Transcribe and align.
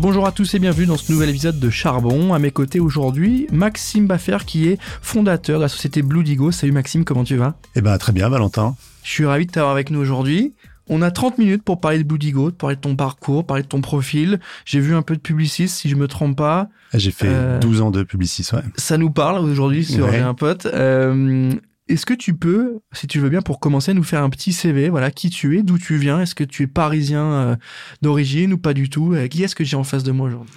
Bonjour 0.00 0.26
à 0.26 0.32
tous 0.32 0.54
et 0.54 0.58
bienvenue 0.58 0.86
dans 0.86 0.96
ce 0.96 1.12
nouvel 1.12 1.28
épisode 1.28 1.60
de 1.60 1.68
Charbon. 1.68 2.32
À 2.32 2.38
mes 2.38 2.50
côtés 2.50 2.80
aujourd'hui, 2.80 3.46
Maxime 3.52 4.06
Baffer 4.06 4.38
qui 4.46 4.66
est 4.66 4.78
fondateur 5.02 5.58
de 5.58 5.64
la 5.64 5.68
société 5.68 6.00
Blue 6.00 6.24
Digo. 6.24 6.50
Salut 6.52 6.72
Maxime, 6.72 7.04
comment 7.04 7.22
tu 7.22 7.36
vas? 7.36 7.54
Eh 7.76 7.82
ben 7.82 7.98
très 7.98 8.12
bien 8.12 8.30
Valentin. 8.30 8.76
Je 9.04 9.10
suis 9.10 9.26
ravi 9.26 9.44
de 9.44 9.50
t'avoir 9.52 9.72
avec 9.72 9.90
nous 9.90 10.00
aujourd'hui. 10.00 10.54
On 10.88 11.02
a 11.02 11.10
30 11.10 11.36
minutes 11.36 11.62
pour 11.62 11.80
parler 11.80 11.98
de 11.98 12.04
Blue 12.04 12.18
Digo, 12.18 12.50
de 12.50 12.56
parler 12.56 12.76
de 12.76 12.80
ton 12.80 12.96
parcours, 12.96 13.44
parler 13.44 13.62
de 13.62 13.68
ton 13.68 13.82
profil. 13.82 14.40
J'ai 14.64 14.80
vu 14.80 14.94
un 14.94 15.02
peu 15.02 15.16
de 15.16 15.20
Publicis, 15.20 15.68
si 15.68 15.90
je 15.90 15.96
me 15.96 16.08
trompe 16.08 16.34
pas. 16.34 16.68
J'ai 16.94 17.10
fait 17.10 17.28
euh, 17.28 17.58
12 17.58 17.82
ans 17.82 17.90
de 17.90 18.02
Publicis, 18.02 18.48
ouais. 18.54 18.62
Ça 18.76 18.96
nous 18.96 19.10
parle 19.10 19.44
aujourd'hui 19.44 19.84
sur 19.84 20.06
Ouais. 20.06 20.12
J'ai 20.12 20.20
un 20.20 20.34
pote. 20.34 20.64
Euh, 20.64 21.52
Est-ce 21.90 22.06
que 22.06 22.14
tu 22.14 22.34
peux, 22.34 22.78
si 22.92 23.06
tu 23.08 23.18
veux 23.18 23.28
bien, 23.30 23.42
pour 23.42 23.58
commencer, 23.58 23.92
nous 23.94 24.04
faire 24.04 24.22
un 24.22 24.30
petit 24.30 24.52
CV, 24.52 24.88
voilà, 24.90 25.10
qui 25.10 25.28
tu 25.28 25.58
es, 25.58 25.62
d'où 25.64 25.76
tu 25.76 25.96
viens, 25.96 26.20
est-ce 26.20 26.36
que 26.36 26.44
tu 26.44 26.62
es 26.62 26.66
parisien 26.68 27.24
euh, 27.24 27.56
d'origine 28.00 28.52
ou 28.52 28.58
pas 28.58 28.74
du 28.74 28.88
tout 28.88 29.12
Euh, 29.14 29.26
Qui 29.26 29.42
est-ce 29.42 29.56
que 29.56 29.64
j'ai 29.64 29.76
en 29.76 29.82
face 29.84 30.04
de 30.04 30.12
moi 30.12 30.28
aujourd'hui? 30.28 30.54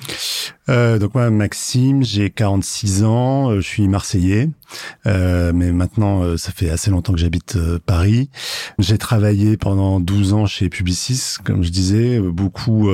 Euh, 0.69 0.97
donc 0.97 1.13
moi 1.13 1.29
Maxime, 1.29 2.03
j'ai 2.03 2.29
46 2.29 3.03
ans, 3.03 3.51
euh, 3.51 3.55
je 3.57 3.67
suis 3.67 3.87
marseillais, 3.87 4.49
euh, 5.05 5.51
mais 5.53 5.71
maintenant 5.71 6.23
euh, 6.23 6.37
ça 6.37 6.51
fait 6.51 6.69
assez 6.69 6.89
longtemps 6.89 7.13
que 7.13 7.19
j'habite 7.19 7.57
Paris. 7.85 8.29
J'ai 8.79 8.97
travaillé 8.97 9.57
pendant 9.57 9.99
12 9.99 10.33
ans 10.33 10.45
chez 10.45 10.69
Publicis, 10.69 11.35
comme 11.43 11.63
je 11.63 11.69
disais, 11.69 12.19
beaucoup 12.19 12.89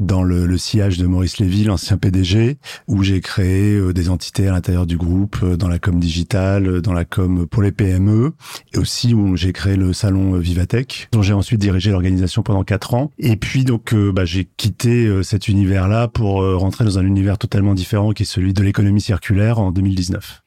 dans 0.00 0.22
le, 0.22 0.46
le 0.46 0.58
sillage 0.58 0.98
de 0.98 1.06
Maurice 1.06 1.38
Lévy, 1.38 1.64
l'ancien 1.64 1.96
PDG, 1.96 2.58
où 2.88 3.02
j'ai 3.02 3.20
créé 3.20 3.92
des 3.92 4.08
entités 4.08 4.48
à 4.48 4.52
l'intérieur 4.52 4.86
du 4.86 4.96
groupe, 4.96 5.44
dans 5.44 5.68
la 5.68 5.78
com 5.78 5.98
digitale, 5.98 6.80
dans 6.82 6.92
la 6.92 7.04
com 7.04 7.46
pour 7.46 7.62
les 7.62 7.72
PME, 7.72 8.32
et 8.74 8.78
aussi 8.78 9.14
où 9.14 9.36
j'ai 9.36 9.52
créé 9.52 9.76
le 9.76 9.92
salon 9.92 10.38
Vivatech, 10.38 11.08
dont 11.12 11.22
j'ai 11.22 11.32
ensuite 11.32 11.60
dirigé 11.60 11.90
l'organisation 11.90 12.42
pendant 12.42 12.64
quatre 12.64 12.94
ans. 12.94 13.10
Et 13.18 13.36
puis 13.36 13.64
donc 13.64 13.94
bah, 13.94 14.24
j'ai 14.24 14.48
quitté 14.56 15.10
cet 15.22 15.48
univers-là 15.48 16.08
pour 16.08 16.42
euh, 16.42 16.56
dans 16.84 16.98
un 16.98 17.06
univers 17.06 17.38
totalement 17.38 17.74
différent 17.74 18.12
qui 18.12 18.22
est 18.22 18.26
celui 18.26 18.52
de 18.52 18.62
l'économie 18.62 19.00
circulaire 19.00 19.58
en 19.58 19.70
2019. 19.72 20.42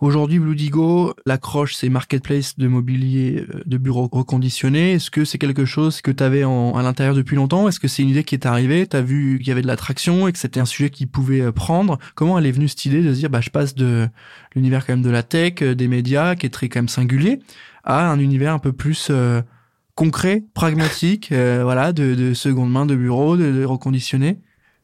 Aujourd'hui, 0.00 0.38
Blue 0.38 0.54
Digo, 0.54 1.14
l'accroche, 1.26 1.74
c'est 1.74 1.88
marketplace 1.88 2.58
de 2.58 2.68
mobilier 2.68 3.46
euh, 3.48 3.62
de 3.64 3.78
bureaux 3.78 4.08
reconditionnés. 4.10 4.92
Est-ce 4.92 5.10
que 5.10 5.24
c'est 5.24 5.38
quelque 5.38 5.64
chose 5.64 6.00
que 6.00 6.10
tu 6.10 6.22
avais 6.22 6.42
à 6.42 6.82
l'intérieur 6.82 7.14
depuis 7.14 7.36
longtemps? 7.36 7.68
Est-ce 7.68 7.80
que 7.80 7.88
c'est 7.88 8.02
une 8.02 8.10
idée 8.10 8.24
qui 8.24 8.34
est 8.34 8.46
arrivée? 8.46 8.86
Tu 8.86 8.96
as 8.96 9.02
vu 9.02 9.38
qu'il 9.38 9.48
y 9.48 9.50
avait 9.50 9.62
de 9.62 9.66
l'attraction 9.66 10.28
et 10.28 10.32
que 10.32 10.38
c'était 10.38 10.60
un 10.60 10.66
sujet 10.66 10.90
qui 10.90 11.06
pouvait 11.06 11.40
euh, 11.40 11.52
prendre? 11.52 11.98
Comment 12.14 12.38
elle 12.38 12.46
est 12.46 12.52
venue 12.52 12.68
cette 12.68 12.84
idée 12.84 13.02
de 13.02 13.12
se 13.14 13.18
dire, 13.18 13.30
bah, 13.30 13.40
je 13.40 13.50
passe 13.50 13.74
de 13.74 14.08
l'univers 14.54 14.86
quand 14.86 14.92
même 14.92 15.02
de 15.02 15.10
la 15.10 15.22
tech, 15.22 15.54
euh, 15.62 15.74
des 15.74 15.88
médias, 15.88 16.34
qui 16.34 16.46
est 16.46 16.50
très 16.50 16.68
quand 16.68 16.80
même 16.80 16.88
singulier, 16.88 17.40
à 17.84 18.10
un 18.10 18.18
univers 18.18 18.52
un 18.54 18.58
peu 18.58 18.72
plus 18.72 19.10
concret, 19.94 20.44
pragmatique, 20.54 21.30
voilà, 21.30 21.92
de, 21.92 22.14
de 22.14 22.32
seconde 22.32 22.70
main, 22.70 22.86
de 22.86 22.94
bureau, 22.94 23.36
de, 23.36 23.50
de 23.50 23.64
reconditionné? 23.64 24.38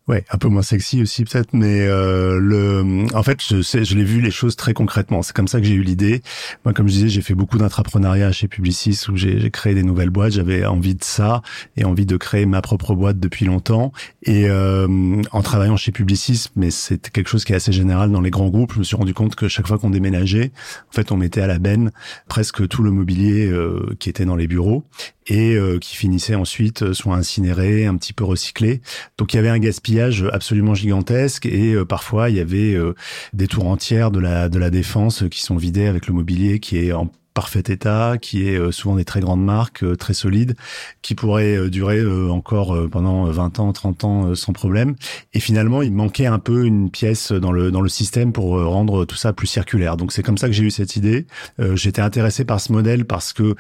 Ouais, 0.09 0.25
un 0.31 0.39
peu 0.39 0.48
moins 0.48 0.62
sexy 0.62 1.03
aussi 1.03 1.25
peut-être, 1.25 1.51
mais 1.53 1.83
euh, 1.83 2.39
le, 2.41 3.05
en 3.14 3.23
fait, 3.23 3.42
je 3.47 3.61
sais, 3.61 3.84
je 3.84 3.95
l'ai 3.95 4.05
vu 4.05 4.23
les 4.23 4.31
choses 4.31 4.56
très 4.56 4.73
concrètement. 4.73 5.20
C'est 5.20 5.37
comme 5.37 5.48
ça 5.48 5.61
que 5.61 5.67
j'ai 5.67 5.75
eu 5.75 5.83
l'idée. 5.83 6.23
Moi, 6.65 6.73
comme 6.73 6.89
je 6.89 6.95
disais, 6.95 7.09
j'ai 7.09 7.20
fait 7.20 7.34
beaucoup 7.34 7.59
d'intrapreneuriat 7.59 8.33
chez 8.33 8.48
Publicis 8.48 8.98
où 9.11 9.17
j'ai 9.17 9.50
créé 9.50 9.75
des 9.75 9.83
nouvelles 9.83 10.09
boîtes. 10.09 10.33
J'avais 10.33 10.65
envie 10.65 10.95
de 10.95 11.05
ça 11.05 11.42
et 11.77 11.84
envie 11.84 12.06
de 12.06 12.17
créer 12.17 12.47
ma 12.47 12.62
propre 12.62 12.95
boîte 12.95 13.20
depuis 13.20 13.45
longtemps. 13.45 13.92
Et 14.23 14.48
euh, 14.48 15.21
en 15.31 15.43
travaillant 15.43 15.77
chez 15.77 15.93
Publicis, 15.93 16.47
mais 16.56 16.71
c'est 16.71 17.10
quelque 17.10 17.28
chose 17.28 17.44
qui 17.44 17.53
est 17.53 17.56
assez 17.56 17.72
général 17.72 18.10
dans 18.10 18.22
les 18.22 18.31
grands 18.31 18.49
groupes. 18.49 18.72
Je 18.72 18.78
me 18.78 18.84
suis 18.84 18.97
rendu 18.97 19.12
compte 19.12 19.34
que 19.34 19.47
chaque 19.47 19.66
fois 19.66 19.77
qu'on 19.77 19.91
déménageait, 19.91 20.53
en 20.91 20.94
fait, 20.94 21.12
on 21.12 21.19
mettait 21.19 21.43
à 21.43 21.47
la 21.47 21.59
benne 21.59 21.93
presque 22.28 22.66
tout 22.66 22.83
le 22.83 22.91
mobilier 22.93 23.47
euh, 23.47 23.94
qui 23.99 24.09
était 24.09 24.25
dans 24.25 24.37
les 24.37 24.47
bureaux 24.47 24.84
et 25.28 25.54
euh, 25.54 25.78
qui 25.78 25.97
finissait 25.97 26.34
ensuite 26.34 26.83
euh, 26.83 26.94
soit 26.94 27.15
incinéré, 27.15 27.87
un 27.87 27.97
petit 27.97 28.12
peu 28.12 28.25
recyclé. 28.25 28.81
Donc 29.19 29.33
il 29.33 29.37
y 29.37 29.38
avait 29.38 29.49
un 29.49 29.59
gaspillage 29.59 29.97
absolument 30.00 30.75
gigantesque 30.75 31.47
et 31.47 31.75
euh, 31.75 31.84
parfois 31.84 32.31
il 32.31 32.36
y 32.36 32.41
avait 32.41 32.75
euh, 32.75 32.94
des 33.32 33.47
tours 33.47 33.66
entières 33.66 34.10
de 34.10 34.20
la 34.20 34.48
de 34.48 34.59
la 34.59 34.70
défense 34.70 35.25
qui 35.31 35.42
sont 35.42 35.56
vidées 35.56 35.86
avec 35.86 36.06
le 36.06 36.14
mobilier 36.14 36.60
qui 36.60 36.78
est 36.78 36.92
en 36.92 37.10
parfait 37.38 37.62
état, 37.69 38.16
qui 38.21 38.49
est 38.49 38.59
euh, 38.59 38.72
souvent 38.72 38.97
des 38.97 39.04
très 39.04 39.21
grandes 39.21 39.44
marques, 39.44 39.84
euh, 39.84 39.94
très 39.94 40.12
solides, 40.12 40.56
qui 41.03 41.15
pourraient 41.15 41.56
euh, 41.56 41.71
durer 41.71 42.04
encore 42.28 42.76
pendant 42.91 43.26
20 43.26 43.60
ans, 43.60 43.72
30 43.72 44.04
ans 44.04 44.34
sans 44.34 44.53
problème. 44.53 44.97
Et 45.34 45.38
finalement, 45.38 45.81
il 45.82 45.93
manquait 45.93 46.27
un 46.27 46.41
peu 46.41 46.65
une 46.65 46.91
pièce 46.91 47.31
dans 47.31 47.53
le 47.53 47.71
dans 47.71 47.81
le 47.81 47.88
système 47.88 48.32
pour 48.32 48.60
rendre 48.60 49.04
tout 49.04 49.15
ça 49.15 49.32
plus 49.32 49.47
circulaire. 49.47 49.97
Donc 49.97 50.10
c'est 50.10 50.25
comme 50.25 50.38
ça 50.38 50.48
que 50.48 50.53
j'ai 50.53 50.65
eu 50.65 50.71
cette 50.71 50.97
idée. 50.97 51.27
J'étais 51.75 52.03
intéressé 52.03 52.44
par 52.44 52.60
ce 52.60 52.72
modèle 52.72 53.04
parce 53.04 53.32
que 53.32 53.54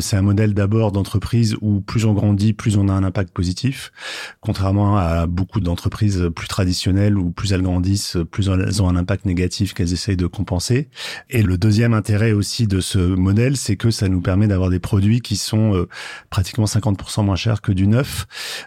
c'est 0.00 0.16
un 0.16 0.22
modèle 0.22 0.54
d'abord 0.54 0.92
d'entreprise 0.92 1.56
où 1.60 1.80
plus 1.80 2.04
on 2.04 2.14
grandit, 2.14 2.52
plus 2.52 2.76
on 2.76 2.88
a 2.88 2.92
un 2.92 3.04
impact 3.04 3.32
positif, 3.32 3.92
contrairement 4.40 4.96
à 4.96 5.26
beaucoup 5.26 5.60
d'entreprises 5.60 6.30
plus 6.34 6.48
traditionnelles 6.48 7.18
où 7.18 7.30
plus 7.30 7.52
elles 7.52 7.62
grandissent, 7.62 8.16
plus 8.30 8.48
elles 8.48 8.82
ont 8.82 8.88
un 8.88 8.96
impact 8.96 9.24
négatif 9.26 9.74
qu'elles 9.74 9.92
essayent 9.92 10.16
de 10.16 10.26
compenser. 10.26 10.88
Et 11.30 11.42
le 11.42 11.58
deuxième 11.58 11.94
intérêt 11.94 12.32
aussi 12.32 12.66
de 12.66 12.80
ce 12.80 13.03
modèle, 13.08 13.56
c'est 13.56 13.76
que 13.76 13.90
ça 13.90 14.08
nous 14.08 14.20
permet 14.20 14.46
d'avoir 14.46 14.70
des 14.70 14.80
produits 14.80 15.20
qui 15.20 15.36
sont 15.36 15.74
euh, 15.74 15.88
pratiquement 16.30 16.64
50% 16.64 17.24
moins 17.24 17.36
chers 17.36 17.62
que 17.62 17.72
du 17.72 17.86
neuf, 17.86 18.26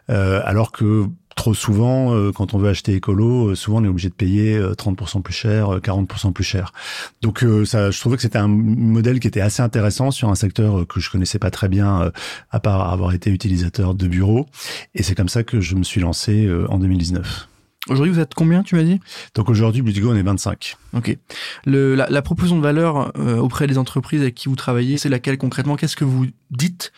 euh, 0.09 0.41
alors 0.45 0.71
que 0.71 1.07
trop 1.37 1.53
souvent, 1.53 2.13
euh, 2.13 2.33
quand 2.33 2.53
on 2.53 2.57
veut 2.57 2.67
acheter 2.67 2.95
écolo, 2.95 3.51
euh, 3.51 3.55
souvent 3.55 3.77
on 3.77 3.85
est 3.85 3.87
obligé 3.87 4.09
de 4.09 4.13
payer 4.13 4.57
euh, 4.57 4.73
30% 4.73 5.21
plus 5.21 5.33
cher, 5.33 5.75
euh, 5.75 5.79
40% 5.79 6.33
plus 6.33 6.43
cher. 6.43 6.73
Donc 7.21 7.43
euh, 7.43 7.63
ça, 7.63 7.91
je 7.91 7.99
trouvais 7.99 8.17
que 8.17 8.23
c'était 8.23 8.39
un 8.39 8.49
modèle 8.49 9.21
qui 9.21 9.27
était 9.27 9.39
assez 9.39 9.61
intéressant 9.61 10.11
sur 10.11 10.29
un 10.29 10.35
secteur 10.35 10.79
euh, 10.79 10.85
que 10.85 10.99
je 10.99 11.09
connaissais 11.09 11.39
pas 11.39 11.51
très 11.51 11.69
bien, 11.69 12.01
euh, 12.01 12.11
à 12.51 12.59
part 12.59 12.91
avoir 12.91 13.13
été 13.13 13.29
utilisateur 13.29 13.93
de 13.93 14.07
bureau. 14.07 14.47
Et 14.95 15.03
c'est 15.03 15.15
comme 15.15 15.29
ça 15.29 15.43
que 15.43 15.61
je 15.61 15.75
me 15.75 15.83
suis 15.83 16.01
lancé 16.01 16.45
euh, 16.45 16.65
en 16.69 16.79
2019. 16.79 17.47
Aujourd'hui, 17.89 18.13
vous 18.13 18.19
êtes 18.19 18.33
combien, 18.33 18.63
tu 18.63 18.75
m'as 18.75 18.83
dit? 18.83 18.99
Donc 19.35 19.49
aujourd'hui, 19.49 19.81
Budigo, 19.81 20.11
on 20.11 20.15
est 20.15 20.23
25. 20.23 20.75
Ok. 20.93 21.17
Le, 21.65 21.95
la, 21.95 22.07
la 22.09 22.21
proposition 22.21 22.57
de 22.57 22.61
valeur 22.61 23.11
euh, 23.17 23.37
auprès 23.37 23.67
des 23.67 23.77
entreprises 23.77 24.21
avec 24.21 24.35
qui 24.35 24.49
vous 24.49 24.55
travaillez, 24.55 24.97
c'est 24.97 25.09
laquelle 25.09 25.37
concrètement? 25.37 25.75
Qu'est-ce 25.75 25.95
que 25.95 26.05
vous 26.05 26.27
dites 26.51 26.91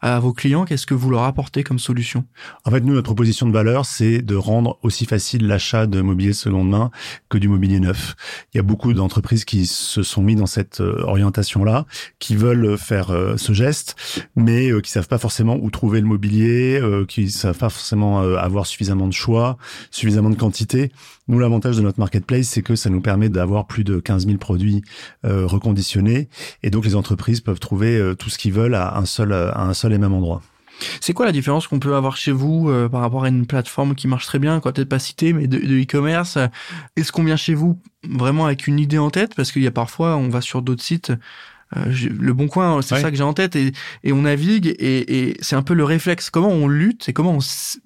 à 0.00 0.18
vos 0.20 0.32
clients 0.32 0.64
Qu'est-ce 0.64 0.86
que 0.86 0.94
vous 0.94 1.10
leur 1.10 1.22
apportez 1.22 1.62
comme 1.64 1.78
solution? 1.78 2.24
En 2.64 2.70
fait, 2.70 2.80
nous, 2.80 2.94
notre 2.94 3.06
proposition 3.06 3.46
de 3.46 3.52
valeur, 3.52 3.84
c'est 3.84 4.22
de 4.22 4.34
rendre 4.34 4.78
aussi 4.82 5.06
facile 5.06 5.46
l'achat 5.46 5.86
de 5.86 6.00
mobilier 6.00 6.30
de 6.30 6.34
seconde 6.34 6.68
main 6.68 6.90
que 7.28 7.38
du 7.38 7.48
mobilier 7.48 7.80
neuf. 7.80 8.14
Il 8.52 8.56
y 8.56 8.60
a 8.60 8.62
beaucoup 8.62 8.92
d'entreprises 8.92 9.44
qui 9.44 9.66
se 9.66 10.02
sont 10.02 10.22
mis 10.22 10.34
dans 10.34 10.46
cette 10.46 10.80
euh, 10.80 11.02
orientation-là, 11.02 11.86
qui 12.18 12.36
veulent 12.36 12.78
faire 12.78 13.10
euh, 13.10 13.36
ce 13.36 13.52
geste, 13.52 13.96
mais 14.34 14.70
euh, 14.70 14.80
qui 14.80 14.90
savent 14.90 15.08
pas 15.08 15.18
forcément 15.18 15.56
où 15.60 15.70
trouver 15.70 16.00
le 16.00 16.06
mobilier, 16.06 16.80
qui 17.08 17.30
savent 17.30 17.58
pas 17.58 17.68
forcément 17.68 18.20
avoir 18.20 18.66
suffisamment 18.66 19.06
de 19.06 19.12
choix, 19.12 19.56
suffisamment 19.90 20.30
de 20.30 20.36
quantité. 20.36 20.90
Nous, 21.28 21.38
l'avantage 21.38 21.76
de 21.76 21.82
notre 21.82 21.98
marketplace, 21.98 22.46
c'est 22.46 22.62
que 22.62 22.76
ça 22.76 22.90
nous 22.90 23.00
permet 23.00 23.28
d'avoir 23.28 23.66
plus 23.66 23.84
de 23.84 23.98
15 23.98 24.26
000 24.26 24.38
produits 24.38 24.82
reconditionnés, 25.24 26.28
et 26.62 26.70
donc 26.70 26.84
les 26.84 26.94
entreprises 26.94 27.40
peuvent 27.40 27.58
trouver 27.58 28.14
tout 28.18 28.30
ce 28.30 28.38
qu'ils 28.38 28.52
veulent 28.52 28.74
à 28.74 28.96
un 28.96 29.06
seul, 29.06 29.32
à 29.32 29.62
un 29.62 29.74
seul 29.74 29.85
et 29.92 29.98
même 29.98 30.12
endroit. 30.14 30.42
C'est 31.00 31.14
quoi 31.14 31.24
la 31.24 31.32
différence 31.32 31.66
qu'on 31.68 31.78
peut 31.78 31.94
avoir 31.96 32.18
chez 32.18 32.32
vous 32.32 32.68
euh, 32.68 32.86
par 32.88 33.00
rapport 33.00 33.24
à 33.24 33.28
une 33.28 33.46
plateforme 33.46 33.94
qui 33.94 34.08
marche 34.08 34.26
très 34.26 34.38
bien, 34.38 34.60
quoi, 34.60 34.72
peut-être 34.74 34.90
pas 34.90 34.98
cité, 34.98 35.32
mais 35.32 35.46
de 35.46 35.58
de 35.58 35.82
e-commerce 35.82 36.36
euh, 36.36 36.48
Est-ce 36.96 37.12
qu'on 37.12 37.24
vient 37.24 37.36
chez 37.36 37.54
vous 37.54 37.80
vraiment 38.06 38.44
avec 38.44 38.66
une 38.66 38.78
idée 38.78 38.98
en 38.98 39.08
tête? 39.10 39.34
Parce 39.34 39.52
qu'il 39.52 39.62
y 39.62 39.66
a 39.66 39.70
parfois, 39.70 40.16
on 40.16 40.28
va 40.28 40.42
sur 40.42 40.60
d'autres 40.60 40.82
sites. 40.82 41.12
euh, 41.76 41.92
le 42.20 42.32
bon 42.34 42.46
coin, 42.46 42.80
c'est 42.82 42.94
Ouais. 42.94 43.00
ça 43.00 43.10
que 43.10 43.16
j'ai 43.16 43.22
en 43.24 43.32
tête, 43.32 43.56
et, 43.56 43.72
et 44.04 44.12
on 44.12 44.22
navigue, 44.22 44.66
et, 44.78 45.30
et 45.30 45.36
c'est 45.40 45.56
un 45.56 45.62
peu 45.62 45.74
le 45.74 45.82
réflexe. 45.82 46.28
Comment 46.30 46.50
on 46.50 46.68
lutte 46.68 47.08
et 47.08 47.12
comment 47.14 47.32
on, 47.32 47.38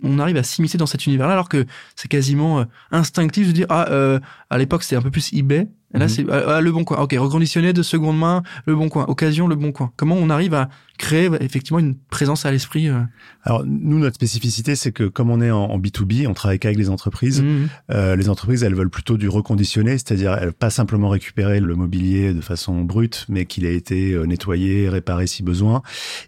on 0.03 0.19
arrive 0.19 0.37
à 0.37 0.43
s'immiscer 0.43 0.77
dans 0.77 0.85
cet 0.87 1.07
univers-là, 1.07 1.33
alors 1.33 1.49
que 1.49 1.65
c'est 1.97 2.09
quasiment 2.09 2.61
euh, 2.61 2.65
instinctif 2.91 3.47
de 3.47 3.53
dire 3.53 3.67
ah 3.71 3.87
euh, 3.91 4.19
à 4.51 4.59
l'époque 4.59 4.83
c'était 4.83 4.97
un 4.97 5.03
peu 5.03 5.11
plus 5.13 5.33
eBay, 5.33 5.69
et 5.95 5.99
là 5.99 6.05
Mhm. 6.07 6.09
c'est 6.09 6.27
ah, 6.31 6.43
ah, 6.57 6.61
le 6.61 6.73
bon 6.73 6.85
coin. 6.85 6.99
Ok, 6.99 7.15
reconditionné 7.19 7.73
de 7.73 7.83
seconde 7.83 8.19
main, 8.19 8.43
le 8.67 8.77
bon 8.77 8.89
coin, 8.89 9.05
occasion, 9.09 9.49
le 9.49 9.57
bon 9.57 9.73
coin. 9.73 9.93
Comment 9.97 10.17
on 10.17 10.31
arrive 10.31 10.55
à 10.55 10.69
créer 10.99 11.31
bah, 11.31 11.39
effectivement 11.41 11.79
une 11.79 11.97
présence 11.97 12.45
à 12.45 12.51
l'esprit 12.51 12.89
euh, 12.89 13.01
Alors 13.45 13.65
nous, 13.65 13.99
notre 13.99 14.17
spécificité, 14.17 14.77
c'est 14.77 14.93
que 14.93 15.05
comme 15.05 15.31
on 15.31 15.41
est 15.41 15.51
en, 15.51 15.65
en 15.65 15.79
B2B, 15.79 16.27
on 16.27 16.35
travaille 16.35 16.59
qu'avec 16.59 16.77
les 16.77 16.91
entreprises. 16.91 17.43
mhm. 17.43 17.69
Euh, 17.91 18.17
les 18.17 18.29
entreprises, 18.29 18.63
elles 18.63 18.75
veulent 18.75 18.91
plutôt 18.91 19.17
du 19.17 19.29
reconditionné, 19.29 19.93
c'est-à-dire 19.93 20.35
elles 20.35 20.45
veulent 20.45 20.53
pas 20.53 20.69
simplement 20.71 21.09
récupérer 21.09 21.59
le 21.61 21.75
mobilier 21.75 22.35
de 22.35 22.41
façon 22.43 22.83
brute, 22.83 23.25
mais 23.29 23.47
qu'il 23.47 23.65
a 23.67 23.71
été 23.71 24.13
euh, 24.13 24.27
nettoyé, 24.27 24.89
réparé 24.89 25.27
si 25.27 25.43
besoin. 25.43 25.83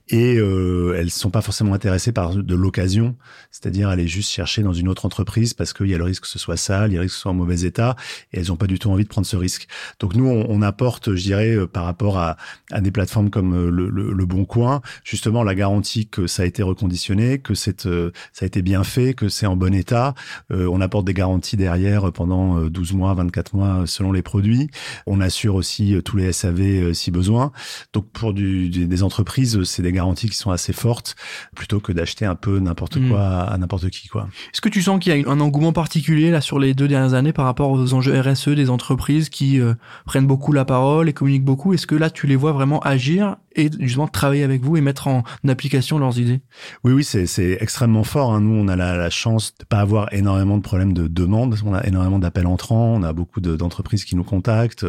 Et 0.08 0.36
euh, 0.38 0.96
elles 0.98 1.10
sont 1.10 1.30
pas 1.30 1.42
forcément 1.42 1.74
intéressées 1.74 2.12
par 2.12 2.34
de 2.34 2.54
l'occasion, 2.54 3.14
c'est-à-dire 3.50 3.88
aller 3.90 4.08
juste 4.08 4.30
chercher 4.30 4.62
dans 4.62 4.72
une 4.72 4.88
autre 4.88 5.04
entreprise 5.04 5.52
parce 5.54 5.72
qu'il 5.72 5.88
y 5.88 5.94
a 5.94 5.98
le 5.98 6.04
risque 6.04 6.22
que 6.22 6.28
ce 6.28 6.38
soit 6.38 6.56
sale, 6.56 6.90
il 6.90 6.94
y 6.94 6.96
a 6.96 7.00
le 7.00 7.02
risque 7.02 7.12
que 7.14 7.16
ce 7.18 7.22
soit 7.22 7.30
en 7.30 7.34
mauvais 7.34 7.60
état, 7.60 7.94
et 8.32 8.38
elles 8.38 8.50
ont 8.50 8.56
pas 8.56 8.66
du 8.66 8.78
tout 8.78 8.90
envie 8.90 9.04
de 9.04 9.08
prendre 9.08 9.26
ce 9.26 9.36
risque. 9.36 9.51
Risque. 9.52 9.68
Donc 10.00 10.14
nous, 10.14 10.28
on, 10.28 10.46
on 10.48 10.62
apporte, 10.62 11.14
je 11.14 11.22
dirais, 11.22 11.56
par 11.66 11.84
rapport 11.84 12.18
à, 12.18 12.36
à 12.70 12.80
des 12.80 12.90
plateformes 12.90 13.30
comme 13.30 13.68
le, 13.68 13.88
le, 13.88 14.12
le, 14.12 14.26
Bon 14.26 14.44
Coin, 14.44 14.80
justement 15.04 15.42
la 15.42 15.54
garantie 15.54 16.06
que 16.06 16.26
ça 16.26 16.44
a 16.44 16.46
été 16.46 16.62
reconditionné, 16.62 17.38
que 17.38 17.54
c'est, 17.54 17.82
ça 17.82 18.42
a 18.42 18.44
été 18.46 18.62
bien 18.62 18.84
fait, 18.84 19.14
que 19.14 19.28
c'est 19.28 19.46
en 19.46 19.56
bon 19.56 19.74
état. 19.74 20.14
on 20.50 20.80
apporte 20.80 21.04
des 21.04 21.14
garanties 21.14 21.56
derrière 21.56 22.12
pendant 22.12 22.60
12 22.62 22.92
mois, 22.94 23.14
24 23.14 23.54
mois 23.54 23.82
selon 23.86 24.12
les 24.12 24.22
produits. 24.22 24.70
On 25.06 25.20
assure 25.20 25.54
aussi 25.54 25.96
tous 26.04 26.16
les 26.16 26.32
SAV 26.32 26.92
si 26.94 27.10
besoin. 27.10 27.52
Donc 27.92 28.08
pour 28.10 28.32
du, 28.32 28.68
des 28.70 29.02
entreprises, 29.02 29.62
c'est 29.64 29.82
des 29.82 29.92
garanties 29.92 30.28
qui 30.28 30.36
sont 30.36 30.50
assez 30.50 30.72
fortes 30.72 31.16
plutôt 31.54 31.80
que 31.80 31.92
d'acheter 31.92 32.24
un 32.24 32.34
peu 32.34 32.58
n'importe 32.58 32.96
hmm. 32.96 33.10
quoi 33.10 33.22
à, 33.22 33.58
n'importe 33.58 33.90
qui. 33.90 34.08
quoi. 34.08 34.28
Est-ce 34.52 34.60
que 34.60 34.68
tu 34.68 34.82
sens 34.82 35.00
qu'il 35.00 35.16
y 35.16 35.24
a 35.24 35.30
un 35.30 35.40
engouement 35.40 35.72
particulier 35.72 36.30
là 36.30 36.40
sur 36.40 36.58
les 36.58 36.74
deux 36.74 36.88
dernières 36.88 37.14
années 37.14 37.32
par 37.32 37.44
rapport 37.44 37.70
aux 37.70 37.94
enjeux 37.94 38.18
RSE 38.18 38.50
des 38.50 38.70
entreprises 38.70 39.28
qui 39.28 39.41
euh, 39.60 39.74
prennent 40.06 40.26
beaucoup 40.26 40.52
la 40.52 40.64
parole 40.64 41.08
et 41.08 41.12
communiquent 41.12 41.44
beaucoup 41.44 41.74
Est-ce 41.74 41.86
que 41.86 41.94
là 41.94 42.10
tu 42.10 42.26
les 42.26 42.36
vois 42.36 42.52
vraiment 42.52 42.80
agir 42.80 43.36
et 43.54 43.70
justement 43.80 44.08
travailler 44.08 44.44
avec 44.44 44.62
vous 44.62 44.76
et 44.76 44.80
mettre 44.80 45.08
en 45.08 45.24
application 45.46 45.98
leurs 45.98 46.18
idées? 46.18 46.40
Oui, 46.84 46.92
oui, 46.92 47.04
c'est 47.04 47.58
extrêmement 47.60 48.04
fort. 48.04 48.32
Hein. 48.32 48.40
Nous, 48.40 48.54
on 48.54 48.68
a 48.68 48.76
la, 48.76 49.10
chance 49.10 49.54
de 49.58 49.64
pas 49.64 49.80
avoir 49.80 50.12
énormément 50.12 50.56
de 50.56 50.62
problèmes 50.62 50.94
de 50.94 51.06
demande. 51.06 51.56
On 51.64 51.74
a 51.74 51.84
énormément 51.86 52.18
d'appels 52.18 52.46
entrants. 52.46 52.94
On 52.94 53.02
a 53.02 53.12
beaucoup 53.12 53.40
d'entreprises 53.40 54.04
qui 54.04 54.16
nous 54.16 54.24
contactent, 54.24 54.86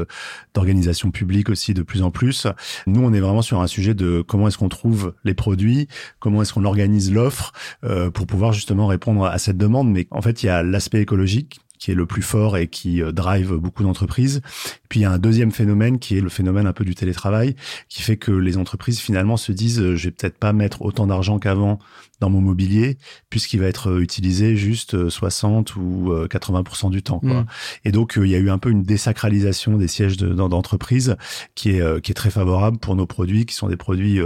d'organisations 0.53 1.11
publiques 1.11 1.49
aussi 1.49 1.73
de 1.73 1.81
plus 1.81 2.01
en 2.03 2.11
plus. 2.11 2.47
Nous, 2.87 3.03
on 3.03 3.13
est 3.13 3.19
vraiment 3.19 3.41
sur 3.41 3.61
un 3.61 3.67
sujet 3.67 3.93
de 3.93 4.23
comment 4.25 4.47
est-ce 4.47 4.57
qu'on 4.57 4.69
trouve 4.69 5.13
les 5.23 5.33
produits, 5.33 5.87
comment 6.19 6.41
est-ce 6.41 6.53
qu'on 6.53 6.65
organise 6.65 7.11
l'offre 7.11 7.51
euh, 7.83 8.09
pour 8.09 8.27
pouvoir 8.27 8.53
justement 8.53 8.87
répondre 8.87 9.25
à 9.25 9.37
cette 9.37 9.57
demande. 9.57 9.91
Mais 9.91 10.07
en 10.11 10.21
fait, 10.21 10.43
il 10.43 10.45
y 10.45 10.49
a 10.49 10.63
l'aspect 10.63 11.01
écologique 11.01 11.59
qui 11.83 11.91
est 11.91 11.95
le 11.95 12.05
plus 12.05 12.21
fort 12.21 12.55
et 12.55 12.67
qui 12.67 13.03
euh, 13.03 13.11
drive 13.11 13.55
beaucoup 13.55 13.83
d'entreprises. 13.83 14.39
Puis 14.87 15.01
il 15.01 15.03
y 15.03 15.05
a 15.05 15.11
un 15.11 15.17
deuxième 15.17 15.51
phénomène 15.51 15.99
qui 15.99 16.17
est 16.17 16.21
le 16.21 16.29
phénomène 16.29 16.65
un 16.65 16.71
peu 16.71 16.85
du 16.85 16.95
télétravail, 16.95 17.57
qui 17.89 18.01
fait 18.01 18.15
que 18.15 18.31
les 18.31 18.55
entreprises 18.55 19.01
finalement 19.01 19.35
se 19.35 19.51
disent 19.51 19.81
euh, 19.81 19.97
je 19.97 20.05
vais 20.05 20.11
peut-être 20.11 20.37
pas 20.37 20.53
mettre 20.53 20.81
autant 20.83 21.07
d'argent 21.07 21.39
qu'avant 21.39 21.79
dans 22.21 22.29
mon 22.29 22.39
mobilier 22.39 22.97
puisqu'il 23.29 23.59
va 23.59 23.65
être 23.65 23.89
euh, 23.89 23.99
utilisé 23.99 24.55
juste 24.55 25.09
60 25.09 25.75
ou 25.75 26.13
80% 26.13 26.89
du 26.89 27.03
temps. 27.03 27.19
Quoi. 27.19 27.41
Mm. 27.41 27.45
Et 27.83 27.91
donc 27.91 28.13
il 28.15 28.29
y 28.29 28.35
a 28.35 28.39
eu 28.39 28.49
un 28.49 28.59
peu 28.59 28.69
une 28.69 28.83
désacralisation 28.83 29.75
des 29.75 29.89
sièges 29.89 30.15
d'entreprises 30.15 31.17
qui 31.53 31.71
est 31.71 32.01
qui 32.01 32.11
est 32.11 32.15
très 32.15 32.29
favorable 32.29 32.77
pour 32.77 32.95
nos 32.95 33.05
produits 33.05 33.45
qui 33.45 33.55
sont 33.55 33.67
des 33.67 33.75
produits 33.75 34.21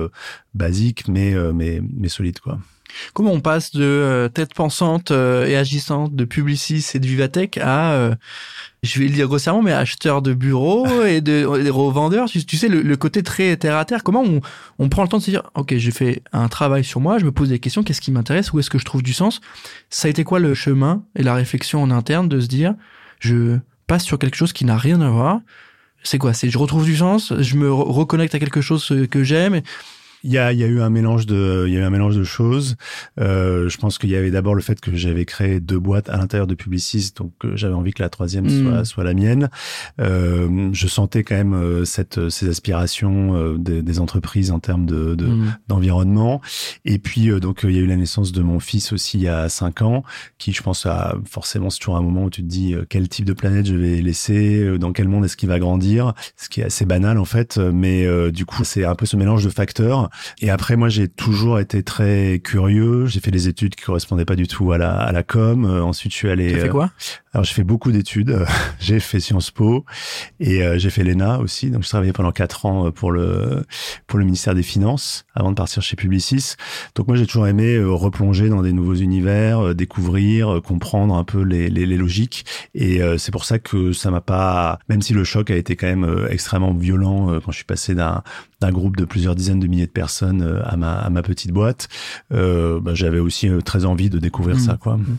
basiques 0.53 1.07
mais 1.07 1.33
mais 1.53 1.81
mais 1.97 2.09
solides 2.09 2.39
quoi. 2.39 2.59
Comment 3.13 3.31
on 3.31 3.39
passe 3.39 3.71
de 3.71 3.83
euh, 3.83 4.29
tête 4.29 4.53
pensante 4.53 5.11
euh, 5.11 5.45
et 5.45 5.55
agissante 5.55 6.15
de 6.15 6.25
Publicis 6.25 6.85
et 6.93 6.99
de 6.99 7.07
Vivatech 7.07 7.57
à, 7.57 7.93
euh, 7.93 8.15
je 8.83 8.99
vais 8.99 9.07
le 9.07 9.13
dire 9.13 9.27
grossièrement, 9.27 9.61
mais 9.61 9.73
acheteur 9.73 10.21
de 10.21 10.33
bureaux 10.33 10.87
et 11.05 11.21
de, 11.21 11.45
revendeurs? 11.45 12.29
Tu, 12.29 12.57
sais, 12.57 12.67
le, 12.67 12.97
côté 12.97 13.23
très 13.23 13.55
terre 13.57 13.77
à 13.77 13.85
terre. 13.85 14.03
Comment 14.03 14.23
on, 14.23 14.41
on 14.79 14.89
prend 14.89 15.03
le 15.03 15.09
temps 15.09 15.17
de 15.17 15.23
se 15.23 15.31
dire, 15.31 15.43
ok, 15.55 15.75
j'ai 15.77 15.91
fait 15.91 16.21
un 16.33 16.47
travail 16.47 16.83
sur 16.83 16.99
moi, 16.99 17.19
je 17.19 17.25
me 17.25 17.31
pose 17.31 17.49
des 17.49 17.59
questions, 17.59 17.83
qu'est-ce 17.83 18.01
qui 18.01 18.11
m'intéresse, 18.11 18.53
où 18.53 18.59
est-ce 18.59 18.69
que 18.69 18.77
je 18.77 18.85
trouve 18.85 19.03
du 19.03 19.13
sens? 19.13 19.41
Ça 19.89 20.07
a 20.07 20.11
été 20.11 20.23
quoi 20.23 20.39
le 20.39 20.53
chemin 20.53 21.03
et 21.15 21.23
la 21.23 21.33
réflexion 21.33 21.81
en 21.81 21.91
interne 21.91 22.29
de 22.29 22.39
se 22.39 22.47
dire, 22.47 22.75
je 23.19 23.57
passe 23.87 24.03
sur 24.03 24.19
quelque 24.19 24.35
chose 24.35 24.53
qui 24.53 24.65
n'a 24.65 24.77
rien 24.77 25.01
à 25.01 25.09
voir. 25.09 25.39
C'est 26.03 26.17
quoi? 26.19 26.33
C'est 26.33 26.49
je 26.49 26.57
retrouve 26.57 26.85
du 26.85 26.95
sens, 26.95 27.33
je 27.37 27.55
me 27.55 27.71
reconnecte 27.71 28.33
à 28.35 28.39
quelque 28.39 28.61
chose 28.61 28.93
que 29.09 29.23
j'aime. 29.23 29.61
Il 30.23 30.31
y 30.31 30.37
a, 30.37 30.51
y 30.51 30.63
a 30.63 30.67
eu 30.67 30.81
un 30.81 30.89
mélange 30.89 31.25
de, 31.25 31.65
il 31.67 31.73
y 31.73 31.77
a 31.77 31.81
eu 31.81 31.83
un 31.83 31.89
mélange 31.89 32.15
de 32.15 32.23
choses. 32.23 32.75
Euh, 33.19 33.69
je 33.69 33.77
pense 33.77 33.97
qu'il 33.97 34.09
y 34.09 34.15
avait 34.15 34.31
d'abord 34.31 34.55
le 34.55 34.61
fait 34.61 34.79
que 34.79 34.95
j'avais 34.95 35.25
créé 35.25 35.59
deux 35.59 35.79
boîtes 35.79 36.09
à 36.09 36.17
l'intérieur 36.17 36.47
de 36.47 36.55
Publicis, 36.55 37.11
donc 37.15 37.33
euh, 37.45 37.55
j'avais 37.55 37.73
envie 37.73 37.93
que 37.93 38.01
la 38.01 38.09
troisième 38.09 38.45
hmm. 38.45 38.63
soit, 38.63 38.85
soit 38.85 39.03
la 39.03 39.13
mienne. 39.13 39.49
Euh, 39.99 40.69
je 40.73 40.87
sentais 40.87 41.23
quand 41.23 41.35
même 41.35 41.53
euh, 41.53 41.85
cette, 41.85 42.29
ces 42.29 42.49
aspirations 42.49 43.35
euh, 43.35 43.57
des, 43.57 43.81
des, 43.81 43.99
entreprises 43.99 44.51
en 44.51 44.59
termes 44.59 44.85
de, 44.85 45.15
de 45.15 45.25
hmm. 45.25 45.55
d'environnement. 45.67 46.41
Et 46.85 46.99
puis 46.99 47.29
donc 47.39 47.61
il 47.63 47.71
y 47.71 47.77
a 47.77 47.81
eu 47.81 47.87
la 47.87 47.95
naissance 47.95 48.31
de 48.31 48.41
mon 48.41 48.59
fils 48.59 48.91
aussi 48.93 49.17
il 49.17 49.23
y 49.23 49.27
a 49.27 49.49
cinq 49.49 49.81
ans, 49.81 50.03
qui 50.37 50.51
je 50.51 50.61
pense 50.61 50.85
a 50.85 51.15
forcément 51.29 51.69
c'est 51.69 51.79
toujours 51.79 51.97
un 51.97 52.01
moment 52.01 52.25
où 52.25 52.29
tu 52.29 52.41
te 52.41 52.47
dis 52.47 52.75
quel 52.89 53.09
type 53.09 53.25
de 53.25 53.33
planète 53.33 53.65
je 53.65 53.75
vais 53.75 54.01
laisser, 54.01 54.77
dans 54.77 54.93
quel 54.93 55.07
monde 55.07 55.25
est-ce 55.25 55.37
qu'il 55.37 55.49
va 55.49 55.59
grandir, 55.59 56.13
ce 56.35 56.49
qui 56.49 56.61
est 56.61 56.65
assez 56.65 56.85
banal 56.85 57.17
en 57.17 57.25
fait, 57.25 57.57
mais 57.57 58.31
du 58.31 58.45
coup 58.45 58.63
c'est 58.63 58.85
un 58.85 58.95
peu 58.95 59.05
ce 59.05 59.17
mélange 59.17 59.43
de 59.43 59.49
facteurs 59.49 60.06
et 60.39 60.49
après, 60.49 60.75
moi, 60.75 60.89
j'ai 60.89 61.07
toujours 61.07 61.59
été 61.59 61.83
très 61.83 62.39
curieux. 62.43 63.05
J'ai 63.05 63.19
fait 63.19 63.31
des 63.31 63.47
études 63.47 63.75
qui 63.75 63.83
correspondaient 63.83 64.25
pas 64.25 64.35
du 64.35 64.47
tout 64.47 64.71
à 64.71 64.77
la, 64.77 64.95
à 64.95 65.11
la 65.11 65.23
com. 65.23 65.65
Euh, 65.65 65.81
ensuite, 65.81 66.11
je 66.11 66.17
suis 66.17 66.29
allé. 66.29 66.53
Tu 66.53 66.59
fait 66.59 66.69
quoi? 66.69 66.91
Alors, 67.37 67.45
j'ai 67.45 67.53
fait 67.53 67.63
beaucoup 67.63 67.91
d'études. 67.91 68.35
j'ai 68.79 68.99
fait 68.99 69.19
Sciences 69.19 69.51
Po 69.51 69.85
et 70.39 70.63
euh, 70.63 70.79
j'ai 70.79 70.89
fait 70.89 71.03
l'ENA 71.03 71.37
aussi. 71.37 71.69
Donc, 71.69 71.83
je 71.83 71.89
travaillais 71.89 72.11
pendant 72.11 72.31
quatre 72.31 72.65
ans 72.65 72.87
euh, 72.87 72.91
pour 72.91 73.11
le 73.11 73.63
pour 74.07 74.17
le 74.17 74.25
ministère 74.25 74.55
des 74.55 74.63
Finances 74.63 75.23
avant 75.35 75.51
de 75.51 75.55
partir 75.55 75.83
chez 75.83 75.95
Publicis. 75.95 76.55
Donc, 76.95 77.07
moi, 77.07 77.15
j'ai 77.15 77.27
toujours 77.27 77.45
aimé 77.45 77.77
replonger 77.79 78.49
dans 78.49 78.63
des 78.63 78.73
nouveaux 78.73 78.95
univers, 78.95 79.75
découvrir, 79.75 80.61
comprendre 80.63 81.15
un 81.15 81.23
peu 81.23 81.43
les, 81.43 81.69
les, 81.69 81.85
les 81.85 81.97
logiques. 81.97 82.43
Et 82.73 82.99
c'est 83.17 83.31
pour 83.31 83.45
ça 83.45 83.59
que 83.59 83.91
ça 83.91 84.09
m'a 84.09 84.21
pas, 84.21 84.79
même 84.89 85.03
si 85.03 85.13
le 85.13 85.23
choc 85.23 85.51
a 85.51 85.55
été 85.55 85.75
quand 85.75 85.87
même 85.87 86.27
extrêmement 86.29 86.73
violent 86.73 87.39
quand 87.41 87.51
je 87.51 87.57
suis 87.57 87.65
passé 87.65 87.93
d'un 87.93 88.23
d'un 88.59 88.71
groupe 88.71 88.95
de 88.95 89.05
plusieurs 89.05 89.35
dizaines 89.35 89.59
de 89.59 89.67
milliers 89.67 89.85
de 89.85 89.91
personnes 89.91 90.41
euh, 90.41 90.61
à 90.65 90.77
ma, 90.77 90.93
à 90.93 91.09
ma 91.09 91.21
petite 91.21 91.51
boîte, 91.51 91.89
euh, 92.33 92.79
bah, 92.79 92.93
j'avais 92.95 93.19
aussi 93.19 93.47
euh, 93.49 93.61
très 93.61 93.85
envie 93.85 94.09
de 94.09 94.19
découvrir 94.19 94.57
mmh. 94.57 94.59
ça. 94.59 94.77
quoi. 94.77 94.97
Mmh. 94.97 95.17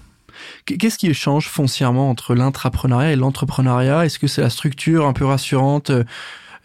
Qu'est-ce 0.66 0.98
qui 0.98 1.12
change 1.14 1.48
foncièrement 1.48 2.10
entre 2.10 2.34
l'intrapreneuriat 2.34 3.12
et 3.12 3.16
l'entrepreneuriat? 3.16 4.04
Est-ce 4.04 4.18
que 4.18 4.26
c'est 4.26 4.42
la 4.42 4.50
structure 4.50 5.06
un 5.06 5.12
peu 5.12 5.24
rassurante 5.24 5.90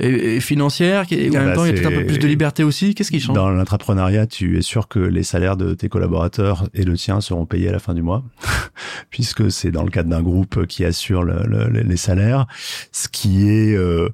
et, 0.03 0.39
financière, 0.39 1.05
qui, 1.05 1.29
en 1.29 1.33
même 1.33 1.45
bah, 1.45 1.53
temps, 1.53 1.65
il 1.65 1.69
y 1.69 1.71
a 1.71 1.73
peut-être 1.73 1.93
un 1.93 2.01
peu 2.01 2.05
plus 2.05 2.19
de 2.19 2.27
liberté 2.27 2.63
aussi. 2.63 2.93
Qu'est-ce 2.93 3.11
qui 3.11 3.19
change? 3.19 3.35
Dans 3.35 3.49
l'entrepreneuriat, 3.49 4.27
tu 4.27 4.57
es 4.57 4.61
sûr 4.61 4.87
que 4.87 4.99
les 4.99 5.23
salaires 5.23 5.57
de 5.57 5.73
tes 5.73 5.89
collaborateurs 5.89 6.67
et 6.73 6.83
le 6.83 6.95
tien 6.95 7.21
seront 7.21 7.45
payés 7.45 7.69
à 7.69 7.71
la 7.71 7.79
fin 7.79 7.93
du 7.93 8.01
mois, 8.01 8.23
puisque 9.09 9.51
c'est 9.51 9.71
dans 9.71 9.83
le 9.83 9.89
cadre 9.89 10.09
d'un 10.09 10.21
groupe 10.21 10.65
qui 10.65 10.85
assure 10.85 11.23
le, 11.23 11.43
le, 11.45 11.67
les 11.67 11.97
salaires. 11.97 12.47
Ce 12.91 13.07
qui 13.07 13.49
est, 13.49 13.75
euh, 13.75 14.09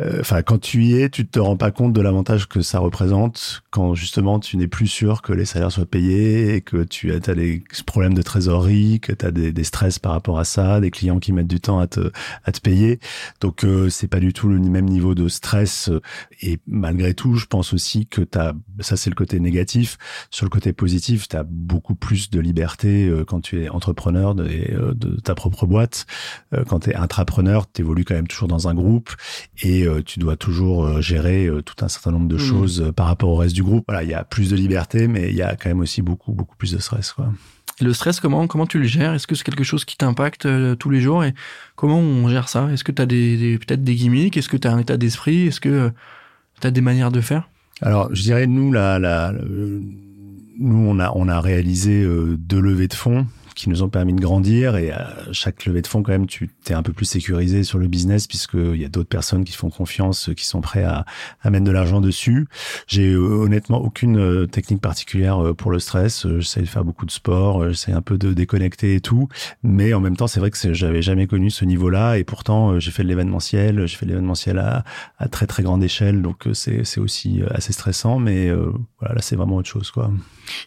euh, 0.00 0.18
enfin, 0.20 0.42
quand 0.42 0.60
tu 0.60 0.84
y 0.84 1.00
es, 1.00 1.08
tu 1.08 1.26
te 1.26 1.38
rends 1.38 1.56
pas 1.56 1.70
compte 1.70 1.92
de 1.92 2.00
l'avantage 2.00 2.48
que 2.48 2.60
ça 2.62 2.78
représente 2.78 3.62
quand 3.70 3.94
justement 3.94 4.38
tu 4.38 4.56
n'es 4.56 4.68
plus 4.68 4.86
sûr 4.86 5.22
que 5.22 5.32
les 5.32 5.44
salaires 5.44 5.72
soient 5.72 5.86
payés 5.86 6.54
et 6.54 6.60
que 6.60 6.84
tu 6.84 7.12
as, 7.12 7.16
as 7.16 7.34
des 7.34 7.62
problèmes 7.86 8.14
de 8.14 8.22
trésorerie, 8.22 9.00
que 9.00 9.12
tu 9.12 9.24
as 9.26 9.30
des, 9.30 9.52
des, 9.52 9.64
stress 9.64 9.98
par 9.98 10.12
rapport 10.12 10.38
à 10.38 10.44
ça, 10.44 10.80
des 10.80 10.90
clients 10.90 11.18
qui 11.18 11.32
mettent 11.32 11.48
du 11.48 11.60
temps 11.60 11.78
à 11.78 11.86
te, 11.86 12.12
à 12.44 12.52
te 12.52 12.60
payer. 12.60 13.00
Donc, 13.40 13.64
euh, 13.64 13.88
c'est 13.88 14.08
pas 14.08 14.20
du 14.20 14.32
tout 14.32 14.48
le 14.48 14.58
même 14.58 14.86
niveau 14.86 15.14
de 15.14 15.23
stress. 15.28 15.90
Et 16.40 16.58
malgré 16.66 17.14
tout, 17.14 17.36
je 17.36 17.46
pense 17.46 17.72
aussi 17.72 18.06
que 18.06 18.22
tu 18.22 18.38
as, 18.38 18.54
ça 18.80 18.96
c'est 18.96 19.10
le 19.10 19.16
côté 19.16 19.40
négatif. 19.40 19.98
Sur 20.30 20.46
le 20.46 20.50
côté 20.50 20.72
positif, 20.72 21.28
tu 21.28 21.36
as 21.36 21.44
beaucoup 21.44 21.94
plus 21.94 22.30
de 22.30 22.40
liberté 22.40 23.06
euh, 23.06 23.24
quand 23.24 23.40
tu 23.40 23.62
es 23.62 23.68
entrepreneur 23.68 24.34
de, 24.34 24.44
euh, 24.44 24.94
de 24.94 25.20
ta 25.20 25.34
propre 25.34 25.66
boîte. 25.66 26.06
Euh, 26.52 26.64
quand 26.64 26.80
tu 26.80 26.90
es 26.90 26.94
intrapreneur, 26.94 27.70
tu 27.70 27.82
évolues 27.82 28.04
quand 28.04 28.14
même 28.14 28.28
toujours 28.28 28.48
dans 28.48 28.68
un 28.68 28.74
groupe 28.74 29.10
et 29.62 29.86
tu 30.04 30.18
dois 30.18 30.36
toujours 30.36 31.00
gérer 31.00 31.48
tout 31.64 31.74
un 31.84 31.88
certain 31.88 32.10
nombre 32.10 32.28
de 32.28 32.36
mmh. 32.36 32.38
choses 32.38 32.92
par 32.96 33.06
rapport 33.06 33.30
au 33.30 33.36
reste 33.36 33.54
du 33.54 33.62
groupe. 33.62 33.84
Voilà, 33.88 34.02
il 34.02 34.10
y 34.10 34.14
a 34.14 34.24
plus 34.24 34.50
de 34.50 34.56
liberté, 34.56 35.08
mais 35.08 35.30
il 35.30 35.36
y 35.36 35.42
a 35.42 35.56
quand 35.56 35.68
même 35.68 35.80
aussi 35.80 36.02
beaucoup, 36.02 36.32
beaucoup 36.32 36.56
plus 36.56 36.72
de 36.72 36.78
stress. 36.78 37.12
Quoi. 37.12 37.32
Le 37.80 37.92
stress, 37.92 38.20
comment, 38.20 38.46
comment 38.46 38.66
tu 38.66 38.78
le 38.78 38.84
gères? 38.84 39.14
Est-ce 39.14 39.26
que 39.26 39.34
c'est 39.34 39.42
quelque 39.44 39.64
chose 39.64 39.84
qui 39.84 39.96
t'impacte 39.96 40.46
euh, 40.46 40.76
tous 40.76 40.90
les 40.90 41.00
jours? 41.00 41.24
Et 41.24 41.34
comment 41.74 41.98
on 41.98 42.28
gère 42.28 42.48
ça? 42.48 42.68
Est-ce 42.72 42.84
que 42.84 42.92
tu 42.92 43.02
as 43.02 43.06
des, 43.06 43.58
peut-être 43.58 43.82
des 43.82 43.96
gimmicks? 43.96 44.36
Est-ce 44.36 44.48
que 44.48 44.56
tu 44.56 44.68
as 44.68 44.72
un 44.72 44.78
état 44.78 44.96
d'esprit? 44.96 45.48
Est-ce 45.48 45.60
que 45.60 45.68
euh, 45.68 45.90
tu 46.60 46.66
as 46.66 46.70
des 46.70 46.80
manières 46.80 47.10
de 47.10 47.20
faire? 47.20 47.48
Alors, 47.82 48.14
je 48.14 48.22
dirais, 48.22 48.46
nous, 48.46 48.70
la, 48.72 49.00
la, 49.00 49.32
nous 50.58 50.86
on, 50.88 51.00
a, 51.00 51.10
on 51.16 51.28
a 51.28 51.40
réalisé 51.40 52.02
euh, 52.02 52.36
deux 52.38 52.60
levées 52.60 52.86
de 52.86 52.94
fonds 52.94 53.26
qui 53.54 53.68
nous 53.68 53.82
ont 53.82 53.88
permis 53.88 54.12
de 54.12 54.20
grandir. 54.20 54.76
Et 54.76 54.90
à 54.90 55.14
chaque 55.32 55.64
levée 55.66 55.82
de 55.82 55.86
fonds, 55.86 56.02
quand 56.02 56.12
même, 56.12 56.26
tu 56.26 56.50
t'es 56.64 56.74
un 56.74 56.82
peu 56.82 56.92
plus 56.92 57.06
sécurisé 57.06 57.64
sur 57.64 57.78
le 57.78 57.86
business 57.86 58.26
puisqu'il 58.26 58.76
y 58.76 58.84
a 58.84 58.88
d'autres 58.88 59.08
personnes 59.08 59.44
qui 59.44 59.52
font 59.52 59.70
confiance, 59.70 60.30
qui 60.36 60.44
sont 60.44 60.60
prêts 60.60 60.84
à, 60.84 61.04
à 61.42 61.50
mettre 61.50 61.64
de 61.64 61.70
l'argent 61.70 62.00
dessus. 62.00 62.46
J'ai 62.86 63.12
euh, 63.12 63.18
honnêtement 63.18 63.78
aucune 63.78 64.18
euh, 64.18 64.46
technique 64.46 64.80
particulière 64.80 65.44
euh, 65.44 65.54
pour 65.54 65.70
le 65.70 65.78
stress. 65.78 66.26
J'essaie 66.38 66.60
de 66.60 66.66
faire 66.66 66.84
beaucoup 66.84 67.06
de 67.06 67.10
sport, 67.10 67.68
j'essaie 67.68 67.92
un 67.92 68.02
peu 68.02 68.18
de 68.18 68.32
déconnecter 68.32 68.94
et 68.94 69.00
tout. 69.00 69.28
Mais 69.62 69.94
en 69.94 70.00
même 70.00 70.16
temps, 70.16 70.26
c'est 70.26 70.40
vrai 70.40 70.50
que 70.50 70.72
j'avais 70.72 71.02
jamais 71.02 71.26
connu 71.26 71.50
ce 71.50 71.64
niveau-là. 71.64 72.18
Et 72.18 72.24
pourtant, 72.24 72.78
j'ai 72.78 72.90
fait 72.90 73.02
de 73.02 73.08
l'événementiel. 73.08 73.86
J'ai 73.86 73.96
fait 73.96 74.06
de 74.06 74.10
l'événementiel 74.10 74.58
à, 74.58 74.84
très 75.28 75.46
très 75.46 75.62
grande 75.62 75.82
échelle. 75.82 76.22
Donc 76.22 76.48
c'est 76.52 76.98
aussi 76.98 77.42
assez 77.50 77.72
stressant. 77.72 78.18
Mais 78.18 78.50
voilà, 79.00 79.14
là, 79.16 79.20
c'est 79.20 79.36
vraiment 79.36 79.56
autre 79.56 79.68
chose, 79.68 79.90
quoi. 79.90 80.10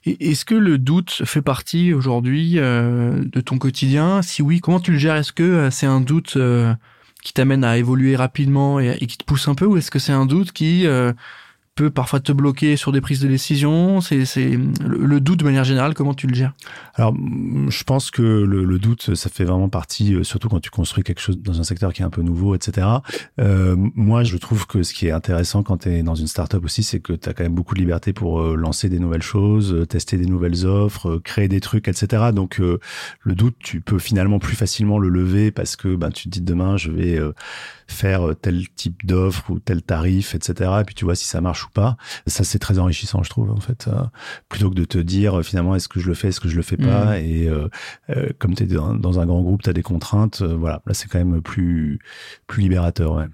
Est-ce 0.06 0.46
que 0.46 0.56
le 0.56 0.78
doute 0.78 1.22
fait 1.26 1.42
partie 1.42 1.94
aujourd'hui 1.94 2.60
euh, 2.60 2.77
de 2.82 3.42
ton 3.42 3.58
quotidien. 3.58 4.22
Si 4.22 4.42
oui, 4.42 4.60
comment 4.60 4.80
tu 4.80 4.92
le 4.92 4.98
gères? 4.98 5.16
Est-ce 5.16 5.34
que 5.34 5.44
euh, 5.44 5.72
c'est 5.72 5.86
un 5.86 6.02
doute 6.02 6.34
euh, 6.38 6.74
qui 7.24 7.34
t'amène 7.34 7.64
à 7.64 7.78
évoluer 7.78 8.16
rapidement 8.16 8.80
et, 8.80 8.98
qui 9.08 9.18
te 9.18 9.24
pousse 9.24 9.48
un 9.48 9.56
peu 9.56 9.66
ou 9.66 9.78
est-ce 9.78 9.92
que 9.92 10.00
c'est 10.00 10.14
un 10.14 10.26
doute 10.26 10.52
qui 10.52 10.88
peut 11.78 11.90
parfois 11.92 12.20
te 12.20 12.32
bloquer 12.32 12.76
sur 12.76 12.92
des 12.92 13.02
prises 13.02 13.20
de 13.20 13.28
décision 13.28 14.02
C'est 14.02 14.26
c'est 14.26 14.60
le, 14.84 15.20
doute 15.22 15.40
de 15.40 15.46
manière 15.46 15.64
générale, 15.64 15.94
comment 15.94 16.14
tu 16.14 16.28
le 16.28 16.34
gères? 16.34 16.54
Alors, 16.96 17.14
je 17.14 17.84
pense 17.84 18.12
que 18.12 18.22
le, 18.22 18.66
le, 18.66 18.80
doute, 18.80 19.16
ça 19.16 19.30
fait 19.30 19.46
vraiment 19.46 19.70
partie, 19.70 20.16
euh, 20.16 20.24
surtout 20.24 20.50
quand 20.50 20.60
tu 20.60 20.72
construis 20.72 21.04
quelque 21.04 21.22
chose 21.22 21.38
dans 21.38 21.60
un 21.60 21.64
secteur 21.64 21.94
qui 21.94 22.02
est 22.02 22.06
un 22.06 22.10
peu 22.10 22.24
nouveau, 22.24 22.56
etc. 22.56 22.88
Euh, 23.40 23.76
moi, 23.78 24.24
je 24.24 24.38
trouve 24.38 24.66
que 24.66 24.82
ce 24.82 24.94
qui 24.94 25.08
est 25.08 25.12
intéressant 25.12 25.62
quand 25.62 25.78
tu 25.78 25.90
es 25.90 26.04
dans 26.04 26.16
une 26.16 26.28
startup 26.28 26.64
aussi, 26.64 26.82
c'est 26.82 27.00
que 27.00 27.14
tu 27.14 27.30
as 27.30 27.34
quand 27.34 27.44
même 27.44 27.54
beaucoup 27.54 27.76
de 27.76 27.80
liberté 27.80 28.12
pour 28.12 28.42
euh, 28.42 28.56
lancer 28.56 28.90
des 28.90 29.00
nouvelles 29.00 29.22
choses, 29.22 29.74
euh, 29.74 29.86
tester 29.86 30.18
des 30.18 30.26
nouvelles 30.26 30.66
offres, 30.66 31.20
créer 31.24 31.48
des 31.48 31.62
trucs, 31.62 31.88
etc. 31.88 32.32
Donc, 32.34 32.58
le 32.58 33.36
doute, 33.36 33.56
tu 33.60 33.82
peux 33.82 34.00
finalement 34.00 34.40
plus 34.40 34.56
facilement 34.56 34.98
le 34.98 35.10
lever 35.10 35.52
parce 35.52 35.76
que 35.76 35.96
ben, 35.96 36.10
tu 36.10 36.24
te 36.24 36.30
dis 36.30 36.42
demain, 36.42 36.76
je 36.76 36.92
vais 36.92 37.20
faire 37.88 38.36
tel 38.42 38.68
type 38.70 39.06
d'offre 39.06 39.50
ou 39.50 39.60
tel 39.60 39.82
tarif, 39.82 40.36
etc. 40.36 40.72
Et 40.82 40.84
puis 40.84 40.96
tu 40.96 41.06
vois 41.06 41.16
si 41.16 41.26
ça 41.26 41.42
marche 41.42 41.66
ou 41.66 41.70
pas. 41.70 41.98
Ça, 42.28 42.44
c'est 42.44 42.60
très 42.60 42.80
enrichissant, 42.80 43.24
je 43.24 43.30
trouve, 43.30 43.52
en 43.52 43.60
fait. 43.60 43.88
Euh, 43.88 44.04
plutôt 44.50 44.70
que 44.70 44.76
de 44.76 44.86
te 44.86 44.98
dire, 44.98 45.44
finalement, 45.44 45.76
est-ce 45.76 45.88
que 45.88 46.00
je 46.00 46.08
le 46.08 46.14
fais, 46.14 46.30
est-ce 46.30 46.40
que 46.40 46.50
je 46.50 46.56
le 46.56 46.62
fais 46.62 46.78
pas. 46.78 47.18
Mmh. 47.18 47.24
Et 47.24 47.48
euh, 47.48 47.70
euh, 48.10 48.30
comme 48.40 48.56
tu 48.56 48.64
es 48.64 48.66
dans, 48.68 49.20
un 49.20 49.26
grand 49.26 49.42
groupe, 49.42 49.64
tu 49.64 49.70
as 49.70 49.74
des 49.74 49.84
contraintes. 49.84 50.42
voilà, 50.42 50.82
là, 50.86 50.94
c'est 50.94 51.08
quand 51.08 51.20
même 51.20 51.42
plus, 51.42 52.00
plus 52.46 52.62
libérateur. 52.62 53.14
Ouais. 53.16 53.26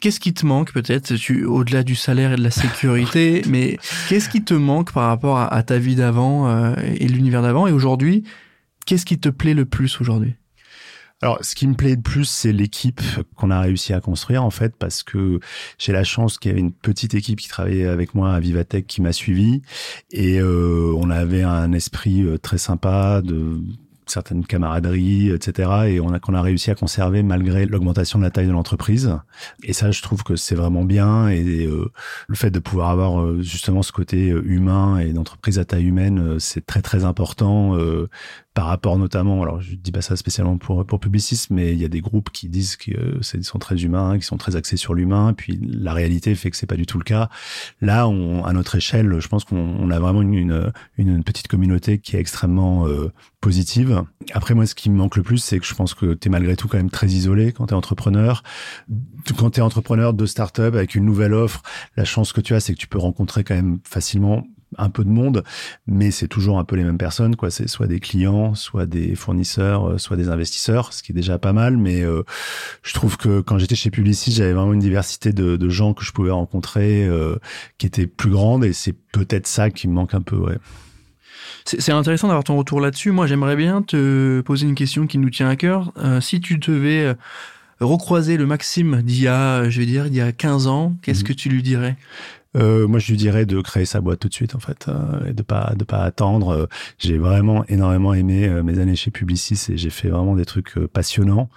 Qu'est-ce 0.00 0.20
qui 0.20 0.34
te 0.34 0.44
manque 0.44 0.72
peut-être, 0.72 1.14
au-delà 1.46 1.82
du 1.82 1.94
salaire 1.94 2.32
et 2.32 2.36
de 2.36 2.42
la 2.42 2.50
sécurité, 2.50 3.42
mais 3.48 3.78
qu'est-ce 4.08 4.28
qui 4.28 4.42
te 4.42 4.54
manque 4.54 4.92
par 4.92 5.08
rapport 5.08 5.38
à, 5.38 5.62
ta 5.62 5.78
vie 5.78 5.94
d'avant 5.94 6.74
et 6.76 7.08
l'univers 7.08 7.42
d'avant? 7.42 7.66
Et 7.66 7.72
aujourd'hui 7.72 8.24
Qu'est-ce 8.86 9.04
qui 9.04 9.18
te 9.18 9.28
plaît 9.28 9.54
le 9.54 9.64
plus 9.64 10.00
aujourd'hui? 10.00 10.36
Alors, 11.22 11.38
ce 11.42 11.54
qui 11.54 11.66
me 11.66 11.74
plaît 11.74 11.94
le 11.94 12.02
plus, 12.02 12.26
c'est 12.26 12.52
l'équipe 12.52 13.00
qu'on 13.36 13.50
a 13.50 13.60
réussi 13.60 13.94
à 13.94 14.00
construire, 14.00 14.44
en 14.44 14.50
fait, 14.50 14.76
parce 14.76 15.02
que 15.02 15.40
j'ai 15.78 15.92
la 15.92 16.04
chance 16.04 16.38
qu'il 16.38 16.50
y 16.50 16.52
avait 16.52 16.60
une 16.60 16.72
petite 16.72 17.14
équipe 17.14 17.40
qui 17.40 17.48
travaillait 17.48 17.86
avec 17.86 18.14
moi 18.14 18.34
à 18.34 18.40
Vivatech 18.40 18.86
qui 18.86 19.00
m'a 19.00 19.12
suivi, 19.12 19.62
et 20.10 20.38
euh, 20.40 20.92
on 20.94 21.08
avait 21.08 21.42
un 21.42 21.72
esprit 21.72 22.22
euh, 22.22 22.36
très 22.36 22.58
sympa 22.58 23.22
de 23.22 23.62
certaines 24.06 24.46
camaraderies, 24.46 25.30
etc. 25.30 25.70
Et 25.88 26.00
on 26.00 26.12
a 26.12 26.20
qu'on 26.20 26.34
a 26.34 26.42
réussi 26.42 26.70
à 26.70 26.74
conserver 26.74 27.22
malgré 27.22 27.66
l'augmentation 27.66 28.18
de 28.18 28.24
la 28.24 28.30
taille 28.30 28.46
de 28.46 28.52
l'entreprise. 28.52 29.18
Et 29.62 29.72
ça, 29.72 29.90
je 29.90 30.00
trouve 30.02 30.22
que 30.22 30.36
c'est 30.36 30.54
vraiment 30.54 30.84
bien. 30.84 31.28
Et 31.28 31.66
euh, 31.66 31.90
le 32.28 32.34
fait 32.36 32.50
de 32.50 32.58
pouvoir 32.58 32.90
avoir 32.90 33.20
euh, 33.20 33.42
justement 33.42 33.82
ce 33.82 33.92
côté 33.92 34.30
euh, 34.30 34.42
humain 34.46 34.98
et 34.98 35.12
d'entreprise 35.12 35.58
à 35.58 35.64
taille 35.64 35.84
humaine, 35.84 36.38
c'est 36.38 36.64
très 36.64 36.82
très 36.82 37.04
important 37.04 37.76
par 38.56 38.64
rapport 38.64 38.98
notamment. 38.98 39.42
Alors, 39.42 39.60
je 39.60 39.74
dis 39.74 39.92
pas 39.92 40.00
ça 40.00 40.16
spécialement 40.16 40.56
pour 40.56 40.86
pour 40.86 40.98
mais 41.50 41.72
il 41.74 41.78
y 41.78 41.84
a 41.84 41.88
des 41.88 42.00
groupes 42.00 42.30
qui 42.30 42.48
disent 42.48 42.76
que 42.76 43.18
c'est 43.20 43.44
sont 43.44 43.58
très 43.58 43.76
humains, 43.84 44.18
qui 44.18 44.24
sont 44.24 44.38
très 44.38 44.56
axés 44.56 44.78
sur 44.78 44.94
l'humain. 44.94 45.34
Puis 45.34 45.60
la 45.62 45.92
réalité 45.92 46.34
fait 46.34 46.50
que 46.50 46.56
c'est 46.56 46.66
pas 46.66 46.76
du 46.76 46.86
tout 46.86 46.96
le 46.96 47.04
cas. 47.04 47.28
Là, 47.82 48.08
on, 48.08 48.44
à 48.44 48.54
notre 48.54 48.76
échelle, 48.76 49.20
je 49.20 49.28
pense 49.28 49.44
qu'on 49.44 49.90
a 49.90 49.98
vraiment 50.00 50.22
une, 50.22 50.32
une, 50.32 50.72
une, 50.96 51.22
petite 51.22 51.48
communauté 51.48 51.98
qui 51.98 52.16
est 52.16 52.18
extrêmement 52.18 52.86
positive. 53.42 54.02
Après, 54.32 54.54
moi, 54.54 54.64
ce 54.64 54.74
qui 54.74 54.88
me 54.88 54.96
manque 54.96 55.16
le 55.16 55.22
plus, 55.22 55.38
c'est 55.38 55.58
que 55.58 55.66
je 55.66 55.74
pense 55.74 55.92
que 55.92 56.14
tu 56.14 56.28
es 56.28 56.30
malgré 56.30 56.56
tout 56.56 56.66
quand 56.66 56.78
même 56.78 56.90
très 56.90 57.08
isolé 57.08 57.52
quand 57.52 57.66
tu 57.66 57.74
es 57.74 57.76
entrepreneur. 57.76 58.42
Quand 59.36 59.50
tu 59.50 59.60
es 59.60 59.62
entrepreneur 59.62 60.14
de 60.14 60.24
start-up 60.24 60.74
avec 60.74 60.94
une 60.94 61.04
nouvelle 61.04 61.34
offre, 61.34 61.62
la 61.96 62.06
chance 62.06 62.32
que 62.32 62.40
tu 62.40 62.54
as, 62.54 62.60
c'est 62.60 62.72
que 62.72 62.78
tu 62.78 62.88
peux 62.88 62.98
rencontrer 62.98 63.44
quand 63.44 63.54
même 63.54 63.80
facilement 63.84 64.46
un 64.78 64.90
peu 64.90 65.04
de 65.04 65.08
monde, 65.08 65.44
mais 65.86 66.10
c'est 66.10 66.28
toujours 66.28 66.58
un 66.58 66.64
peu 66.64 66.76
les 66.76 66.84
mêmes 66.84 66.98
personnes, 66.98 67.36
quoi. 67.36 67.50
C'est 67.50 67.68
soit 67.68 67.86
des 67.86 68.00
clients, 68.00 68.54
soit 68.54 68.86
des 68.86 69.14
fournisseurs, 69.14 69.88
euh, 69.88 69.98
soit 69.98 70.16
des 70.16 70.28
investisseurs, 70.28 70.92
ce 70.92 71.02
qui 71.02 71.12
est 71.12 71.14
déjà 71.14 71.38
pas 71.38 71.52
mal. 71.52 71.76
Mais 71.76 72.02
euh, 72.02 72.22
je 72.82 72.94
trouve 72.94 73.16
que 73.16 73.40
quand 73.40 73.58
j'étais 73.58 73.76
chez 73.76 73.90
Publicis, 73.90 74.32
j'avais 74.32 74.52
vraiment 74.52 74.72
une 74.72 74.80
diversité 74.80 75.32
de, 75.32 75.68
gens 75.68 75.94
que 75.94 76.04
je 76.04 76.12
pouvais 76.12 76.30
rencontrer 76.30 77.04
euh, 77.06 77.36
qui 77.78 77.86
était 77.86 78.06
plus 78.06 78.30
grande, 78.30 78.64
et 78.64 78.72
c'est 78.72 78.94
peut-être 79.12 79.46
ça 79.46 79.70
qui 79.70 79.88
me 79.88 79.94
manque 79.94 80.14
un 80.14 80.22
peu, 80.22 80.36
ouais. 80.36 80.58
C'est 81.64 81.90
intéressant 81.90 82.28
d'avoir 82.28 82.44
ton 82.44 82.56
retour 82.56 82.80
là-dessus. 82.80 83.10
Moi, 83.10 83.26
j'aimerais 83.26 83.56
bien 83.56 83.82
te 83.82 84.40
poser 84.42 84.66
une 84.66 84.76
question 84.76 85.08
qui 85.08 85.18
nous 85.18 85.30
tient 85.30 85.48
à 85.48 85.56
cœur. 85.56 85.92
Euh, 85.98 86.20
si 86.20 86.40
tu 86.40 86.58
devais 86.58 87.16
recroiser 87.80 88.36
le 88.36 88.46
Maxime 88.46 89.02
d'il 89.02 89.22
y 89.22 89.28
a, 89.28 89.68
je 89.68 89.80
vais 89.80 89.86
dire, 89.86 90.06
il 90.06 90.14
y 90.14 90.20
a 90.20 90.30
15 90.30 90.68
ans, 90.68 90.96
qu'est-ce 91.02 91.22
mhm. 91.22 91.26
que 91.26 91.32
tu 91.32 91.48
lui 91.48 91.62
dirais? 91.64 91.96
Euh, 92.56 92.86
moi, 92.88 92.98
je 92.98 93.10
lui 93.10 93.16
dirais 93.16 93.46
de 93.46 93.60
créer 93.60 93.84
sa 93.84 94.00
boîte 94.00 94.20
tout 94.20 94.28
de 94.28 94.34
suite, 94.34 94.54
en 94.54 94.58
fait, 94.58 94.88
et 95.28 95.32
de 95.32 95.42
pas 95.42 95.74
de 95.76 95.84
pas 95.84 95.98
attendre. 95.98 96.68
J'ai 96.98 97.18
vraiment 97.18 97.64
énormément 97.66 98.14
aimé 98.14 98.48
mes 98.62 98.78
années 98.78 98.96
chez 98.96 99.10
Publicis 99.10 99.60
et 99.70 99.76
j'ai 99.76 99.90
fait 99.90 100.08
vraiment 100.08 100.34
des 100.34 100.44
trucs 100.44 100.74
passionnants 100.92 101.48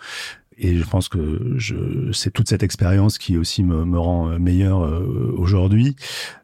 et 0.59 0.75
je 0.75 0.83
pense 0.83 1.07
que 1.07 1.53
je, 1.55 2.11
c'est 2.11 2.31
toute 2.31 2.49
cette 2.49 2.63
expérience 2.63 3.17
qui 3.17 3.37
aussi 3.37 3.63
me, 3.63 3.85
me 3.85 3.97
rend 3.97 4.29
euh, 4.29 4.39
meilleur 4.39 4.83
euh, 4.83 5.33
aujourd'hui. 5.37 5.95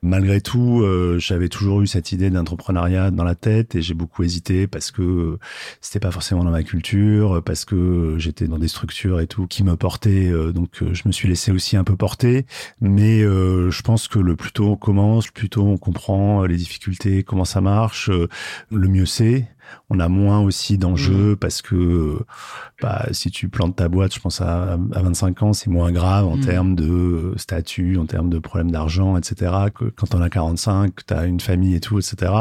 Malgré 0.02 0.40
tout, 0.40 0.82
euh, 0.82 1.20
j'avais 1.20 1.50
toujours 1.50 1.82
eu 1.82 1.88
cette 1.88 2.14
idée 2.14 2.30
d'entrepreneuriat 2.30 3.12
dans 3.12 3.26
la 3.26 3.36
tête 3.36 3.76
et 3.76 3.82
j'ai 3.82 3.94
beaucoup 3.94 4.24
hésité 4.24 4.68
parce 4.68 4.92
que 4.92 5.38
c'était 5.82 6.00
pas 6.00 6.12
forcément 6.12 6.46
dans 6.46 6.52
ma 6.52 6.64
culture, 6.64 7.44
parce 7.44 7.66
que 7.66 8.16
j'étais 8.18 8.48
dans 8.48 8.58
des 8.58 8.70
structures 8.70 9.20
et 9.20 9.28
tout 9.28 9.48
qui 9.48 9.64
me 9.64 9.76
portaient. 9.76 10.32
donc, 10.54 10.82
je 10.82 11.04
me 11.06 11.12
suis 11.12 11.28
laissé 11.28 11.52
aussi 11.52 11.76
un 11.76 11.84
peu 11.84 11.96
porter. 11.96 12.46
Mais 12.80 13.22
je 13.22 13.82
pense 13.82 14.08
que 14.08 14.20
le 14.20 14.36
plus 14.36 14.52
tôt 14.52 14.72
on 14.72 14.76
commence, 14.78 15.28
le 15.28 15.34
plus 15.34 15.50
tôt 15.50 15.64
on 15.64 15.78
comprend 15.78 16.46
les 16.46 16.56
difficultés, 16.56 17.24
comment 17.24 17.46
ça 17.46 17.62
marche, 17.62 18.10
le 18.10 18.88
mieux 18.88 19.06
c'est 19.06 19.48
on 19.90 20.00
a 20.00 20.08
moins 20.08 20.40
aussi 20.40 20.78
d'enjeux 20.78 21.34
mmh. 21.34 21.38
parce 21.38 21.62
que 21.62 22.20
bah, 22.82 23.06
si 23.12 23.32
tu 23.32 23.50
plantes 23.50 23.76
ta 23.76 23.88
boîte, 23.88 24.14
je 24.14 24.20
pense 24.20 24.42
à, 24.42 24.74
à 24.74 25.02
25 25.02 25.44
ans, 25.44 25.54
c'est 25.54 25.70
moins 25.70 25.92
grave 25.92 26.26
en 26.26 26.38
mmh. 26.38 26.42
termes 26.42 26.76
de 26.76 27.34
statut, 27.38 27.98
en 27.98 28.06
termes 28.06 28.30
de 28.30 28.40
problèmes 28.40 28.72
d'argent, 28.72 29.18
etc. 29.18 29.52
Que 29.74 29.86
quand 29.86 30.16
on 30.16 30.22
a 30.22 30.30
45, 30.30 31.06
tu 31.06 31.14
as 31.14 31.26
une 31.26 31.40
famille 31.40 31.76
et 31.76 31.80
tout, 31.80 32.00
etc. 32.00 32.32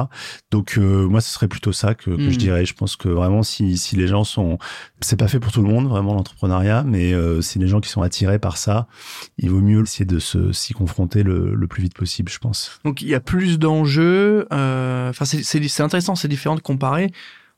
Donc 0.50 0.76
euh, 0.78 1.06
moi, 1.06 1.20
ce 1.20 1.32
serait 1.32 1.48
plutôt 1.48 1.72
ça 1.72 1.94
que, 1.94 2.16
je 2.18 2.26
mmh. 2.26 2.36
dirais. 2.36 2.64
Je 2.64 2.74
pense 2.74 2.96
que 2.96 3.08
vraiment, 3.08 3.42
si, 3.42 3.76
si 3.76 3.96
les 3.96 4.06
gens 4.06 4.24
sont, 4.24 4.58
c'est 5.00 5.16
pas 5.16 5.28
fait 5.28 5.40
pour 5.40 5.52
tout 5.52 5.62
le 5.62 5.68
monde 5.68 5.88
vraiment 5.88 6.14
l'entrepreneuriat, 6.14 6.84
mais 6.84 7.12
euh, 7.12 7.40
si 7.40 7.58
les 7.58 7.68
gens 7.68 7.80
qui 7.80 7.90
sont 7.90 8.02
attirés 8.02 8.38
par 8.38 8.56
ça, 8.56 8.86
il 9.38 9.50
vaut 9.50 9.60
mieux 9.60 9.82
essayer 9.82 10.04
de 10.04 10.18
se 10.18 10.52
s'y 10.52 10.72
confronter 10.72 11.22
le, 11.22 11.54
le, 11.54 11.66
plus 11.66 11.82
vite 11.82 11.94
possible, 11.94 12.30
je 12.30 12.38
pense. 12.38 12.80
Donc 12.84 13.02
il 13.02 13.08
y 13.08 13.14
a 13.14 13.20
plus 13.20 13.58
d'enjeux. 13.58 14.46
Euh, 14.52 15.10
enfin, 15.10 15.24
c'est 15.24 15.82
intéressant, 15.82 16.14
c'est 16.14 16.28
différent 16.28 16.54
de 16.54 16.60
comparer 16.60 17.10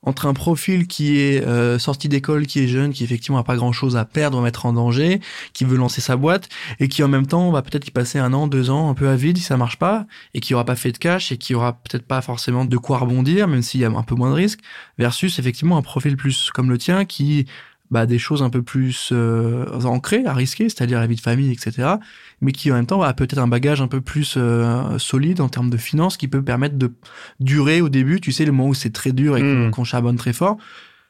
entre 0.02 0.26
un 0.26 0.34
profil 0.34 0.86
qui 0.86 1.18
est 1.18 1.44
euh, 1.44 1.78
sorti 1.78 2.08
d'école, 2.08 2.46
qui 2.46 2.60
est 2.60 2.68
jeune, 2.68 2.92
qui 2.92 3.04
effectivement 3.04 3.38
a 3.38 3.44
pas 3.44 3.56
grand 3.56 3.72
chose 3.72 3.96
à 3.96 4.04
perdre, 4.04 4.38
à 4.38 4.42
mettre 4.42 4.66
en 4.66 4.72
danger, 4.72 5.20
qui 5.52 5.64
veut 5.64 5.76
lancer 5.76 6.00
sa 6.00 6.16
boîte 6.16 6.48
et 6.78 6.88
qui 6.88 7.02
en 7.02 7.08
même 7.08 7.26
temps 7.26 7.50
va 7.50 7.62
peut-être 7.62 7.88
y 7.88 7.90
passer 7.90 8.18
un 8.18 8.32
an, 8.32 8.46
deux 8.46 8.70
ans 8.70 8.88
un 8.88 8.94
peu 8.94 9.08
à 9.08 9.16
vide 9.16 9.36
si 9.36 9.42
ça 9.42 9.56
marche 9.56 9.78
pas 9.78 10.06
et 10.32 10.40
qui 10.40 10.54
aura 10.54 10.64
pas 10.64 10.76
fait 10.76 10.92
de 10.92 10.98
cash 10.98 11.32
et 11.32 11.38
qui 11.38 11.54
aura 11.54 11.74
peut-être 11.74 12.06
pas 12.06 12.22
forcément 12.22 12.64
de 12.64 12.76
quoi 12.76 12.98
rebondir, 12.98 13.48
même 13.48 13.62
s'il 13.62 13.80
y 13.80 13.84
a 13.84 13.90
un 13.90 14.02
peu 14.02 14.14
moins 14.14 14.30
de 14.30 14.36
risques, 14.36 14.60
versus 14.98 15.38
effectivement 15.38 15.76
un 15.76 15.82
profil 15.82 16.16
plus 16.16 16.50
comme 16.52 16.70
le 16.70 16.78
tien 16.78 17.04
qui 17.04 17.46
bah, 17.90 18.06
des 18.06 18.18
choses 18.18 18.42
un 18.42 18.50
peu 18.50 18.62
plus 18.62 19.10
euh, 19.12 19.80
ancrées, 19.84 20.24
à 20.26 20.34
risquer, 20.34 20.68
c'est-à-dire 20.68 21.00
la 21.00 21.06
vie 21.06 21.16
de 21.16 21.20
famille, 21.20 21.52
etc. 21.52 21.94
Mais 22.40 22.52
qui 22.52 22.70
en 22.70 22.74
même 22.74 22.86
temps 22.86 23.02
a 23.02 23.12
peut-être 23.14 23.38
un 23.38 23.48
bagage 23.48 23.80
un 23.80 23.88
peu 23.88 24.00
plus 24.00 24.34
euh, 24.36 24.98
solide 24.98 25.40
en 25.40 25.48
termes 25.48 25.70
de 25.70 25.76
finances 25.76 26.16
qui 26.16 26.28
peut 26.28 26.42
permettre 26.42 26.76
de 26.76 26.92
durer 27.40 27.80
au 27.80 27.88
début, 27.88 28.20
tu 28.20 28.32
sais, 28.32 28.44
le 28.44 28.52
moment 28.52 28.70
où 28.70 28.74
c'est 28.74 28.92
très 28.92 29.12
dur 29.12 29.36
et 29.36 29.40
qu'on 29.40 29.82
mmh. 29.82 29.84
charbonne 29.84 30.16
très 30.16 30.32
fort. 30.32 30.56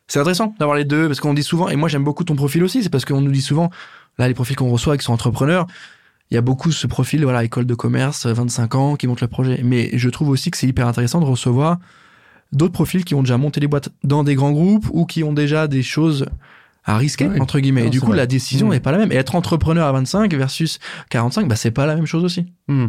C'est 0.09 0.21
intéressant 0.21 0.55
d'avoir 0.59 0.77
les 0.77 0.85
deux 0.85 1.07
parce 1.09 1.21
qu'on 1.21 1.35
dit 1.35 1.43
souvent, 1.43 1.69
et 1.69 1.77
moi 1.77 1.89
j'aime 1.89 2.05
beaucoup 2.05 2.25
ton 2.25 2.37
profil 2.37 2.63
aussi, 2.63 2.83
c'est 2.83 2.91
parce 2.91 3.05
qu'on 3.05 3.21
nous 3.21 3.33
dit 3.33 3.41
souvent, 3.41 3.71
là 4.19 4.29
les 4.29 4.35
profils 4.35 4.55
qu'on 4.55 4.71
reçoit 4.71 4.97
qui 4.97 5.05
sont 5.05 5.13
entrepreneurs, 5.13 5.67
il 6.31 6.35
y 6.35 6.39
a 6.39 6.41
beaucoup 6.41 6.73
ce 6.73 6.87
profil, 6.87 7.23
voilà, 7.25 7.45
école 7.45 7.67
de 7.67 7.75
commerce, 7.75 8.27
25 8.27 8.75
ans, 8.75 8.97
qui 8.97 9.07
monte 9.07 9.21
le 9.21 9.29
projet. 9.29 9.61
Mais 9.63 9.91
je 9.95 10.09
trouve 10.09 10.29
aussi 10.29 10.51
que 10.51 10.57
c'est 10.57 10.67
hyper 10.67 10.89
intéressant 10.89 11.21
de 11.21 11.25
recevoir 11.25 11.79
d'autres 12.53 12.73
profils 12.73 13.05
qui 13.05 13.15
ont 13.15 13.23
déjà 13.23 13.39
monté 13.39 13.61
des 13.61 13.67
boîtes 13.67 13.91
dans 14.03 14.25
des 14.25 14.35
grands 14.35 14.53
groupes 14.53 14.87
ou 14.93 15.07
qui 15.07 15.25
ont 15.25 15.33
déjà 15.33 15.69
des 15.69 15.83
choses 15.83 16.27
à 16.87 16.97
risquer 16.97 17.29
entre 17.41 17.59
guillemets. 17.59 17.87
et 17.87 17.91
du 17.91 18.01
coup, 18.01 18.13
la 18.13 18.27
décision 18.27 18.71
n'est 18.71 18.81
pas 18.81 18.93
la 18.93 18.99
même. 18.99 19.13
Et 19.13 19.17
être 19.17 19.35
entrepreneur 19.35 19.87
à 19.87 19.93
25 19.93 20.33
versus 20.35 20.79
45, 21.11 21.49
bah 21.49 21.57
c'est 21.57 21.73
pas 21.73 21.85
la 21.85 21.97
même 21.97 22.07
chose 22.07 22.25
aussi. 22.25 22.47
Hmm. 22.69 22.87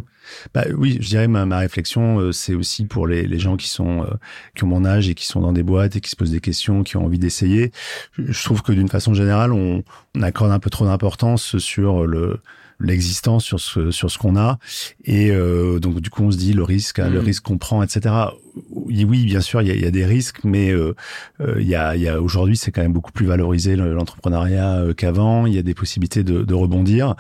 Bah 0.54 0.66
oui, 0.76 0.98
je 1.02 1.08
dirais 1.08 1.28
ma, 1.28 1.46
ma 1.46 1.58
réflexion, 1.58 2.20
euh, 2.20 2.32
c'est 2.32 2.54
aussi 2.54 2.86
pour 2.86 3.08
les, 3.08 3.26
les 3.26 3.40
gens 3.40 3.58
qui 3.58 3.68
sont 3.68 4.04
euh, 4.04 4.08
qui 4.56 4.64
ont 4.64 4.68
mon 4.68 4.86
âge 4.86 5.10
et 5.10 5.16
qui 5.16 5.26
sont 5.26 5.42
dans 5.42 5.52
des 5.52 5.64
boîtes 5.64 5.96
et 5.96 6.02
qui 6.02 6.12
se 6.12 6.16
posent 6.16 6.32
des 6.32 6.42
questions, 6.42 6.84
qui 6.84 6.96
ont 6.96 7.06
envie 7.06 7.20
d'essayer. 7.20 7.72
Je 8.18 8.44
trouve 8.44 8.62
que 8.62 8.72
d'une 8.72 8.90
façon 8.90 9.16
générale, 9.16 9.52
on, 9.52 9.84
on 10.16 10.22
accorde 10.22 10.52
un 10.52 10.60
peu 10.60 10.70
trop 10.70 10.86
d'importance 10.86 11.58
sur 11.58 12.06
le 12.06 12.40
l'existence 12.80 13.44
sur 13.44 13.60
ce 13.60 13.90
sur 13.90 14.12
ce 14.12 14.20
qu'on 14.20 14.36
a 14.36 14.60
et 15.04 15.32
euh, 15.32 15.80
donc 15.80 16.00
du 16.00 16.12
coup 16.12 16.22
on 16.22 16.32
se 16.32 16.38
dit 16.38 16.54
le 16.54 16.62
risque 16.62 17.00
le 17.00 17.20
hmm. 17.20 17.26
risque 17.26 17.44
qu'on 17.44 17.58
prend 17.58 17.82
etc 17.82 18.14
oui, 18.70 19.06
oui, 19.06 19.26
bien 19.26 19.42
sûr, 19.42 19.62
il 19.62 19.68
y 19.68 19.72
a, 19.72 19.76
y 19.76 19.86
a, 19.86 19.92
des 19.92 20.06
risques, 20.06 20.44
mais 20.44 20.72
euh, 20.72 20.96
euh, 21.42 21.56
il 21.60 21.68
y 21.68 21.76
a, 21.76 21.96
y 21.96 22.08
a 22.08 22.22
aujourd'hui, 22.22 22.58
c'est 22.58 22.72
quand 22.72 22.82
même 22.82 22.94
beaucoup 22.94 23.12
plus 23.12 23.26
valorisé 23.26 23.76
l'entrepreneuriat 23.76 24.78
euh, 24.78 24.94
qu'avant. 24.94 25.46
Il 25.46 25.54
y 25.54 25.58
a 25.58 25.62
des 25.62 25.74
possibilités 25.74 26.24
de, 26.24 26.44
de 26.44 26.54
rebondir. 26.54 27.16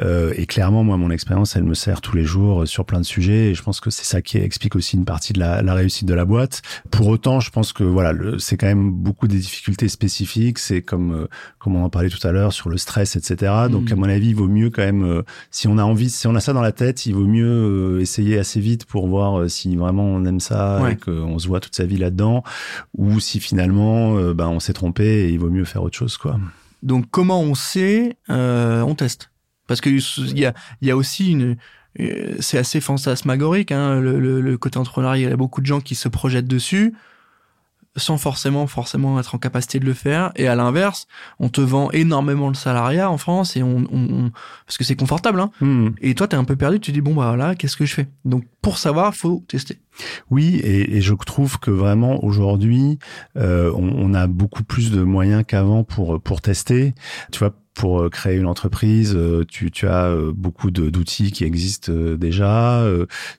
Euh, 0.00 0.32
et 0.36 0.46
clairement, 0.46 0.84
moi, 0.84 0.96
mon 0.96 1.10
expérience, 1.10 1.56
elle 1.56 1.64
me 1.64 1.74
sert 1.74 2.00
tous 2.00 2.16
les 2.16 2.24
jours 2.24 2.66
sur 2.66 2.84
plein 2.84 3.00
de 3.00 3.04
sujets. 3.04 3.50
Et 3.50 3.54
je 3.54 3.62
pense 3.62 3.80
que 3.80 3.90
c'est 3.90 4.04
ça 4.04 4.22
qui 4.22 4.38
explique 4.38 4.76
aussi 4.76 4.96
une 4.96 5.04
partie 5.04 5.32
de 5.32 5.40
la, 5.40 5.62
la 5.62 5.74
réussite 5.74 6.06
de 6.06 6.14
la 6.14 6.24
boîte. 6.24 6.62
Pour 6.90 7.08
autant, 7.08 7.40
je 7.40 7.50
pense 7.50 7.72
que 7.72 7.84
voilà, 7.84 8.12
c'est 8.38 8.56
quand 8.56 8.66
même 8.66 8.90
beaucoup 8.90 9.28
des 9.28 9.38
difficultés 9.38 9.88
spécifiques. 9.88 10.58
C'est 10.58 10.82
comme 10.82 11.28
comme 11.58 11.76
on 11.76 11.84
en 11.84 11.90
parlait 11.90 12.08
tout 12.08 12.26
à 12.26 12.32
l'heure 12.32 12.52
sur 12.52 12.68
le 12.68 12.76
stress, 12.76 13.14
etc. 13.16 13.52
Donc, 13.70 13.90
mmh. 13.90 13.92
à 13.92 13.96
mon 13.96 14.08
avis, 14.08 14.28
il 14.30 14.34
vaut 14.34 14.48
mieux 14.48 14.70
quand 14.70 14.82
même, 14.82 15.22
si 15.50 15.68
on 15.68 15.78
a 15.78 15.84
envie, 15.84 16.10
si 16.10 16.26
on 16.26 16.34
a 16.34 16.40
ça 16.40 16.52
dans 16.52 16.60
la 16.60 16.72
tête, 16.72 17.06
il 17.06 17.14
vaut 17.14 17.26
mieux 17.26 18.00
essayer 18.00 18.38
assez 18.38 18.58
vite 18.60 18.84
pour 18.84 19.06
voir 19.06 19.48
si 19.48 19.76
vraiment 19.76 20.04
on 20.04 20.24
aime 20.24 20.40
ça 20.40 20.81
et 20.90 20.96
qu'on 20.96 21.38
se 21.38 21.48
voit 21.48 21.60
toute 21.60 21.74
sa 21.74 21.84
vie 21.84 21.96
là-dedans, 21.96 22.42
ou 22.96 23.20
si 23.20 23.40
finalement 23.40 24.16
euh, 24.16 24.34
ben, 24.34 24.48
on 24.48 24.60
s'est 24.60 24.72
trompé 24.72 25.04
et 25.04 25.28
il 25.30 25.38
vaut 25.38 25.50
mieux 25.50 25.64
faire 25.64 25.82
autre 25.82 25.96
chose. 25.96 26.16
quoi. 26.16 26.38
Donc 26.82 27.06
comment 27.10 27.40
on 27.40 27.54
sait 27.54 28.16
euh, 28.30 28.82
On 28.82 28.94
teste? 28.94 29.30
Parce 29.66 29.80
qu'il 29.80 30.00
y 30.36 30.44
a, 30.44 30.54
y 30.80 30.90
a 30.90 30.96
aussi 30.96 31.30
une... 31.30 31.56
Euh, 32.00 32.36
c'est 32.40 32.58
assez 32.58 32.80
fantasmagorique, 32.80 33.70
hein, 33.70 34.00
le, 34.00 34.18
le, 34.18 34.40
le 34.40 34.58
côté 34.58 34.78
entrepreneurial. 34.78 35.20
Il 35.20 35.30
y 35.30 35.32
a 35.32 35.36
beaucoup 35.36 35.60
de 35.60 35.66
gens 35.66 35.80
qui 35.80 35.94
se 35.94 36.08
projettent 36.08 36.48
dessus 36.48 36.94
sans 37.96 38.16
forcément 38.16 38.66
forcément 38.66 39.20
être 39.20 39.34
en 39.34 39.38
capacité 39.38 39.78
de 39.78 39.84
le 39.84 39.92
faire 39.92 40.32
et 40.36 40.48
à 40.48 40.54
l'inverse 40.54 41.06
on 41.38 41.48
te 41.48 41.60
vend 41.60 41.90
énormément 41.90 42.48
le 42.48 42.54
salariat 42.54 43.10
en 43.10 43.18
France 43.18 43.56
et 43.56 43.62
on, 43.62 43.84
on, 43.92 44.30
parce 44.66 44.78
que 44.78 44.84
c'est 44.84 44.96
confortable 44.96 45.40
hein. 45.40 45.50
Hmm. 45.60 45.90
et 46.00 46.14
toi 46.14 46.26
t'es 46.26 46.36
un 46.36 46.44
peu 46.44 46.56
perdu 46.56 46.80
tu 46.80 46.92
dis 46.92 47.00
bon 47.00 47.14
bah 47.14 47.26
voilà 47.28 47.54
qu'est-ce 47.54 47.76
que 47.76 47.84
je 47.84 47.94
fais? 47.94 48.08
Donc 48.24 48.44
pour 48.62 48.78
savoir 48.78 49.14
faut 49.14 49.44
tester 49.46 49.78
oui 50.30 50.56
et, 50.56 50.96
et 50.96 51.00
je 51.02 51.14
trouve 51.14 51.58
que 51.58 51.70
vraiment 51.70 52.24
aujourd'hui 52.24 52.98
euh, 53.36 53.70
on, 53.74 53.88
on, 53.88 54.14
a 54.14 54.26
beaucoup 54.26 54.64
plus 54.64 54.90
de 54.90 55.02
moyens 55.02 55.44
qu'avant 55.46 55.84
pour 55.84 56.20
pour 56.22 56.40
tester 56.40 56.94
tu 57.30 57.40
vois 57.40 57.54
pour 57.74 58.00
euh, 58.00 58.10
créer 58.10 58.36
une 58.36 58.46
entreprise, 58.46 59.14
euh, 59.16 59.44
tu, 59.48 59.70
tu 59.70 59.86
as 59.86 60.06
euh, 60.06 60.32
beaucoup 60.34 60.70
d'outils 60.70 61.32
qui 61.32 61.44
existent 61.44 61.92
déjà. 61.92 62.84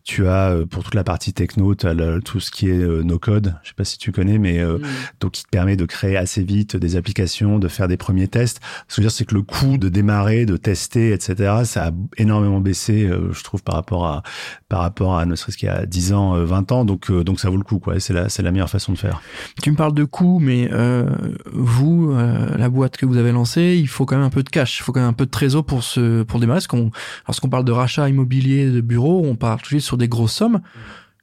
Tu 0.04 0.28
as 0.28 0.58
pour 0.70 0.84
toute 0.84 0.96
la 0.96 1.04
partie 1.04 1.34
techno, 1.34 1.76
tu 1.76 1.88
as 1.88 1.96
tout 2.24 2.40
ce 2.40 2.52
qui 2.52 2.70
est 2.70 3.04
no 3.04 3.20
code. 3.20 3.56
Je 3.64 3.70
sais 3.70 3.76
pas 3.76 3.84
si 3.84 3.98
tu 3.98 4.12
connais, 4.12 4.38
mais 4.38 4.64
mm. 4.64 4.80
donc 5.20 5.32
qui 5.32 5.44
te 5.44 5.50
permet 5.50 5.76
de 5.76 5.86
créer 5.86 6.18
assez 6.18 6.44
vite 6.44 6.76
des 6.76 6.96
applications, 6.96 7.60
de 7.60 7.68
faire 7.68 7.88
des 7.88 7.98
premiers 7.98 8.28
tests. 8.28 8.60
Ce 8.88 8.96
que 8.96 8.96
je 8.96 9.02
veux 9.02 9.08
dire, 9.08 9.12
c'est 9.12 9.26
que 9.26 9.36
le 9.36 9.42
coût 9.42 9.78
de 9.78 9.90
démarrer, 9.90 10.46
de 10.46 10.58
tester, 10.58 11.12
etc., 11.12 11.64
ça 11.66 11.88
a 11.88 11.92
énormément 12.18 12.60
baissé, 12.60 13.10
je 13.32 13.44
trouve, 13.44 13.64
par 13.64 13.76
rapport 13.76 14.06
à 14.06 14.24
par 14.70 14.82
rapport 14.82 15.18
à 15.18 15.26
ne 15.26 15.36
serait-ce 15.36 15.58
qu'il 15.58 15.68
y 15.68 15.72
a 15.72 15.86
10 15.86 16.14
ans, 16.14 16.44
20 16.44 16.72
ans. 16.72 16.86
Donc 16.86 17.12
donc 17.12 17.40
ça 17.40 17.50
vaut 17.50 17.58
le 17.58 17.64
coup, 17.64 17.80
quoi. 17.80 18.00
C'est 18.00 18.14
la 18.14 18.30
c'est 18.30 18.44
la 18.44 18.52
meilleure 18.52 18.70
façon 18.70 18.92
de 18.92 18.98
faire. 18.98 19.22
Tu 19.62 19.72
me 19.72 19.76
parles 19.76 19.94
de 19.94 20.06
coût, 20.06 20.40
mais 20.40 20.70
vous, 21.52 22.14
la 22.14 22.70
boîte 22.70 22.98
que 22.98 23.06
vous 23.06 23.18
avez 23.18 23.32
lancée, 23.32 23.78
il 23.80 23.88
faut 23.88 24.06
quand 24.06 24.18
même 24.18 24.23
un 24.24 24.30
peu 24.30 24.44
de 24.44 24.50
cash, 24.50 24.80
il 24.80 24.84
faut 24.84 24.92
quand 24.92 25.00
même 25.00 25.10
un 25.10 25.14
peu 25.14 25.26
de 25.26 25.32
trésor 25.32 25.66
pour 25.66 25.84
se 25.84 26.24
pour 26.24 26.40
démarrer. 26.40 26.58
Parce 26.58 26.68
qu'on, 26.68 26.92
lorsqu'on 27.28 27.50
parle 27.50 27.66
de 27.66 27.72
rachat 27.72 28.10
immobilier 28.10 28.70
de 28.70 28.82
bureau, 28.82 29.22
on 29.26 29.36
parle 29.36 29.62
toujours 29.62 29.82
sur 29.82 29.98
des 29.98 30.08
grosses 30.08 30.34
sommes. 30.34 30.62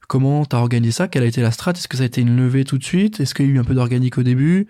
Comment 0.07 0.43
t'as 0.45 0.57
organisé 0.57 0.91
ça? 0.91 1.07
Quelle 1.07 1.23
a 1.23 1.27
été 1.27 1.41
la 1.41 1.51
strat? 1.51 1.71
Est-ce 1.71 1.87
que 1.87 1.97
ça 1.97 2.03
a 2.03 2.05
été 2.05 2.21
une 2.21 2.35
levée 2.35 2.65
tout 2.65 2.77
de 2.77 2.83
suite? 2.83 3.19
Est-ce 3.19 3.33
qu'il 3.33 3.45
y 3.45 3.49
a 3.49 3.51
eu 3.53 3.59
un 3.59 3.63
peu 3.63 3.73
d'organique 3.73 4.17
au 4.17 4.23
début? 4.23 4.67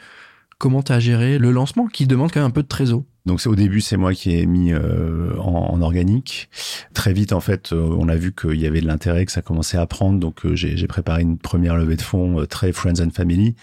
Comment 0.59 0.83
t'as 0.83 0.99
géré 0.99 1.39
le 1.39 1.51
lancement 1.51 1.87
qui 1.87 2.05
demande 2.05 2.31
quand 2.31 2.41
même 2.41 2.49
un 2.49 2.51
peu 2.51 2.61
de 2.61 2.67
trésor? 2.67 3.03
Donc 3.25 3.41
au 3.45 3.55
début 3.55 3.81
c'est 3.81 3.97
moi 3.97 4.13
qui 4.13 4.35
ai 4.35 4.45
mis 4.45 4.71
euh, 4.71 5.35
en, 5.39 5.81
organique. 5.81 6.49
Très 6.93 7.13
vite 7.13 7.33
en 7.33 7.39
fait 7.39 7.73
euh, 7.73 7.95
on 7.97 8.09
a 8.09 8.15
vu 8.15 8.33
qu'il 8.33 8.59
y 8.59 8.67
avait 8.67 8.81
de 8.81 8.87
l'intérêt 8.87 9.25
que 9.25 9.31
ça 9.31 9.41
commençait 9.41 9.77
à 9.77 9.85
prendre. 9.87 10.19
Donc 10.19 10.45
euh, 10.45 10.55
j'ai 10.55 10.87
préparé 10.87 11.23
une 11.23 11.37
première 11.37 11.75
levée 11.75 11.95
de 11.95 12.01
fonds 12.01 12.45
très 12.47 12.71
friends 12.71 13.01
and 13.01 13.09
family 13.11 13.55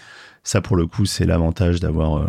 ça, 0.49 0.61
pour 0.61 0.75
le 0.75 0.87
coup, 0.87 1.05
c'est 1.05 1.25
l'avantage 1.25 1.79
d'avoir, 1.79 2.17
euh, 2.17 2.27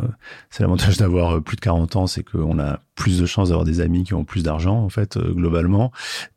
c'est 0.50 0.62
l'avantage 0.62 0.98
d'avoir 0.98 1.36
euh, 1.36 1.40
plus 1.40 1.56
de 1.56 1.62
40 1.62 1.96
ans, 1.96 2.06
c'est 2.06 2.22
qu'on 2.22 2.58
a 2.58 2.80
plus 3.00 3.18
de 3.18 3.26
chances 3.26 3.48
d'avoir 3.48 3.64
des 3.64 3.80
amis 3.80 4.04
qui 4.04 4.12
ont 4.12 4.24
plus 4.24 4.42
d'argent, 4.42 4.76
en 4.76 4.90
fait, 4.90 5.16
euh, 5.16 5.32
globalement. 5.32 5.90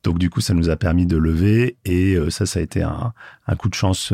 Donc, 0.03 0.17
du 0.17 0.29
coup, 0.29 0.39
ça 0.39 0.53
nous 0.53 0.69
a 0.69 0.77
permis 0.77 1.05
de 1.05 1.17
lever 1.17 1.75
et 1.85 2.17
ça, 2.29 2.45
ça 2.45 2.59
a 2.59 2.63
été 2.63 2.81
un, 2.81 3.13
un 3.47 3.55
coup 3.55 3.69
de 3.69 3.73
chance 3.73 4.13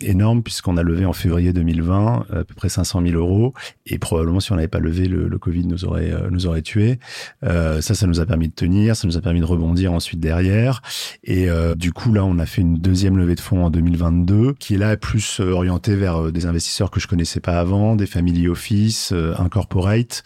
énorme 0.00 0.42
puisqu'on 0.42 0.76
a 0.76 0.82
levé 0.82 1.04
en 1.04 1.12
février 1.12 1.52
2020 1.52 2.26
à 2.30 2.44
peu 2.44 2.54
près 2.54 2.68
500 2.68 3.02
000 3.02 3.16
euros 3.16 3.54
et 3.86 3.98
probablement 3.98 4.40
si 4.40 4.52
on 4.52 4.56
n'avait 4.56 4.68
pas 4.68 4.78
levé, 4.78 5.08
le, 5.08 5.28
le, 5.28 5.38
Covid 5.38 5.66
nous 5.66 5.84
aurait 5.84 6.12
nous 6.30 6.46
aurait 6.46 6.62
tué. 6.62 6.98
ça, 7.42 7.80
ça 7.80 8.06
nous 8.06 8.20
a 8.20 8.26
permis 8.26 8.48
de 8.48 8.54
tenir, 8.54 8.96
ça 8.96 9.06
nous 9.06 9.16
a 9.16 9.20
permis 9.20 9.40
de 9.40 9.44
rebondir 9.44 9.92
ensuite 9.92 10.20
derrière. 10.20 10.82
Et 11.24 11.48
du 11.76 11.92
coup, 11.92 12.12
là, 12.12 12.24
on 12.24 12.38
a 12.38 12.46
fait 12.46 12.62
une 12.62 12.78
deuxième 12.78 13.18
levée 13.18 13.34
de 13.34 13.40
fonds 13.40 13.64
en 13.64 13.70
2022 13.70 14.54
qui 14.54 14.74
est 14.74 14.78
là 14.78 14.96
plus 14.96 15.40
orientée 15.40 15.96
vers 15.96 16.32
des 16.32 16.46
investisseurs 16.46 16.90
que 16.90 17.00
je 17.00 17.06
connaissais 17.06 17.40
pas 17.40 17.58
avant, 17.58 17.96
des 17.96 18.06
family 18.06 18.48
office, 18.48 19.12
euh, 19.12 19.34
un 19.38 19.48
corporate, 19.48 20.22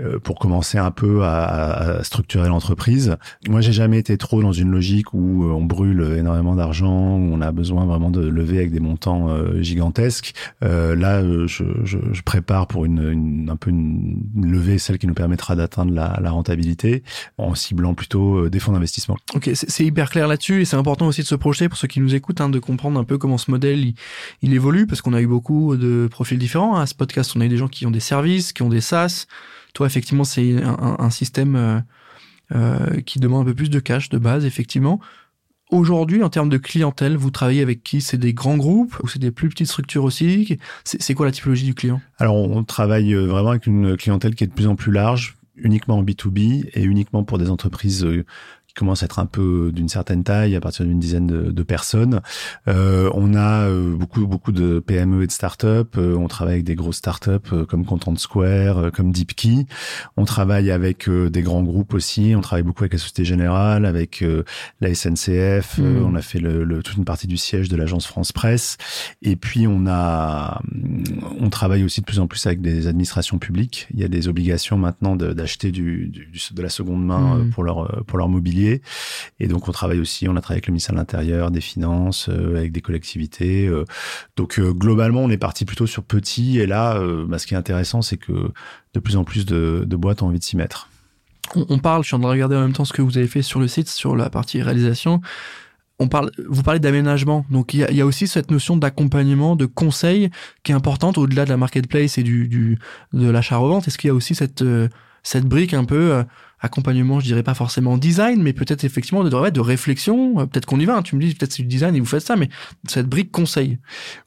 euh, 0.00 0.18
pour 0.18 0.38
commencer 0.38 0.78
un 0.78 0.90
peu 0.96 1.22
à, 1.22 1.98
à 1.98 2.04
structurer 2.04 2.48
l'entreprise. 2.48 3.16
Moi, 3.48 3.60
j'ai 3.60 3.72
jamais 3.72 3.98
été 3.98 4.16
trop 4.18 4.42
dans 4.42 4.52
une 4.52 4.70
logique 4.70 5.12
où 5.14 5.44
euh, 5.44 5.52
on 5.52 5.64
brûle 5.64 6.16
énormément 6.16 6.56
d'argent, 6.56 7.16
où 7.16 7.32
on 7.32 7.40
a 7.40 7.52
besoin 7.52 7.84
vraiment 7.84 8.10
de 8.10 8.26
lever 8.26 8.58
avec 8.58 8.72
des 8.72 8.80
montants 8.80 9.28
gigantesques. 9.60 10.34
là, 10.62 11.22
je, 11.22 11.46
je, 11.84 11.98
je, 12.12 12.22
prépare 12.22 12.66
pour 12.66 12.84
une, 12.84 13.12
une, 13.12 13.50
un 13.50 13.56
peu 13.56 13.70
une 13.70 14.20
levée, 14.34 14.78
celle 14.78 14.98
qui 14.98 15.06
nous 15.06 15.14
permettra 15.14 15.54
d'atteindre 15.54 15.92
la, 15.92 16.18
la, 16.20 16.30
rentabilité, 16.30 17.02
en 17.38 17.54
ciblant 17.54 17.94
plutôt 17.94 18.48
des 18.48 18.58
fonds 18.58 18.72
d'investissement. 18.72 19.16
Ok, 19.34 19.50
c'est 19.54 19.84
hyper 19.84 20.10
clair 20.10 20.28
là-dessus, 20.28 20.62
et 20.62 20.64
c'est 20.64 20.76
important 20.76 21.06
aussi 21.06 21.20
de 21.20 21.26
se 21.26 21.34
projeter 21.34 21.68
pour 21.68 21.78
ceux 21.78 21.88
qui 21.88 22.00
nous 22.00 22.14
écoutent, 22.14 22.40
hein, 22.40 22.48
de 22.48 22.58
comprendre 22.58 22.98
un 22.98 23.04
peu 23.04 23.18
comment 23.18 23.38
ce 23.38 23.50
modèle 23.50 23.80
il, 23.80 23.94
il 24.42 24.54
évolue, 24.54 24.86
parce 24.86 25.02
qu'on 25.02 25.14
a 25.14 25.20
eu 25.20 25.26
beaucoup 25.26 25.76
de 25.76 26.08
profils 26.10 26.38
différents. 26.38 26.76
À 26.76 26.86
ce 26.86 26.94
podcast, 26.94 27.32
on 27.36 27.40
a 27.40 27.46
eu 27.46 27.48
des 27.48 27.56
gens 27.56 27.68
qui 27.68 27.86
ont 27.86 27.90
des 27.90 28.00
services, 28.00 28.52
qui 28.52 28.62
ont 28.62 28.68
des 28.68 28.80
SaaS. 28.80 29.26
Toi, 29.76 29.86
effectivement, 29.86 30.24
c'est 30.24 30.62
un, 30.62 31.10
système 31.10 31.54
euh, 31.54 31.80
euh, 32.54 33.02
qui 33.02 33.20
demande 33.20 33.42
un 33.42 33.44
peu 33.44 33.54
plus 33.54 33.68
de 33.68 33.78
cash 33.78 34.08
de 34.08 34.16
base, 34.16 34.46
effectivement. 34.46 35.00
Aujourd'hui, 35.70 36.22
en 36.22 36.30
termes 36.30 36.48
de 36.48 36.56
clientèle, 36.56 37.18
vous 37.18 37.30
travaillez 37.30 37.60
avec 37.60 37.82
qui? 37.82 38.00
C'est 38.00 38.16
des 38.16 38.32
grands 38.32 38.56
groupes 38.56 38.96
ou 39.02 39.08
c'est 39.08 39.18
des 39.18 39.30
plus 39.30 39.50
petites 39.50 39.66
structures 39.66 40.04
aussi? 40.04 40.58
C'est 40.84 41.12
quoi 41.12 41.26
la 41.26 41.32
typologie 41.32 41.66
du 41.66 41.74
client? 41.74 42.00
Alors, 42.16 42.36
on 42.36 42.64
travaille 42.64 43.12
euh, 43.12 43.26
vraiment 43.26 43.50
avec 43.50 43.66
une 43.66 43.98
clientèle 43.98 44.34
qui 44.34 44.44
est 44.44 44.46
de 44.46 44.54
plus 44.54 44.66
en 44.66 44.76
plus 44.76 44.92
large, 44.92 45.36
uniquement 45.56 45.98
en 45.98 46.02
B2B 46.02 46.70
et 46.72 46.82
uniquement 46.82 47.22
pour 47.22 47.36
des 47.36 47.50
entreprises 47.50 48.08
commence 48.76 49.02
à 49.02 49.06
être 49.06 49.18
un 49.18 49.26
peu 49.26 49.72
d'une 49.72 49.88
certaine 49.88 50.22
taille, 50.22 50.54
à 50.54 50.60
partir 50.60 50.84
d'une 50.84 51.00
dizaine 51.00 51.26
de, 51.26 51.50
de 51.50 51.62
personnes. 51.62 52.20
Euh, 52.68 53.10
on 53.14 53.34
a 53.34 53.68
euh, 53.68 53.94
beaucoup 53.96 54.26
beaucoup 54.26 54.52
de 54.52 54.78
PME 54.78 55.24
et 55.24 55.26
de 55.26 55.32
startups. 55.32 55.66
Euh, 55.96 56.14
on 56.14 56.28
travaille 56.28 56.54
avec 56.54 56.64
des 56.64 56.74
grosses 56.74 56.96
startups 56.96 57.66
comme 57.68 57.84
Content 57.84 58.14
Square, 58.16 58.92
comme 58.92 59.12
DeepKey. 59.12 59.66
On 60.16 60.24
travaille 60.24 60.70
avec 60.70 61.08
des 61.08 61.42
grands 61.42 61.62
groupes 61.62 61.94
aussi. 61.94 62.34
On 62.36 62.40
travaille 62.40 62.62
beaucoup 62.62 62.84
avec 62.84 62.92
la 62.92 62.98
Société 62.98 63.24
Générale, 63.24 63.86
avec 63.86 64.24
la 64.80 64.94
SNCF. 64.94 65.78
Hmm. 65.78 66.04
on 66.04 66.14
a 66.14 66.22
fait 66.22 66.38
le, 66.38 66.64
le, 66.64 66.82
toute 66.82 66.96
une 66.96 67.04
partie 67.04 67.26
du 67.26 67.36
siège 67.36 67.68
de 67.68 67.76
l'agence 67.76 68.06
France 68.06 68.32
Presse. 68.32 68.76
Et 69.22 69.36
puis 69.36 69.66
on 69.66 69.86
a, 69.86 70.60
on 71.40 71.48
travaille 71.48 71.84
aussi 71.84 72.00
de 72.00 72.06
plus 72.06 72.20
en 72.20 72.26
plus 72.26 72.46
avec 72.46 72.60
des 72.60 72.86
administrations 72.86 73.38
publiques. 73.38 73.88
Il 73.94 74.00
y 74.00 74.04
a 74.04 74.08
des 74.08 74.28
obligations 74.28 74.76
maintenant 74.76 75.16
d'acheter 75.16 75.72
du, 75.72 76.08
du, 76.08 76.30
de 76.52 76.62
la 76.62 76.68
seconde 76.68 77.04
main 77.04 77.38
hmm. 77.38 77.50
pour 77.50 77.64
leur 77.64 78.04
pour 78.06 78.18
leur 78.18 78.28
mobilier 78.28 78.65
et 79.40 79.48
donc 79.48 79.68
on 79.68 79.72
travaille 79.72 80.00
aussi, 80.00 80.28
on 80.28 80.36
a 80.36 80.40
travaillé 80.40 80.58
avec 80.58 80.66
le 80.66 80.72
ministère 80.72 80.94
de 80.94 80.98
l'Intérieur, 80.98 81.50
des 81.50 81.60
Finances, 81.60 82.28
euh, 82.28 82.56
avec 82.56 82.72
des 82.72 82.80
collectivités. 82.80 83.66
Euh. 83.66 83.84
donc 84.36 84.58
euh, 84.58 84.72
globalement, 84.72 85.22
on 85.22 85.30
est 85.30 85.36
parti 85.36 85.64
plutôt 85.64 85.86
sur 85.86 86.02
petit. 86.02 86.58
Et 86.58 86.66
là, 86.66 87.00
bah, 87.26 87.38
ce 87.38 87.46
qui 87.46 87.54
est 87.54 87.56
intéressant, 87.56 88.02
c'est 88.02 88.16
que 88.16 88.50
de 88.94 89.00
plus 89.00 89.16
en 89.16 89.24
plus 89.24 89.46
de, 89.46 89.84
boîtes 89.96 90.22
ont 90.22 90.28
envie 90.28 90.38
de 90.38 90.44
s'y 90.44 90.56
mettre. 90.56 90.88
On, 91.54 91.78
parle, 91.78 92.02
je 92.02 92.08
suis 92.08 92.16
en 92.16 92.18
train 92.18 92.28
de 92.28 92.32
regarder 92.32 92.56
en 92.56 92.60
même 92.60 92.72
temps 92.72 92.84
ce 92.84 92.92
que 92.92 93.02
vous 93.02 93.18
avez 93.18 93.28
fait 93.28 93.42
sur 93.42 93.60
le 93.60 93.68
site, 93.68 93.88
sur 93.88 94.16
la 94.16 94.30
partie 94.30 94.60
réalisation. 94.62 95.20
On 95.98 96.08
parle, 96.08 96.30
vous 96.48 96.62
parlez 96.62 96.80
d'aménagement, 96.80 97.46
donc 97.50 97.72
il 97.72 97.80
y 97.80 98.00
a, 98.00 98.06
aussi 98.06 98.26
cette 98.26 98.50
notion 98.50 98.76
d'accompagnement, 98.76 99.56
de 99.56 99.64
conseil 99.64 100.30
qui 100.62 100.72
est 100.72 100.74
importante 100.74 101.16
au-delà 101.16 101.44
de 101.44 101.50
la 101.50 101.56
marketplace 101.56 102.18
et 102.18 102.22
de 102.22 102.76
l'achat-revente. 103.12 103.88
Est-ce 103.88 103.96
qu'il 103.96 104.08
y 104.08 104.10
a 104.10 104.14
aussi 104.14 104.34
cette 104.34 105.46
brique 105.46 105.72
un 105.72 105.84
peu 105.84 106.24
accompagnement, 106.60 107.20
je 107.20 107.26
dirais 107.26 107.42
pas 107.42 107.54
forcément 107.54 107.98
design, 107.98 108.42
mais 108.42 108.54
peut-être 108.54 108.84
effectivement 108.84 109.22
de, 109.22 109.50
de 109.50 109.60
réflexion. 109.60 110.40
Euh, 110.40 110.46
peut-être 110.46 110.64
qu'on 110.64 110.80
y 110.80 110.86
va. 110.86 110.96
Hein. 110.96 111.02
tu 111.02 111.14
me 111.14 111.20
dis 111.20 111.34
peut-être 111.34 111.52
c'est 111.52 111.62
du 111.62 111.68
design 111.68 111.94
et 111.94 112.00
vous 112.00 112.06
faites 112.06 112.22
ça, 112.22 112.36
mais 112.36 112.48
cette 112.88 113.06
brique 113.06 113.30
conseil. 113.30 113.78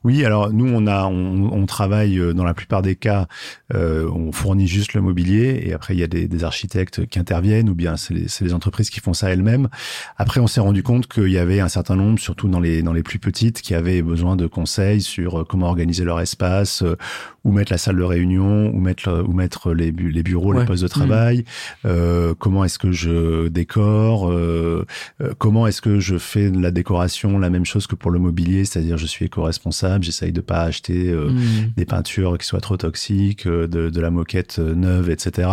Oui, 0.04 0.24
alors 0.24 0.54
nous 0.54 0.68
on 0.68 0.86
a 0.86 1.06
on, 1.08 1.66
travaille 1.66 2.20
euh, 2.20 2.34
dans 2.34 2.44
la 2.44 2.54
plupart 2.54 2.82
des 2.82 2.96
cas, 2.96 3.28
euh, 3.74 4.10
on 4.10 4.32
fournit 4.32 4.68
juste 4.68 4.94
le 4.94 5.02
mobilier 5.02 5.62
et 5.66 5.74
après 5.74 5.96
il 5.96 6.00
y 6.00 6.04
a 6.04 6.08
des, 6.08 6.28
des 6.28 6.44
architectes 6.44 7.06
qui 7.08 7.20
interviennent 7.20 7.70
ou 7.70 7.76
bien 7.76 7.98
c'est 7.98 8.14
les, 8.14 8.28
les, 8.42 8.54
entreprises 8.54 8.90
qui 8.90 9.00
font 9.00 9.14
ça 9.14 9.30
elles-mêmes. 9.32 9.68
Après 10.18 10.40
on 10.40 10.48
s'est 10.48 10.62
rendu 10.62 10.84
compte 10.84 11.08
qu'il 11.08 11.30
y 11.30 11.38
avait 11.38 11.60
un 11.60 11.68
certain 11.68 11.96
nombre, 11.96 12.20
surtout 12.20 12.48
dans 12.48 12.60
les 12.60 12.82
dans 12.82 12.94
les 12.94 13.04
plus 13.04 13.20
petites, 13.20 13.62
qui 13.62 13.74
avaient 13.74 14.02
besoin 14.02 14.36
de 14.36 14.48
conseils 14.48 15.02
sur 15.02 15.46
comment 15.48 15.68
organiser 15.68 16.04
leur 16.04 16.20
espace, 16.20 16.84
où 17.44 17.52
mettre 17.52 17.72
la 17.72 17.78
salle 17.78 17.98
de 17.98 18.04
réunion, 18.04 18.72
où 18.74 18.80
mettre 18.80 19.24
où 19.28 19.34
mettre 19.34 19.74
les, 19.74 19.92
les 19.92 20.24
bureaux, 20.24 20.54
les 20.54 20.66
postes 20.66 20.84
de 20.84 20.88
travail. 20.88 21.44
Euh, 21.86 22.19
comment 22.38 22.64
est-ce 22.64 22.80
que 22.80 22.92
je 22.92 23.48
décore, 23.48 24.34
comment 25.38 25.68
est-ce 25.68 25.82
que 25.82 26.00
je 26.00 26.18
fais 26.18 26.50
de 26.50 26.62
la 26.62 26.72
décoration 26.72 27.40
la 27.40 27.50
même 27.50 27.66
chose 27.66 27.88
que 27.88 27.96
pour 27.96 28.12
le 28.12 28.20
mobilier, 28.20 28.66
c'est-à-dire 28.66 28.98
je 28.98 29.06
suis 29.06 29.26
éco-responsable, 29.26 30.04
j'essaye 30.04 30.32
de 30.32 30.42
pas 30.42 30.62
acheter 30.62 31.14
mmh. 31.14 31.74
des 31.76 31.86
peintures 31.86 32.38
qui 32.38 32.46
soient 32.46 32.62
trop 32.62 32.78
toxiques, 32.78 33.48
de, 33.48 33.68
de 33.90 34.02
la 34.02 34.12
moquette 34.12 34.60
neuve, 34.60 35.10
etc. 35.10 35.50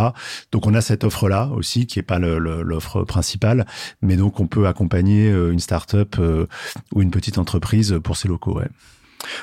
Donc 0.52 0.66
on 0.66 0.74
a 0.74 0.80
cette 0.80 1.04
offre-là 1.04 1.50
aussi 1.54 1.86
qui 1.86 1.98
est 1.98 2.02
pas 2.02 2.18
l'offre 2.18 3.04
principale, 3.04 3.66
mais 4.02 4.16
donc 4.16 4.40
on 4.40 4.46
peut 4.46 4.66
accompagner 4.66 5.28
une 5.28 5.60
start-up 5.60 6.16
ou 6.94 7.02
une 7.02 7.10
petite 7.10 7.38
entreprise 7.38 7.98
pour 8.02 8.16
ses 8.16 8.28
locaux. 8.28 8.58
Ouais. 8.58 8.68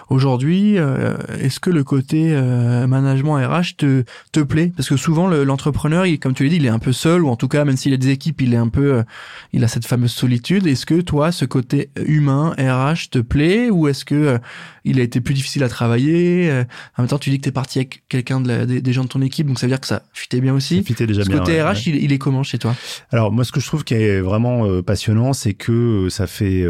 Aujourd'hui, 0.10 0.78
euh, 0.78 1.16
est-ce 1.40 1.60
que 1.60 1.70
le 1.70 1.84
côté 1.84 2.30
euh, 2.32 2.88
management 2.88 3.36
RH 3.36 3.78
te, 3.78 4.04
te 4.32 4.40
plaît? 4.40 4.72
Parce 4.76 4.90
que 4.90 4.98
souvent, 4.98 5.28
l'entrepreneur, 5.28 6.06
il, 6.06 6.20
comme 6.20 6.34
tu 6.34 6.44
l'as 6.44 6.50
dit, 6.50 6.56
il 6.58 6.66
est 6.66 6.70
un 6.70 6.80
peu 6.80 6.94
seul, 6.94 7.24
ou 7.24 7.30
en 7.30 7.36
tout 7.36 7.48
cas, 7.48 7.66
même 7.66 7.78
s'il 7.78 7.94
a 7.94 7.98
des 7.98 8.10
équipes, 8.10 8.42
il 8.42 8.54
est 8.54 8.58
un 8.58 8.68
peu, 8.68 8.94
euh, 8.94 9.04
il 9.52 9.64
a 9.64 9.68
cette 9.68 9.86
fameuse 9.86 10.12
solitude. 10.12 10.68
Est-ce 10.68 10.86
que 10.86 11.02
toi, 11.02 11.32
ce 11.32 11.46
côté 11.46 11.90
humain, 12.06 12.54
RH, 12.58 13.10
te 13.12 13.20
plaît, 13.20 13.70
ou 13.70 13.88
est-ce 13.88 14.06
que 14.06 14.40
il 14.86 15.00
a 15.00 15.04
été 15.04 15.22
plus 15.22 15.34
difficile 15.34 15.64
à 15.64 15.70
travailler? 15.70 16.52
En 16.98 17.04
même 17.04 17.10
temps, 17.10 17.18
tu 17.18 17.30
dis 17.30 17.38
que 17.38 17.44
tu 17.44 17.50
es 17.50 17.54
parti 17.54 17.80
avec 17.80 18.04
quelqu'un 18.10 18.42
de 18.42 18.66
des, 18.66 18.94
gens 18.94 19.04
de 19.04 19.10
ton 19.10 19.22
équipe, 19.22 19.48
donc 19.48 19.60
ça 19.60 19.66
veut 19.66 19.72
dire 19.72 19.80
que 19.80 19.88
ça 19.88 20.04
fitait 20.14 20.42
bien 20.42 20.54
aussi. 20.54 20.84
Ça 20.98 21.06
déjà 21.06 21.24
ce 21.24 21.30
bien. 21.30 21.40
côté 21.40 21.62
RH, 21.62 21.88
il, 21.88 21.96
il, 22.04 22.12
est 22.12 22.18
comment 22.18 22.44
chez 22.44 22.58
toi? 22.58 22.76
Alors 23.12 23.32
moi, 23.32 23.46
ce 23.46 23.52
que 23.52 23.60
je 23.60 23.66
trouve 23.66 23.84
qui 23.84 23.94
est 23.94 24.20
vraiment 24.20 24.82
passionnant, 24.82 25.34
c'est 25.34 25.54
que 25.54 26.08
ça 26.10 26.28
fait 26.28 26.66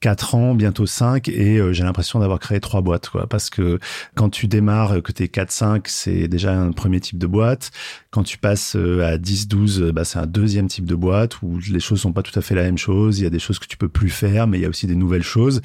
4 0.00 0.34
ans, 0.34 0.54
bientôt 0.54 0.86
5, 0.86 1.28
et 1.28 1.58
euh, 1.58 1.72
j'ai 1.72 1.84
l'impression 1.84 2.20
d'avoir 2.20 2.38
créé 2.38 2.60
trois 2.60 2.80
boîtes, 2.80 3.08
quoi. 3.08 3.26
Parce 3.26 3.50
que 3.50 3.78
quand 4.14 4.30
tu 4.30 4.46
démarres, 4.46 5.02
que 5.02 5.12
t'es 5.12 5.26
4-5, 5.26 5.82
c'est 5.86 6.28
déjà 6.28 6.54
un 6.54 6.72
premier 6.72 7.00
type 7.00 7.18
de 7.18 7.26
boîte. 7.26 7.70
Quand 8.10 8.22
tu 8.22 8.38
passes 8.38 8.74
euh, 8.74 9.04
à 9.04 9.18
10-12, 9.18 9.92
bah, 9.92 10.02
c'est 10.02 10.18
un 10.18 10.26
deuxième 10.26 10.66
type 10.66 10.86
de 10.86 10.94
boîte 10.94 11.42
où 11.42 11.58
les 11.70 11.78
choses 11.78 12.00
sont 12.00 12.14
pas 12.14 12.22
tout 12.22 12.36
à 12.38 12.42
fait 12.42 12.54
la 12.54 12.62
même 12.62 12.78
chose. 12.78 13.18
Il 13.18 13.24
y 13.24 13.26
a 13.26 13.30
des 13.30 13.38
choses 13.38 13.58
que 13.58 13.66
tu 13.66 13.76
peux 13.76 13.90
plus 13.90 14.08
faire, 14.08 14.46
mais 14.46 14.58
il 14.58 14.62
y 14.62 14.64
a 14.64 14.68
aussi 14.70 14.86
des 14.86 14.94
nouvelles 14.94 15.22
choses. 15.22 15.60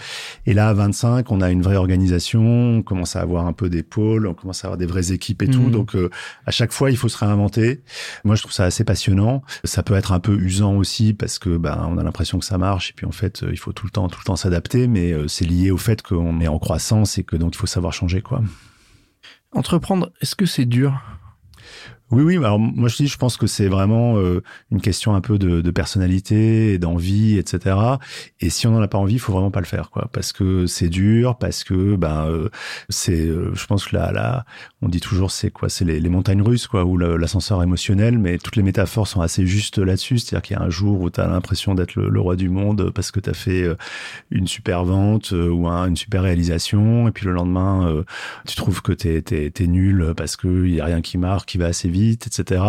Et 0.46 0.54
là, 0.54 0.68
à 0.68 0.74
25, 0.74 1.32
on 1.32 1.40
a 1.40 1.50
une 1.50 1.62
vraie 1.62 1.78
organisation, 1.78 2.44
on 2.44 2.82
commence 2.82 3.16
à 3.16 3.22
avoir 3.22 3.46
un 3.46 3.54
peu 3.54 3.70
des 3.70 3.82
pôles, 3.82 4.28
on 4.28 4.34
commence 4.34 4.66
à 4.66 4.68
avoir 4.68 4.78
des 4.78 4.86
vraies 4.86 5.14
équipes 5.14 5.42
et 5.42 5.48
tout. 5.48 5.62
Mmh. 5.62 5.72
Donc, 5.72 5.96
euh, 5.96 6.10
à 6.46 6.52
chaque 6.52 6.74
fois, 6.74 6.92
il 6.92 6.98
faut 6.98 7.08
se 7.08 7.18
réinventer. 7.18 7.82
Moi, 8.26 8.36
je 8.36 8.42
trouve 8.42 8.54
ça 8.54 8.66
assez 8.66 8.84
passionnant. 8.84 9.42
Ça 9.64 9.82
peut 9.82 9.94
être 9.94 10.12
un 10.12 10.20
peu 10.20 10.36
usant 10.36 10.76
aussi 10.76 11.14
parce 11.14 11.40
que, 11.40 11.56
bah, 11.56 11.88
on 11.90 11.98
a 11.98 12.04
l'impression 12.04 12.40
que 12.40 12.46
ça 12.46 12.58
marche 12.58 12.90
et 12.90 12.94
puis 12.94 13.06
en 13.06 13.12
fait, 13.12 13.46
il 13.50 13.58
faut 13.58 13.72
tout 13.72 13.86
le 13.86 13.92
temps, 13.92 14.10
tout 14.10 14.22
temps 14.24 14.36
s'adapter, 14.36 14.88
mais 14.88 15.14
euh, 15.14 15.28
c'est 15.28 15.46
lié 15.46 15.72
au 15.72 15.78
fait 15.78 16.02
qu'on 16.02 16.42
est 16.42 16.48
en 16.48 16.60
croissance 16.60 17.18
et 17.18 17.24
que 17.24 17.36
donc 17.36 17.56
il 17.56 17.58
faut 17.58 17.68
savoir 17.68 17.94
changer, 17.94 18.22
quoi. 18.22 18.42
Entreprendre, 19.52 20.12
est-ce 20.22 20.36
que 20.36 20.46
c'est 20.46 20.66
dur? 20.66 21.00
Oui, 22.14 22.22
oui. 22.22 22.38
Alors 22.38 22.60
moi 22.60 22.90
je 22.90 22.98
dis, 22.98 23.08
je 23.08 23.18
pense 23.18 23.38
que 23.38 23.48
c'est 23.48 23.68
vraiment 23.68 24.18
euh, 24.18 24.44
une 24.72 24.82
question 24.82 25.16
un 25.16 25.22
peu 25.22 25.40
de, 25.40 25.62
de 25.62 25.72
personnalité, 25.72 26.78
d'envie, 26.78 27.40
etc. 27.40 27.76
Et 28.40 28.52
si 28.52 28.68
on 28.68 28.72
n'en 28.72 28.82
a 28.82 28.88
pas 28.88 29.00
envie, 29.00 29.16
il 29.16 29.20
faut 29.20 29.34
vraiment 29.34 29.50
pas 29.50 29.62
le 29.62 29.66
faire, 29.66 29.90
quoi, 29.90 30.10
parce 30.14 30.32
que 30.32 30.68
c'est 30.68 30.90
dur, 30.90 31.38
parce 31.38 31.64
que 31.64 31.96
ben 31.96 32.50
c'est, 32.90 33.20
euh, 33.20 33.52
je 33.56 33.66
pense 33.66 33.86
que 33.86 33.96
là, 33.96 34.12
là, 34.12 34.46
on 34.84 34.90
dit 34.90 35.00
toujours 35.00 35.32
c'est 35.32 35.50
quoi, 35.50 35.70
c'est 35.70 35.86
les, 35.86 36.10
montagnes 36.10 36.44
russes, 36.44 36.68
quoi, 36.68 36.86
ou 36.86 36.98
l'ascenseur 36.98 37.64
émotionnel, 37.64 38.20
mais 38.20 38.38
toutes 38.38 38.58
les 38.58 38.64
métaphores 38.64 39.08
sont 39.08 39.22
assez 39.22 39.48
justes 39.48 39.80
là-dessus. 39.80 40.20
C'est-à-dire 40.20 40.44
qu'il 40.44 40.58
y 40.58 40.60
a 40.60 40.64
un 40.64 40.70
jour 40.70 41.02
où 41.02 41.10
tu 41.10 41.20
l'impression 41.22 41.74
d'être 41.74 41.96
le, 41.96 42.20
roi 42.20 42.36
du 42.36 42.50
monde 42.50 42.92
parce 42.92 43.12
que 43.12 43.20
tu 43.20 43.30
as 43.30 43.34
fait 43.34 43.66
une 44.30 44.48
super 44.48 44.86
vente 44.86 45.32
ou 45.32 45.68
une 45.68 45.96
super 45.96 46.22
réalisation, 46.24 47.08
et 47.08 47.12
puis 47.12 47.26
le 47.26 47.34
lendemain, 47.34 48.04
tu 48.48 48.56
trouves 48.56 48.82
que 48.82 48.92
t'es 48.92 49.24
es, 49.32 49.52
es, 49.58 49.68
nul 49.68 50.14
parce 50.16 50.38
que 50.38 50.66
il 50.66 50.76
y 50.76 50.82
a 50.82 50.86
rien 50.86 51.02
qui 51.02 51.18
marche, 51.18 51.46
qui 51.46 51.58
va 51.58 51.66
assez 51.68 51.90
vite 51.90 52.03
etc. 52.12 52.62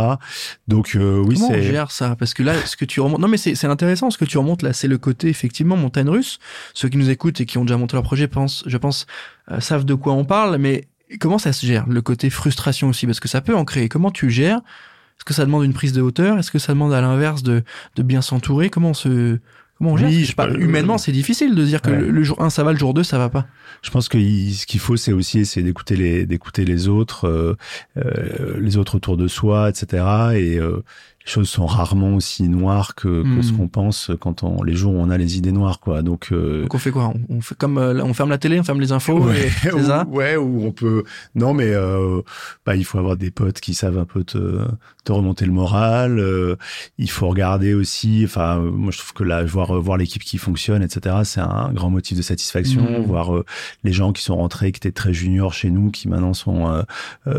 Donc 0.68 0.94
euh, 0.94 1.22
oui, 1.26 1.34
Comment 1.34 1.50
on 1.50 1.62
gère 1.62 1.90
ça? 1.90 2.16
Parce 2.16 2.34
que 2.34 2.42
là, 2.42 2.54
ce 2.66 2.76
que 2.76 2.84
tu 2.84 3.00
remontes, 3.00 3.20
non 3.20 3.28
mais 3.28 3.36
c'est 3.36 3.64
intéressant, 3.64 4.10
ce 4.10 4.18
que 4.18 4.24
tu 4.24 4.38
remontes 4.38 4.62
là, 4.62 4.72
c'est 4.72 4.88
le 4.88 4.98
côté 4.98 5.28
effectivement 5.28 5.76
montagne 5.76 6.08
russe. 6.08 6.38
Ceux 6.72 6.88
qui 6.88 6.96
nous 6.96 7.10
écoutent 7.10 7.40
et 7.40 7.46
qui 7.46 7.58
ont 7.58 7.64
déjà 7.64 7.76
monté 7.76 7.94
leur 7.96 8.02
projet 8.02 8.28
pensent, 8.28 8.64
je 8.66 8.76
pense, 8.76 9.06
euh, 9.50 9.60
savent 9.60 9.84
de 9.84 9.94
quoi 9.94 10.12
on 10.12 10.24
parle, 10.24 10.58
mais 10.58 10.88
comment 11.20 11.38
ça 11.38 11.52
se 11.52 11.66
gère 11.66 11.86
Le 11.88 12.02
côté 12.02 12.30
frustration 12.30 12.88
aussi, 12.88 13.06
parce 13.06 13.20
que 13.20 13.28
ça 13.28 13.40
peut 13.40 13.54
en 13.54 13.64
créer. 13.64 13.88
Comment 13.88 14.10
tu 14.10 14.30
gères? 14.30 14.58
Est-ce 14.58 15.24
que 15.24 15.34
ça 15.34 15.44
demande 15.44 15.64
une 15.64 15.74
prise 15.74 15.92
de 15.92 16.02
hauteur? 16.02 16.38
Est-ce 16.38 16.50
que 16.50 16.58
ça 16.58 16.72
demande 16.72 16.92
à 16.92 17.00
l'inverse 17.00 17.42
de, 17.42 17.62
de 17.96 18.02
bien 18.02 18.20
s'entourer? 18.20 18.68
Comment 18.68 18.90
on 18.90 18.94
se 18.94 19.38
Comment 19.78 19.92
on 19.92 19.96
gère 19.96 20.08
oui, 20.08 20.24
je 20.24 20.34
parle, 20.34 20.60
Humainement, 20.60 20.98
c'est 20.98 21.12
difficile 21.12 21.54
de 21.54 21.64
dire 21.64 21.82
que 21.82 21.90
le, 21.90 22.22
jour 22.22 22.40
1 22.40 22.50
ça 22.50 22.62
va, 22.62 22.72
le 22.72 22.78
jour 22.78 22.94
2 22.94 23.02
ça 23.02 23.18
va 23.18 23.28
pas. 23.28 23.46
Je 23.82 23.90
pense 23.90 24.08
que 24.08 24.18
ce 24.18 24.66
qu'il 24.66 24.80
faut, 24.80 24.96
c'est 24.96 25.12
aussi 25.12 25.40
essayer 25.40 25.64
d'écouter 25.64 25.96
les 25.96 26.26
d'écouter 26.26 26.64
les 26.64 26.86
autres, 26.86 27.26
euh, 27.26 27.56
euh, 27.96 28.56
les 28.60 28.76
autres 28.76 28.96
autour 28.96 29.16
de 29.16 29.26
soi, 29.26 29.68
etc. 29.68 30.04
Et 30.34 30.58
euh, 30.58 30.84
les 31.24 31.30
choses 31.30 31.48
sont 31.48 31.64
rarement 31.64 32.14
aussi 32.14 32.48
noires 32.48 32.94
que, 32.94 33.22
que 33.22 33.42
ce 33.42 33.52
hmm. 33.52 33.56
qu'on 33.56 33.68
pense 33.68 34.10
quand 34.20 34.42
on 34.42 34.62
les 34.62 34.74
jours 34.74 34.92
où 34.92 34.98
on 34.98 35.08
a 35.08 35.16
les 35.16 35.38
idées 35.38 35.52
noires 35.52 35.80
quoi. 35.80 36.02
Donc, 36.02 36.28
euh... 36.32 36.62
donc 36.62 36.74
on 36.74 36.78
fait 36.78 36.90
quoi? 36.90 37.14
On, 37.30 37.40
fait 37.40 37.56
comme 37.56 37.78
euh, 37.78 38.02
on 38.04 38.12
ferme 38.12 38.28
la 38.28 38.36
télé 38.36 38.60
on 38.60 38.64
ferme 38.64 38.80
les 38.80 38.92
infos 38.92 39.18
ouais, 39.20 39.48
c'est 39.62 39.82
ça? 39.82 40.04
Ouais 40.08 40.36
ou 40.36 40.66
on 40.66 40.72
peut 40.72 41.04
non 41.34 41.54
mais 41.54 41.68
euh, 41.68 42.20
bah 42.66 42.76
il 42.76 42.84
faut 42.84 42.98
avoir 42.98 43.16
des 43.16 43.30
potes 43.30 43.60
qui 43.60 43.72
savent 43.72 43.96
un 43.96 44.04
peu 44.04 44.22
te, 44.22 44.60
te 45.04 45.12
remonter 45.12 45.46
le 45.46 45.52
moral 45.52 46.18
euh, 46.18 46.56
il 46.98 47.10
faut 47.10 47.28
regarder 47.28 47.72
aussi 47.72 48.22
enfin 48.24 48.58
moi 48.58 48.92
je 48.92 48.98
trouve 48.98 49.14
que 49.14 49.24
là 49.24 49.42
voir 49.44 49.80
voir 49.80 49.96
l'équipe 49.96 50.22
qui 50.22 50.36
fonctionne 50.36 50.82
etc 50.82 51.16
c'est 51.24 51.40
un 51.40 51.72
grand 51.72 51.88
motif 51.88 52.18
de 52.18 52.22
satisfaction. 52.22 53.00
Hmm. 53.00 53.02
voir 53.02 53.34
euh, 53.34 53.46
les 53.82 53.92
gens 53.92 54.12
qui 54.12 54.22
sont 54.22 54.36
rentrés 54.36 54.72
qui 54.72 54.78
étaient 54.78 54.92
très 54.92 55.14
juniors 55.14 55.54
chez 55.54 55.70
nous 55.70 55.90
qui 55.90 56.06
maintenant 56.06 56.34
sont 56.34 56.84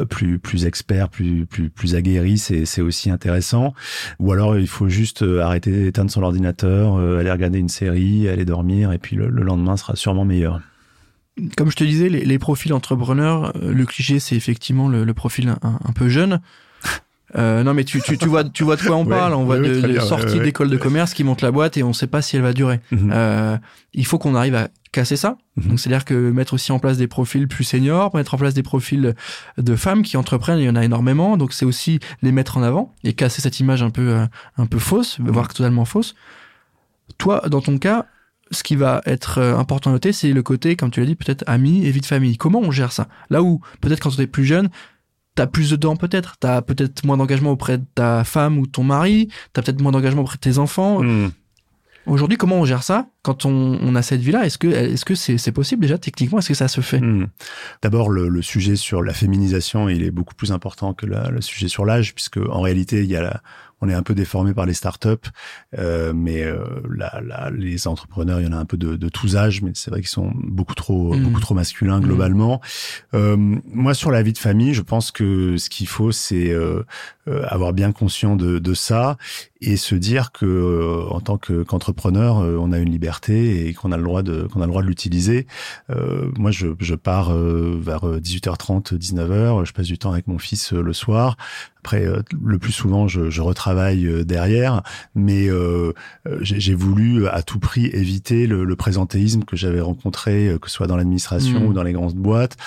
plus 0.09 0.39
plus 0.39 0.65
experts 0.65 1.09
plus 1.09 1.45
plus 1.45 1.69
plus 1.69 1.93
aguerris 1.95 2.39
c'est 2.39 2.65
c'est 2.65 2.81
aussi 2.81 3.11
intéressant 3.11 3.74
ou 4.19 4.31
alors 4.31 4.57
il 4.57 4.67
faut 4.67 4.89
juste 4.89 5.23
euh, 5.23 5.41
arrêter 5.41 5.71
d'éteindre 5.71 6.11
son 6.11 6.23
ordinateur, 6.23 6.95
euh, 6.95 7.19
aller 7.19 7.31
regarder 7.31 7.59
une 7.59 7.69
série, 7.69 8.27
aller 8.27 8.45
dormir, 8.45 8.91
et 8.91 8.97
puis 8.97 9.15
le, 9.15 9.29
lendemain 9.29 9.77
sera 9.77 9.95
sûrement 9.95 10.25
meilleur. 10.25 10.61
Comme 11.57 11.69
je 11.69 11.75
te 11.75 11.83
disais, 11.83 12.07
les, 12.09 12.39
profils 12.39 12.73
entrepreneurs, 12.73 13.51
euh, 13.57 13.73
le 13.73 13.85
cliché 13.85 14.19
c'est 14.19 14.35
effectivement 14.35 14.87
le, 14.87 15.13
profil 15.13 15.53
un, 15.61 15.91
peu 15.93 16.07
jeune. 16.07 16.39
non 17.35 17.73
mais 17.73 17.83
tu, 17.83 18.01
tu, 18.01 18.17
tu, 18.17 18.27
vois 18.27 18.45
tu 18.45 18.63
vois 18.63 18.77
de 18.77 18.81
quoi 18.81 18.95
on 18.95 19.05
parle 19.05 19.33
on 19.33 19.43
voit 19.43 19.59
de, 19.59 19.99
sorties 19.99 20.39
d'école 20.39 20.69
de 20.69 20.77
commerce 20.77 21.13
qui 21.13 21.25
monte 21.25 21.41
la 21.41 21.51
boîte 21.51 21.75
et 21.75 21.83
on 21.83 21.91
sait 21.91 22.07
pas 22.07 22.21
si 22.21 22.37
elle 22.37 22.43
va 22.43 22.53
durer 22.53 22.79
mhm. 22.91 23.59
il 23.93 24.05
faut 24.05 24.17
qu'on 24.17 24.35
arrive 24.35 24.55
à 24.55 24.69
casser 24.95 25.17
ça. 25.17 25.37
Mhm. 25.57 25.69
Donc 25.69 25.79
c'est-à-dire 25.79 26.05
que 26.05 26.31
mettre 26.31 26.53
aussi 26.53 26.71
en 26.71 26.79
place 26.79 26.97
des 26.97 27.07
profils 27.07 27.47
plus 27.47 27.65
seniors, 27.65 28.15
mettre 28.15 28.33
en 28.33 28.37
place 28.37 28.53
des 28.53 28.63
profils 28.63 29.13
de 29.57 29.75
femmes 29.75 30.03
qui 30.03 30.17
entreprennent, 30.17 30.59
il 30.59 30.65
y 30.65 30.69
en 30.69 30.75
a 30.75 30.83
énormément. 30.83 31.37
Donc 31.37 31.53
c'est 31.53 31.65
aussi 31.65 31.99
les 32.21 32.31
mettre 32.31 32.57
en 32.57 32.63
avant 32.63 32.93
et 33.03 33.13
casser 33.13 33.41
cette 33.41 33.59
image 33.59 33.83
un 33.83 33.89
peu 33.89 34.09
euh, 34.09 34.25
un 34.57 34.65
peu 34.65 34.79
fausse, 34.79 35.19
mhm. 35.19 35.29
voire 35.31 35.47
totalement 35.49 35.85
fausse. 35.85 36.15
Toi, 37.17 37.43
dans 37.49 37.61
ton 37.61 37.77
cas, 37.77 38.05
ce 38.51 38.63
qui 38.63 38.75
va 38.75 39.01
être 39.05 39.39
euh, 39.39 39.57
important 39.57 39.89
à 39.89 39.93
noter, 39.93 40.13
c'est 40.13 40.31
le 40.31 40.43
côté, 40.43 40.75
comme 40.75 40.91
tu 40.91 40.99
l'as 41.01 41.05
dit, 41.05 41.15
peut-être 41.15 41.43
ami 41.47 41.85
et 41.85 41.91
vie 41.91 42.01
de 42.01 42.05
famille. 42.05 42.37
Comment 42.37 42.59
on 42.59 42.71
gère 42.71 42.91
ça? 42.91 43.07
Là 43.29 43.43
où 43.43 43.59
peut-être 43.81 43.99
quand 43.99 44.11
tu 44.11 44.21
es 44.21 44.27
plus 44.27 44.45
jeune, 44.45 44.69
t'as 45.35 45.47
plus 45.47 45.69
de 45.69 45.75
temps 45.75 45.97
peut-être, 45.97 46.37
t'as 46.39 46.61
peut-être 46.61 47.03
moins 47.05 47.17
d'engagement 47.17 47.51
auprès 47.51 47.77
de 47.77 47.85
ta 47.95 48.23
femme 48.23 48.57
ou 48.57 48.65
de 48.65 48.71
ton 48.71 48.83
mari, 48.83 49.27
t'as 49.51 49.61
peut-être 49.61 49.81
moins 49.81 49.91
d'engagement 49.91 50.21
auprès 50.21 50.37
de 50.37 50.41
tes 50.41 50.57
enfants. 50.57 51.03
Mhm. 51.03 51.31
Aujourd'hui, 52.07 52.37
comment 52.37 52.57
on 52.57 52.65
gère 52.65 52.83
ça 52.83 53.07
quand 53.23 53.45
on, 53.45 53.79
on 53.81 53.95
a 53.95 54.01
cette 54.01 54.21
vie-là? 54.21 54.45
Est-ce 54.45 54.57
que 54.57 54.67
est-ce 54.67 55.05
que 55.05 55.15
c'est 55.15 55.51
possible 55.51 55.81
déjà 55.81 55.97
techniquement? 55.97 56.39
Est-ce 56.39 56.49
que 56.49 56.53
ça 56.53 56.67
se 56.67 56.81
fait? 56.81 56.99
Hmm. 56.99 57.27
D'abord, 57.81 58.09
le, 58.09 58.27
le, 58.27 58.41
sujet 58.41 58.75
sur 58.75 59.01
la 59.01 59.13
féminisation, 59.13 59.89
il 59.89 60.03
est 60.03 60.11
beaucoup 60.11 60.35
plus 60.35 60.51
important 60.51 60.93
que 60.93 61.05
la, 61.05 61.29
le 61.29 61.41
sujet 61.41 61.67
sur 61.67 61.85
l'âge, 61.85 62.13
puisque 62.13 62.37
en 62.37 62.61
réalité, 62.61 63.03
il 63.03 63.09
y 63.09 63.15
a 63.15 63.21
la, 63.21 63.41
on 63.81 63.89
est 63.89 63.93
un 63.93 64.03
peu 64.03 64.15
déformé 64.15 64.53
par 64.53 64.65
les 64.65 64.73
startups, 64.73 65.29
euh, 65.77 66.13
mais 66.13 66.43
euh, 66.43 66.57
les 67.53 67.87
entrepreneurs, 67.87 68.39
il 68.39 68.45
y 68.45 68.49
en 68.49 68.53
a 68.53 68.57
un 68.57 68.65
peu 68.65 68.77
de, 68.77 68.95
de 68.95 69.09
tous 69.09 69.35
âges, 69.35 69.61
mais 69.61 69.71
c'est 69.73 69.91
vrai 69.91 70.01
qu'ils 70.01 70.09
sont 70.09 70.31
beaucoup 70.35 70.75
trop, 70.75 71.13
mm. 71.13 71.23
beaucoup 71.23 71.39
trop 71.41 71.55
masculins 71.55 71.99
globalement. 71.99 72.61
Euh, 73.13 73.35
moi, 73.37 73.93
sur 73.93 74.11
la 74.11 74.23
vie 74.23 74.33
de 74.33 74.37
famille, 74.37 74.73
je 74.73 74.81
pense 74.81 75.11
que 75.11 75.57
ce 75.57 75.69
qu'il 75.69 75.87
faut, 75.87 76.11
c'est 76.11 76.49
euh, 76.51 76.83
euh, 77.27 77.43
avoir 77.47 77.73
bien 77.73 77.91
conscience 77.91 78.37
de, 78.37 78.59
de, 78.59 78.73
ça 78.73 79.17
et 79.65 79.77
se 79.77 79.95
dire 79.95 80.31
que 80.31 81.05
en 81.09 81.19
tant 81.19 81.37
qu'entrepreneur, 81.37 82.37
on 82.37 82.71
a 82.71 82.77
une 82.79 82.91
liberté 82.91 83.67
et 83.67 83.73
qu'on 83.73 83.91
a 83.91 83.97
le 83.97 84.03
droit 84.03 84.23
de 84.23 84.47
qu'on 84.51 84.61
a 84.61 84.65
le 84.65 84.69
droit 84.71 84.81
de 84.81 84.87
l'utiliser. 84.87 85.47
moi, 86.37 86.51
je, 86.51 86.67
je 86.79 86.95
pars 86.95 87.33
vers 87.33 88.05
18h30, 88.05 88.97
19h, 88.97 89.65
je 89.65 89.73
passe 89.73 89.87
du 89.87 89.97
temps 89.97 90.11
avec 90.11 90.27
mon 90.27 90.37
fils 90.37 90.71
le 90.73 90.93
soir. 90.93 91.37
Après, 91.79 92.07
le 92.43 92.57
plus 92.57 92.71
souvent, 92.71 93.07
je, 93.07 93.29
je 93.29 93.41
retravaille 93.41 93.65
travail 93.65 94.05
euh, 94.05 94.23
derrière, 94.23 94.83
mais 95.15 95.47
euh, 95.47 95.93
euh, 96.27 96.37
j'ai 96.41 96.75
voulu 96.75 97.27
à 97.27 97.41
tout 97.41 97.57
prix 97.57 97.87
éviter 97.87 98.45
le, 98.45 98.75
présentéisme 98.75 99.43
que 99.43 99.55
j'avais 99.55 99.81
rencontré, 99.81 100.55
que 100.61 100.69
ce 100.69 100.75
soit 100.75 100.87
dans 100.87 100.97
l'administration 100.97 101.61
mmh. 101.61 101.65
ou 101.65 101.73
dans 101.73 101.83
les 101.83 101.93
grandes 101.93 102.15
boîtes 102.15 102.57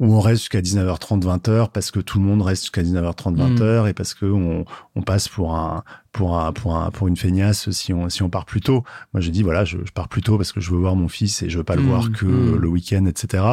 où 0.00 0.14
on 0.14 0.20
reste 0.20 0.40
jusqu'à 0.40 0.60
19h30, 0.60 1.22
20h 1.22 1.70
parce 1.72 1.92
que 1.92 2.00
tout 2.00 2.18
le 2.18 2.24
monde 2.24 2.42
reste 2.42 2.62
jusqu'à 2.64 2.82
19h30, 2.82 3.36
20h 3.36 3.88
et 3.88 3.92
parce 3.92 4.14
que 4.14 4.26
on, 4.26 4.64
on 4.96 5.02
passe 5.02 5.28
pour 5.28 5.54
un 5.54 5.84
pour 6.10 6.36
un 6.36 6.52
pour 6.52 6.76
un 6.76 6.90
pour 6.90 7.06
une 7.06 7.16
feignasse 7.16 7.70
si 7.70 7.92
on 7.92 8.08
si 8.08 8.22
on 8.24 8.30
part 8.30 8.46
plus 8.46 8.60
tôt. 8.60 8.82
Moi, 9.14 9.20
je 9.20 9.30
dis 9.30 9.44
voilà, 9.44 9.64
je, 9.64 9.78
je 9.84 9.92
pars 9.92 10.08
plus 10.08 10.22
tôt 10.22 10.36
parce 10.36 10.50
que 10.50 10.60
je 10.60 10.70
veux 10.72 10.78
voir 10.78 10.96
mon 10.96 11.08
fils 11.08 11.42
et 11.42 11.48
je 11.48 11.58
veux 11.58 11.64
pas 11.64 11.76
le 11.76 11.82
voir 11.82 12.00
Mm, 12.08 12.12
que 12.12 12.26
mm. 12.26 12.56
le 12.56 12.68
week-end, 12.68 13.06
etc. 13.06 13.44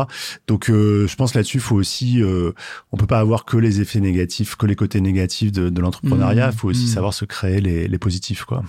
Donc, 0.47 0.69
euh, 0.69 1.07
je 1.07 1.15
pense 1.15 1.33
là-dessus, 1.33 1.59
faut 1.59 1.75
aussi, 1.75 2.21
euh, 2.21 2.51
on 2.91 2.97
peut 2.97 3.07
pas 3.07 3.19
avoir 3.19 3.45
que 3.45 3.57
les 3.57 3.81
effets 3.81 3.99
négatifs, 3.99 4.55
que 4.55 4.65
les 4.65 4.75
côtés 4.75 5.01
négatifs 5.01 5.51
de, 5.51 5.69
de 5.69 5.81
l'entrepreneuriat. 5.81 6.47
Mm, 6.47 6.51
Il 6.53 6.57
faut 6.57 6.69
aussi 6.69 6.85
mm. 6.85 6.89
savoir 6.89 7.13
se 7.13 7.25
créer 7.25 7.61
les, 7.61 7.87
les 7.87 7.99
positifs, 7.99 8.43
quoi. 8.43 8.63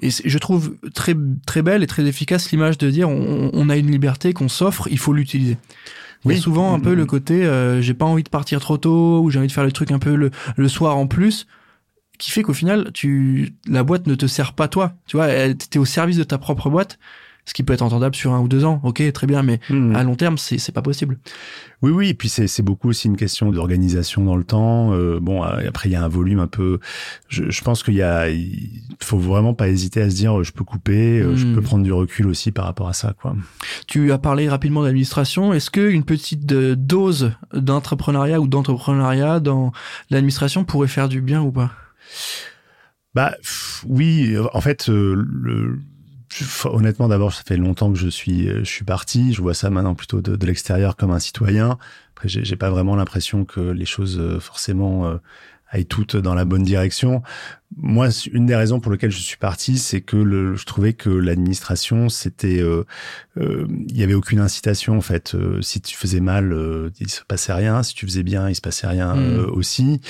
Et 0.00 0.10
je 0.10 0.38
trouve 0.38 0.76
très 0.92 1.14
très 1.46 1.62
belle 1.62 1.82
et 1.82 1.86
très 1.86 2.04
efficace 2.04 2.50
l'image 2.50 2.76
de 2.78 2.90
dire 2.90 3.08
on, 3.08 3.50
on 3.52 3.68
a 3.70 3.76
une 3.76 3.90
liberté 3.90 4.32
qu'on 4.32 4.48
s'offre, 4.48 4.88
il 4.90 4.98
faut 4.98 5.12
l'utiliser. 5.12 5.56
Il 6.24 6.28
y 6.28 6.30
a 6.32 6.36
Oui. 6.36 6.40
souvent 6.40 6.74
un 6.74 6.80
peu 6.80 6.94
le 6.94 7.06
côté 7.06 7.44
euh, 7.44 7.80
j'ai 7.82 7.94
pas 7.94 8.04
envie 8.06 8.22
de 8.22 8.28
partir 8.30 8.60
trop 8.60 8.76
tôt 8.78 9.20
ou 9.22 9.30
j'ai 9.30 9.38
envie 9.38 9.48
de 9.48 9.52
faire 9.52 9.64
le 9.64 9.72
truc 9.72 9.90
un 9.90 9.98
peu 9.98 10.14
le, 10.14 10.30
le 10.56 10.68
soir 10.68 10.96
en 10.96 11.06
plus 11.06 11.46
qui 12.18 12.30
fait 12.30 12.42
qu'au 12.42 12.52
final 12.54 12.90
tu 12.94 13.54
la 13.66 13.82
boîte 13.82 14.06
ne 14.06 14.14
te 14.14 14.26
sert 14.26 14.52
pas 14.52 14.68
toi. 14.68 14.94
Tu 15.06 15.16
vois, 15.16 15.28
t'es 15.54 15.78
au 15.78 15.84
service 15.84 16.16
de 16.16 16.22
ta 16.24 16.38
propre 16.38 16.70
boîte, 16.70 16.98
ce 17.46 17.52
qui 17.54 17.62
peut 17.62 17.72
être 17.74 17.82
entendable 17.82 18.14
sur 18.14 18.32
un 18.32 18.40
ou 18.40 18.48
deux 18.48 18.64
ans. 18.64 18.80
OK, 18.84 19.02
très 19.12 19.26
bien 19.26 19.42
mais 19.42 19.60
Mm. 19.70 19.94
à 19.96 20.02
long 20.04 20.14
terme 20.16 20.38
c'est 20.38 20.72
pas 20.72 20.82
possible. 20.82 21.18
Oui, 21.82 21.90
oui, 21.90 22.08
et 22.08 22.14
puis 22.14 22.30
c'est 22.30 22.62
beaucoup 22.62 22.88
aussi 22.88 23.08
une 23.08 23.16
question 23.18 23.50
d'organisation 23.50 24.24
dans 24.24 24.36
le 24.36 24.44
temps. 24.44 24.94
Euh, 24.94 25.18
bon, 25.20 25.44
euh, 25.44 25.68
après 25.68 25.90
il 25.90 25.92
y 25.92 25.96
a 25.96 26.02
un 26.02 26.08
volume 26.08 26.38
un 26.38 26.46
peu. 26.46 26.78
Je, 27.28 27.50
je 27.50 27.62
pense 27.62 27.82
qu'il 27.82 27.92
y 27.94 28.00
a, 28.02 28.30
il 28.30 28.80
faut 29.02 29.18
vraiment 29.18 29.52
pas 29.52 29.68
hésiter 29.68 30.00
à 30.00 30.08
se 30.08 30.14
dire, 30.16 30.38
euh, 30.40 30.44
je 30.44 30.52
peux 30.52 30.64
couper, 30.64 31.20
euh, 31.20 31.36
je 31.36 31.44
Mm. 31.46 31.54
peux 31.54 31.60
prendre 31.60 31.84
du 31.84 31.92
recul 31.92 32.26
aussi 32.26 32.52
par 32.52 32.64
rapport 32.64 32.88
à 32.88 32.94
ça, 32.94 33.12
quoi. 33.20 33.36
Tu 33.86 34.12
as 34.12 34.18
parlé 34.18 34.48
rapidement 34.48 34.82
d'administration. 34.82 35.52
Est-ce 35.52 35.70
que 35.70 35.90
une 35.90 36.04
petite 36.04 36.46
dose 36.46 37.32
d'entrepreneuriat 37.52 38.40
ou 38.40 38.46
d'entrepreneuriat 38.46 39.40
dans 39.40 39.72
l'administration 40.08 40.64
pourrait 40.64 40.88
faire 40.88 41.08
du 41.10 41.20
bien 41.20 41.42
ou 41.42 41.52
pas? 41.52 41.70
Bah 43.14 43.34
pff, 43.42 43.84
oui, 43.86 44.34
en 44.54 44.60
fait, 44.60 44.88
euh, 44.88 45.14
le, 45.14 45.78
honnêtement, 46.64 47.08
d'abord, 47.08 47.32
ça 47.32 47.42
fait 47.46 47.56
longtemps 47.56 47.92
que 47.92 47.98
je 47.98 48.08
suis, 48.08 48.48
euh, 48.48 48.60
je 48.60 48.70
suis 48.70 48.84
parti. 48.84 49.32
Je 49.32 49.42
vois 49.42 49.54
ça 49.54 49.70
maintenant 49.70 49.94
plutôt 49.94 50.20
de, 50.20 50.36
de 50.36 50.46
l'extérieur 50.46 50.96
comme 50.96 51.10
un 51.10 51.18
citoyen. 51.18 51.78
Après, 52.16 52.28
j'ai 52.28 52.56
pas 52.56 52.70
vraiment 52.70 52.96
l'impression 52.96 53.44
que 53.44 53.60
les 53.60 53.84
choses 53.86 54.18
euh, 54.18 54.38
forcément 54.40 55.06
euh, 55.06 55.16
aillent 55.74 55.86
toutes 55.86 56.16
dans 56.16 56.34
la 56.34 56.44
bonne 56.44 56.62
direction. 56.62 57.22
Moi, 57.76 58.08
une 58.32 58.46
des 58.46 58.54
raisons 58.54 58.78
pour 58.78 58.92
lesquelles 58.92 59.10
je 59.10 59.18
suis 59.18 59.36
parti, 59.36 59.78
c'est 59.78 60.00
que 60.00 60.16
le, 60.16 60.54
je 60.54 60.64
trouvais 60.64 60.92
que 60.92 61.10
l'administration, 61.10 62.08
c'était, 62.08 62.60
euh, 62.60 62.84
euh, 63.36 63.66
il 63.88 63.98
y 63.98 64.04
avait 64.04 64.14
aucune 64.14 64.38
incitation 64.38 64.96
en 64.96 65.00
fait. 65.00 65.34
Euh, 65.34 65.60
si 65.60 65.80
tu 65.80 65.96
faisais 65.96 66.20
mal, 66.20 66.52
euh, 66.52 66.90
il 67.00 67.10
se 67.10 67.22
passait 67.26 67.52
rien. 67.52 67.82
Si 67.82 67.94
tu 67.94 68.06
faisais 68.06 68.22
bien, 68.22 68.48
il 68.48 68.54
se 68.54 68.60
passait 68.60 68.86
rien 68.86 69.14
Mm. 69.16 69.18
euh, 69.18 69.46
aussi. 69.50 70.00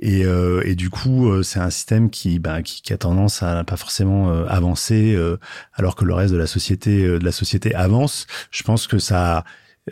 Et, 0.00 0.24
euh, 0.24 0.62
et 0.64 0.74
du 0.74 0.90
coup, 0.90 1.30
euh, 1.30 1.44
c'est 1.44 1.60
un 1.60 1.70
système 1.70 2.10
qui, 2.10 2.40
bah, 2.40 2.62
qui, 2.62 2.82
qui 2.82 2.92
a 2.92 2.98
tendance 2.98 3.42
à 3.44 3.62
pas 3.62 3.76
forcément 3.76 4.32
euh, 4.32 4.44
avancer, 4.48 5.14
euh, 5.14 5.36
alors 5.74 5.94
que 5.94 6.04
le 6.04 6.14
reste 6.14 6.32
de 6.32 6.38
la 6.38 6.48
société, 6.48 7.04
euh, 7.04 7.18
de 7.20 7.24
la 7.24 7.32
société 7.32 7.72
avance. 7.74 8.26
Je 8.50 8.64
pense 8.64 8.88
que 8.88 8.98
ça. 8.98 9.44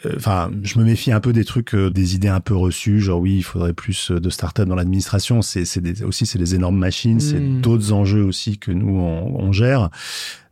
Euh, 0.06 0.12
Enfin, 0.16 0.50
je 0.62 0.78
me 0.78 0.84
méfie 0.84 1.12
un 1.12 1.20
peu 1.20 1.32
des 1.32 1.44
trucs, 1.44 1.74
euh, 1.74 1.90
des 1.90 2.14
idées 2.14 2.28
un 2.28 2.40
peu 2.40 2.54
reçues, 2.54 3.00
genre 3.00 3.20
oui, 3.20 3.36
il 3.38 3.42
faudrait 3.42 3.72
plus 3.74 4.10
euh, 4.10 4.20
de 4.20 4.30
start-up 4.30 4.68
dans 4.68 4.74
l'administration. 4.76 5.42
C'est, 5.42 5.64
aussi 6.04 6.26
c'est 6.26 6.38
des 6.38 6.54
énormes 6.54 6.78
machines, 6.78 7.20
c'est 7.20 7.40
Mm. 7.40 7.60
d'autres 7.60 7.92
enjeux 7.92 8.22
aussi 8.24 8.58
que 8.58 8.70
nous 8.72 8.96
on, 8.98 9.40
on 9.40 9.52
gère. 9.52 9.90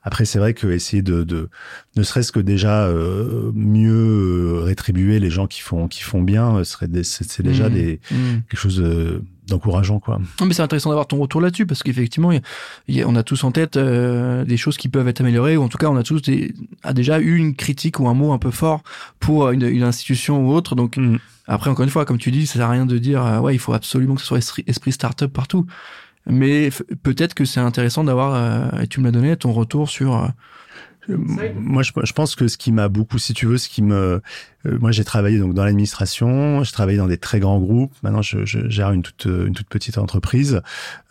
Après, 0.08 0.24
c'est 0.24 0.38
vrai 0.38 0.54
que 0.54 0.66
essayer 0.68 1.02
de, 1.02 1.22
de 1.22 1.50
ne 1.94 2.02
serait-ce 2.02 2.32
que 2.32 2.40
déjà 2.40 2.86
euh, 2.86 3.52
mieux 3.54 3.90
euh, 3.92 4.60
rétribuer 4.64 5.20
les 5.20 5.28
gens 5.28 5.46
qui 5.46 5.60
font 5.60 5.86
qui 5.86 6.02
font 6.02 6.22
bien, 6.22 6.56
euh, 6.56 6.64
serait 6.64 6.88
c'est, 7.02 7.42
déjà 7.42 7.68
Mm. 7.68 7.72
des 7.74 8.00
Mm. 8.10 8.16
quelque 8.48 8.58
chose 8.58 8.82
d'encourageant 9.48 10.00
quoi. 10.00 10.18
Non, 10.40 10.46
mais 10.46 10.54
c'est 10.54 10.62
intéressant 10.62 10.88
d'avoir 10.88 11.06
ton 11.08 11.18
retour 11.18 11.42
là-dessus 11.42 11.66
parce 11.66 11.82
qu'effectivement, 11.82 12.30
on 13.04 13.16
a 13.16 13.22
tous 13.22 13.44
en 13.44 13.52
tête 13.52 13.76
euh, 13.76 14.46
des 14.46 14.56
choses 14.56 14.78
qui 14.78 14.88
peuvent 14.88 15.08
être 15.08 15.20
améliorées 15.20 15.58
ou 15.58 15.62
en 15.62 15.68
tout 15.68 15.76
cas, 15.76 15.88
on 15.88 15.96
a 15.96 16.02
tous 16.02 16.22
des, 16.22 16.54
a 16.82 16.94
déjà 16.94 17.20
eu 17.20 17.36
une 17.36 17.54
critique 17.54 18.00
ou 18.00 18.08
un 18.08 18.14
mot 18.14 18.32
un 18.32 18.38
peu 18.38 18.50
fort 18.50 18.82
pour 19.20 19.50
une, 19.50 19.64
une 19.66 19.82
institution 19.82 20.46
ou 20.46 20.52
autre. 20.54 20.74
Donc 20.74 20.96
après, 21.46 21.68
encore 21.68 21.84
une 21.84 21.90
fois, 21.90 22.06
comme 22.06 22.18
tu 22.18 22.30
dis, 22.30 22.46
ça 22.46 22.54
sert 22.54 22.66
à 22.68 22.70
rien 22.70 22.86
de 22.86 22.96
dire 22.96 23.22
euh, 23.26 23.40
ouais, 23.40 23.54
il 23.54 23.58
faut 23.58 23.74
absolument 23.74 24.14
que 24.14 24.22
ce 24.22 24.26
soit 24.26 24.38
esprit, 24.38 24.64
esprit 24.66 24.92
start-up 24.92 25.32
partout. 25.32 25.66
Mais 26.28 26.70
peut-être 27.02 27.34
que 27.34 27.44
c'est 27.44 27.60
intéressant 27.60 28.04
d'avoir, 28.04 28.34
euh, 28.34 28.82
et 28.82 28.86
tu 28.86 29.00
me 29.00 29.06
l'as 29.06 29.12
donné, 29.12 29.36
ton 29.36 29.52
retour 29.52 29.88
sur. 29.88 30.16
euh, 30.16 30.28
Moi, 31.16 31.82
je, 31.82 31.92
je 32.04 32.12
pense 32.12 32.36
que 32.36 32.48
ce 32.48 32.58
qui 32.58 32.70
m'a 32.72 32.88
beaucoup, 32.88 33.18
si 33.18 33.32
tu 33.34 33.46
veux, 33.46 33.56
ce 33.58 33.68
qui 33.68 33.82
me, 33.82 34.20
euh, 34.68 34.78
moi, 34.80 34.92
j'ai 34.92 35.04
travaillé 35.04 35.38
donc 35.38 35.54
dans 35.54 35.64
l'administration, 35.64 36.62
j'ai 36.64 36.72
travaillé 36.72 36.98
dans 36.98 37.06
des 37.06 37.18
très 37.18 37.40
grands 37.40 37.58
groupes. 37.58 37.94
Maintenant, 38.02 38.22
je, 38.22 38.44
je 38.44 38.68
gère 38.68 38.92
une 38.92 39.02
toute, 39.02 39.26
une 39.26 39.54
toute 39.54 39.68
petite 39.68 39.98
entreprise. 39.98 40.60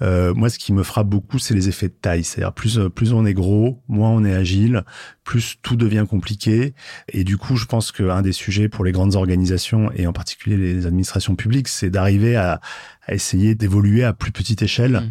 Euh, 0.02 0.34
moi, 0.34 0.50
ce 0.50 0.60
qui 0.60 0.74
me 0.74 0.84
frappe 0.84 1.08
beaucoup, 1.08 1.40
c'est 1.40 1.54
les 1.54 1.70
effets 1.70 1.88
de 1.88 1.96
taille. 2.00 2.24
C'est-à-dire 2.24 2.54
plus, 2.54 2.80
plus 2.94 3.14
on 3.14 3.26
est 3.26 3.34
gros, 3.34 3.82
moins 3.88 4.10
on 4.10 4.24
est 4.24 4.34
agile, 4.34 4.84
plus 5.24 5.58
tout 5.62 5.76
devient 5.76 6.06
compliqué. 6.10 6.74
Et 7.10 7.24
du 7.24 7.38
coup, 7.38 7.56
je 7.56 7.66
pense 7.66 7.92
qu'un 7.92 8.22
des 8.22 8.32
sujets 8.32 8.70
pour 8.70 8.86
les 8.86 8.92
grandes 8.92 9.16
organisations 9.16 9.92
et 9.96 10.08
en 10.08 10.14
particulier 10.14 10.58
les 10.58 10.86
administrations 10.86 11.36
publiques, 11.36 11.68
c'est 11.68 11.90
d'arriver 11.90 12.36
à, 12.36 12.62
à 13.06 13.14
essayer 13.14 13.56
d'évoluer 13.56 14.04
à 14.04 14.14
plus 14.14 14.32
petite 14.32 14.62
échelle, 14.62 15.02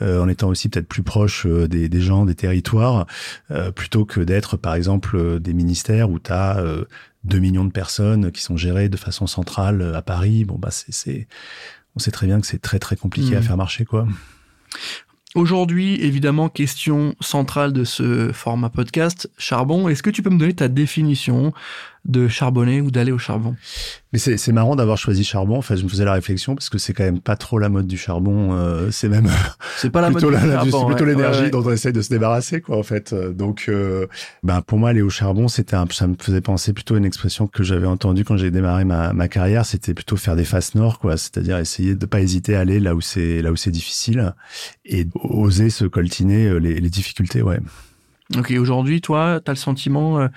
Mm. 0.00 0.04
euh, 0.04 0.22
en 0.22 0.28
étant 0.28 0.48
aussi 0.48 0.68
peut-être 0.68 0.88
plus 0.88 1.02
proche 1.02 1.46
euh, 1.46 1.68
des, 1.68 1.88
des 1.88 2.00
gens, 2.00 2.24
des 2.24 2.34
territoires, 2.34 3.06
euh, 3.50 3.70
plutôt 3.70 4.04
que 4.04 4.20
d'être, 4.20 4.56
par 4.56 4.74
exemple, 4.74 5.16
euh, 5.16 5.38
des 5.38 5.54
ministères 5.54 6.10
où 6.10 6.18
tu 6.18 6.32
as 6.32 6.62
2 7.26 7.38
millions 7.38 7.64
de 7.64 7.72
personnes 7.72 8.30
qui 8.32 8.40
sont 8.42 8.56
gérées 8.56 8.88
de 8.88 8.96
façon 8.96 9.26
centrale 9.26 9.82
euh, 9.82 9.96
à 9.96 10.02
Paris. 10.02 10.44
Bon, 10.44 10.58
bah, 10.58 10.70
c'est, 10.70 11.28
on 11.94 11.98
sait 11.98 12.10
très 12.10 12.26
bien 12.26 12.40
que 12.40 12.46
c'est 12.46 12.60
très, 12.60 12.78
très 12.78 12.96
compliqué 12.96 13.34
Mm. 13.34 13.38
à 13.38 13.42
faire 13.42 13.56
marcher, 13.56 13.84
quoi. 13.84 14.06
Aujourd'hui, 15.34 16.00
évidemment, 16.02 16.48
question 16.48 17.14
centrale 17.20 17.74
de 17.74 17.84
ce 17.84 18.32
format 18.32 18.70
podcast, 18.70 19.30
charbon. 19.36 19.86
Est-ce 19.88 20.02
que 20.02 20.08
tu 20.08 20.22
peux 20.22 20.30
me 20.30 20.38
donner 20.38 20.54
ta 20.54 20.68
définition 20.68 21.52
de 22.06 22.28
charbonner 22.28 22.80
ou 22.80 22.90
d'aller 22.90 23.12
au 23.12 23.18
charbon 23.18 23.56
Mais 24.12 24.18
c'est, 24.18 24.52
marrant 24.52 24.76
d'avoir 24.76 24.96
choisi 24.96 25.24
charbon. 25.24 25.58
Enfin, 25.58 25.76
je 25.76 25.82
me 25.84 25.88
faisais 25.88 26.04
la 26.04 26.12
réflexion 26.12 26.54
parce 26.54 26.68
que 26.70 26.78
c'est 26.78 26.92
quand 26.92 27.04
même 27.04 27.20
pas 27.20 27.36
trop 27.36 27.58
la 27.58 27.68
mode 27.68 27.86
du 27.86 27.98
charbon. 27.98 28.54
euh, 28.54 28.90
c'est 28.90 29.08
même 29.08 29.28
C'est 29.76 29.90
pas 29.90 30.00
la 30.00 30.10
plutôt, 30.10 30.30
mode 30.30 30.34
la, 30.34 30.62
du 30.62 30.70
charbon, 30.70 30.80
c'est 30.80 30.86
plutôt 30.86 31.04
ouais. 31.04 31.10
l'énergie 31.10 31.38
Ouais, 31.38 31.44
ouais. 31.46 31.50
dont 31.50 31.64
on 31.66 31.72
essaye 31.72 31.92
de 31.92 32.00
se 32.02 32.08
débarrasser, 32.08 32.60
quoi, 32.60 32.78
en 32.78 32.82
fait. 32.82 33.12
Euh, 33.12 33.32
Donc, 33.32 33.64
euh, 33.68 34.06
ben, 34.42 34.62
pour 34.62 34.78
moi, 34.78 34.90
aller 34.90 35.02
au 35.02 35.10
charbon, 35.10 35.48
c'était 35.48 35.76
ça 35.90 36.06
me 36.06 36.14
faisait 36.20 36.40
penser 36.40 36.72
plutôt 36.72 36.94
à 36.94 36.98
une 36.98 37.04
expression 37.04 37.46
que 37.48 37.62
j'avais 37.62 37.86
entendue 37.86 38.24
quand 38.24 38.36
j'ai 38.36 38.50
démarré 38.50 38.84
ma, 38.84 39.12
ma 39.12 39.28
carrière. 39.28 39.66
C'était 39.66 39.94
plutôt 39.94 40.16
faire 40.16 40.36
des 40.36 40.44
faces 40.44 40.74
nord, 40.74 40.98
quoi. 40.98 41.16
C'est-à-dire 41.16 41.58
essayer 41.58 41.94
de 41.94 42.06
pas 42.06 42.20
hésiter 42.20 42.54
à 42.56 42.60
aller 42.60 42.78
là 42.80 42.94
où 42.94 43.00
c'est, 43.00 43.42
là 43.42 43.50
où 43.52 43.56
c'est 43.56 43.70
difficile 43.72 44.34
et 44.84 45.06
oser 45.24 45.70
se 45.70 45.84
coltiner 45.84 46.46
euh, 46.46 46.58
les, 46.58 46.80
les 46.80 46.90
difficultés, 46.90 47.42
ouais. 47.42 47.58
Ok, 48.36 48.52
aujourd'hui, 48.58 49.00
toi, 49.00 49.40
tu 49.44 49.50
as 49.50 49.54
le 49.54 49.58
sentiment 49.58 50.18
euh, 50.20 50.28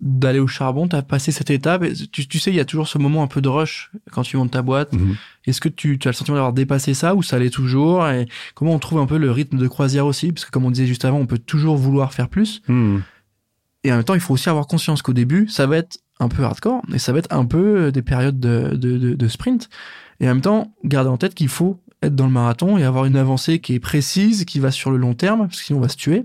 d'aller 0.00 0.38
au 0.38 0.46
charbon, 0.46 0.88
tu 0.88 0.96
as 0.96 1.02
passé 1.02 1.32
cette 1.32 1.50
étape. 1.50 1.84
Tu, 2.12 2.26
tu 2.26 2.38
sais, 2.38 2.50
il 2.50 2.56
y 2.56 2.60
a 2.60 2.64
toujours 2.64 2.88
ce 2.88 2.98
moment 2.98 3.22
un 3.22 3.26
peu 3.26 3.40
de 3.40 3.48
rush 3.48 3.90
quand 4.12 4.22
tu 4.22 4.36
montes 4.36 4.50
ta 4.50 4.62
boîte. 4.62 4.92
Mhm. 4.92 5.16
Est-ce 5.46 5.60
que 5.60 5.68
tu, 5.68 5.98
tu 5.98 6.08
as 6.08 6.10
le 6.10 6.16
sentiment 6.16 6.36
d'avoir 6.36 6.52
dépassé 6.52 6.92
ça 6.94 7.14
ou 7.14 7.22
ça 7.22 7.36
allait 7.36 7.50
toujours 7.50 8.06
Et 8.08 8.26
comment 8.54 8.72
on 8.72 8.78
trouve 8.78 8.98
un 8.98 9.06
peu 9.06 9.16
le 9.16 9.30
rythme 9.30 9.56
de 9.56 9.68
croisière 9.68 10.06
aussi? 10.06 10.32
Parce 10.32 10.44
que 10.44 10.50
comme 10.50 10.64
on 10.64 10.70
disait 10.70 10.86
juste 10.86 11.04
avant, 11.04 11.18
on 11.18 11.26
peut 11.26 11.38
toujours 11.38 11.76
vouloir 11.76 12.12
faire 12.12 12.28
plus. 12.28 12.62
Mhm. 12.68 13.02
Et 13.84 13.92
en 13.92 13.96
même 13.96 14.04
temps, 14.04 14.14
il 14.14 14.20
faut 14.20 14.34
aussi 14.34 14.48
avoir 14.48 14.66
conscience 14.66 15.00
qu'au 15.00 15.12
début, 15.12 15.48
ça 15.48 15.66
va 15.66 15.78
être 15.78 15.98
un 16.18 16.28
peu 16.28 16.42
hardcore 16.42 16.82
et 16.92 16.98
ça 16.98 17.12
va 17.12 17.20
être 17.20 17.32
un 17.32 17.44
peu 17.44 17.76
euh, 17.76 17.90
des 17.90 18.02
périodes 18.02 18.40
de, 18.40 18.74
de, 18.74 18.98
de, 18.98 19.14
de 19.14 19.28
sprint. 19.28 19.68
Et 20.20 20.26
en 20.26 20.34
même 20.34 20.40
temps, 20.40 20.74
garder 20.84 21.10
en 21.10 21.16
tête 21.16 21.34
qu'il 21.34 21.48
faut 21.48 21.80
être 22.02 22.14
dans 22.14 22.26
le 22.26 22.32
marathon 22.32 22.76
et 22.76 22.84
avoir 22.84 23.04
une 23.06 23.16
avancée 23.16 23.58
qui 23.58 23.74
est 23.74 23.80
précise, 23.80 24.44
qui 24.44 24.60
va 24.60 24.70
sur 24.70 24.90
le 24.90 24.96
long 24.96 25.14
terme, 25.14 25.46
parce 25.46 25.58
que 25.58 25.64
sinon 25.64 25.78
on 25.78 25.82
va 25.82 25.88
se 25.88 25.96
tuer 25.96 26.24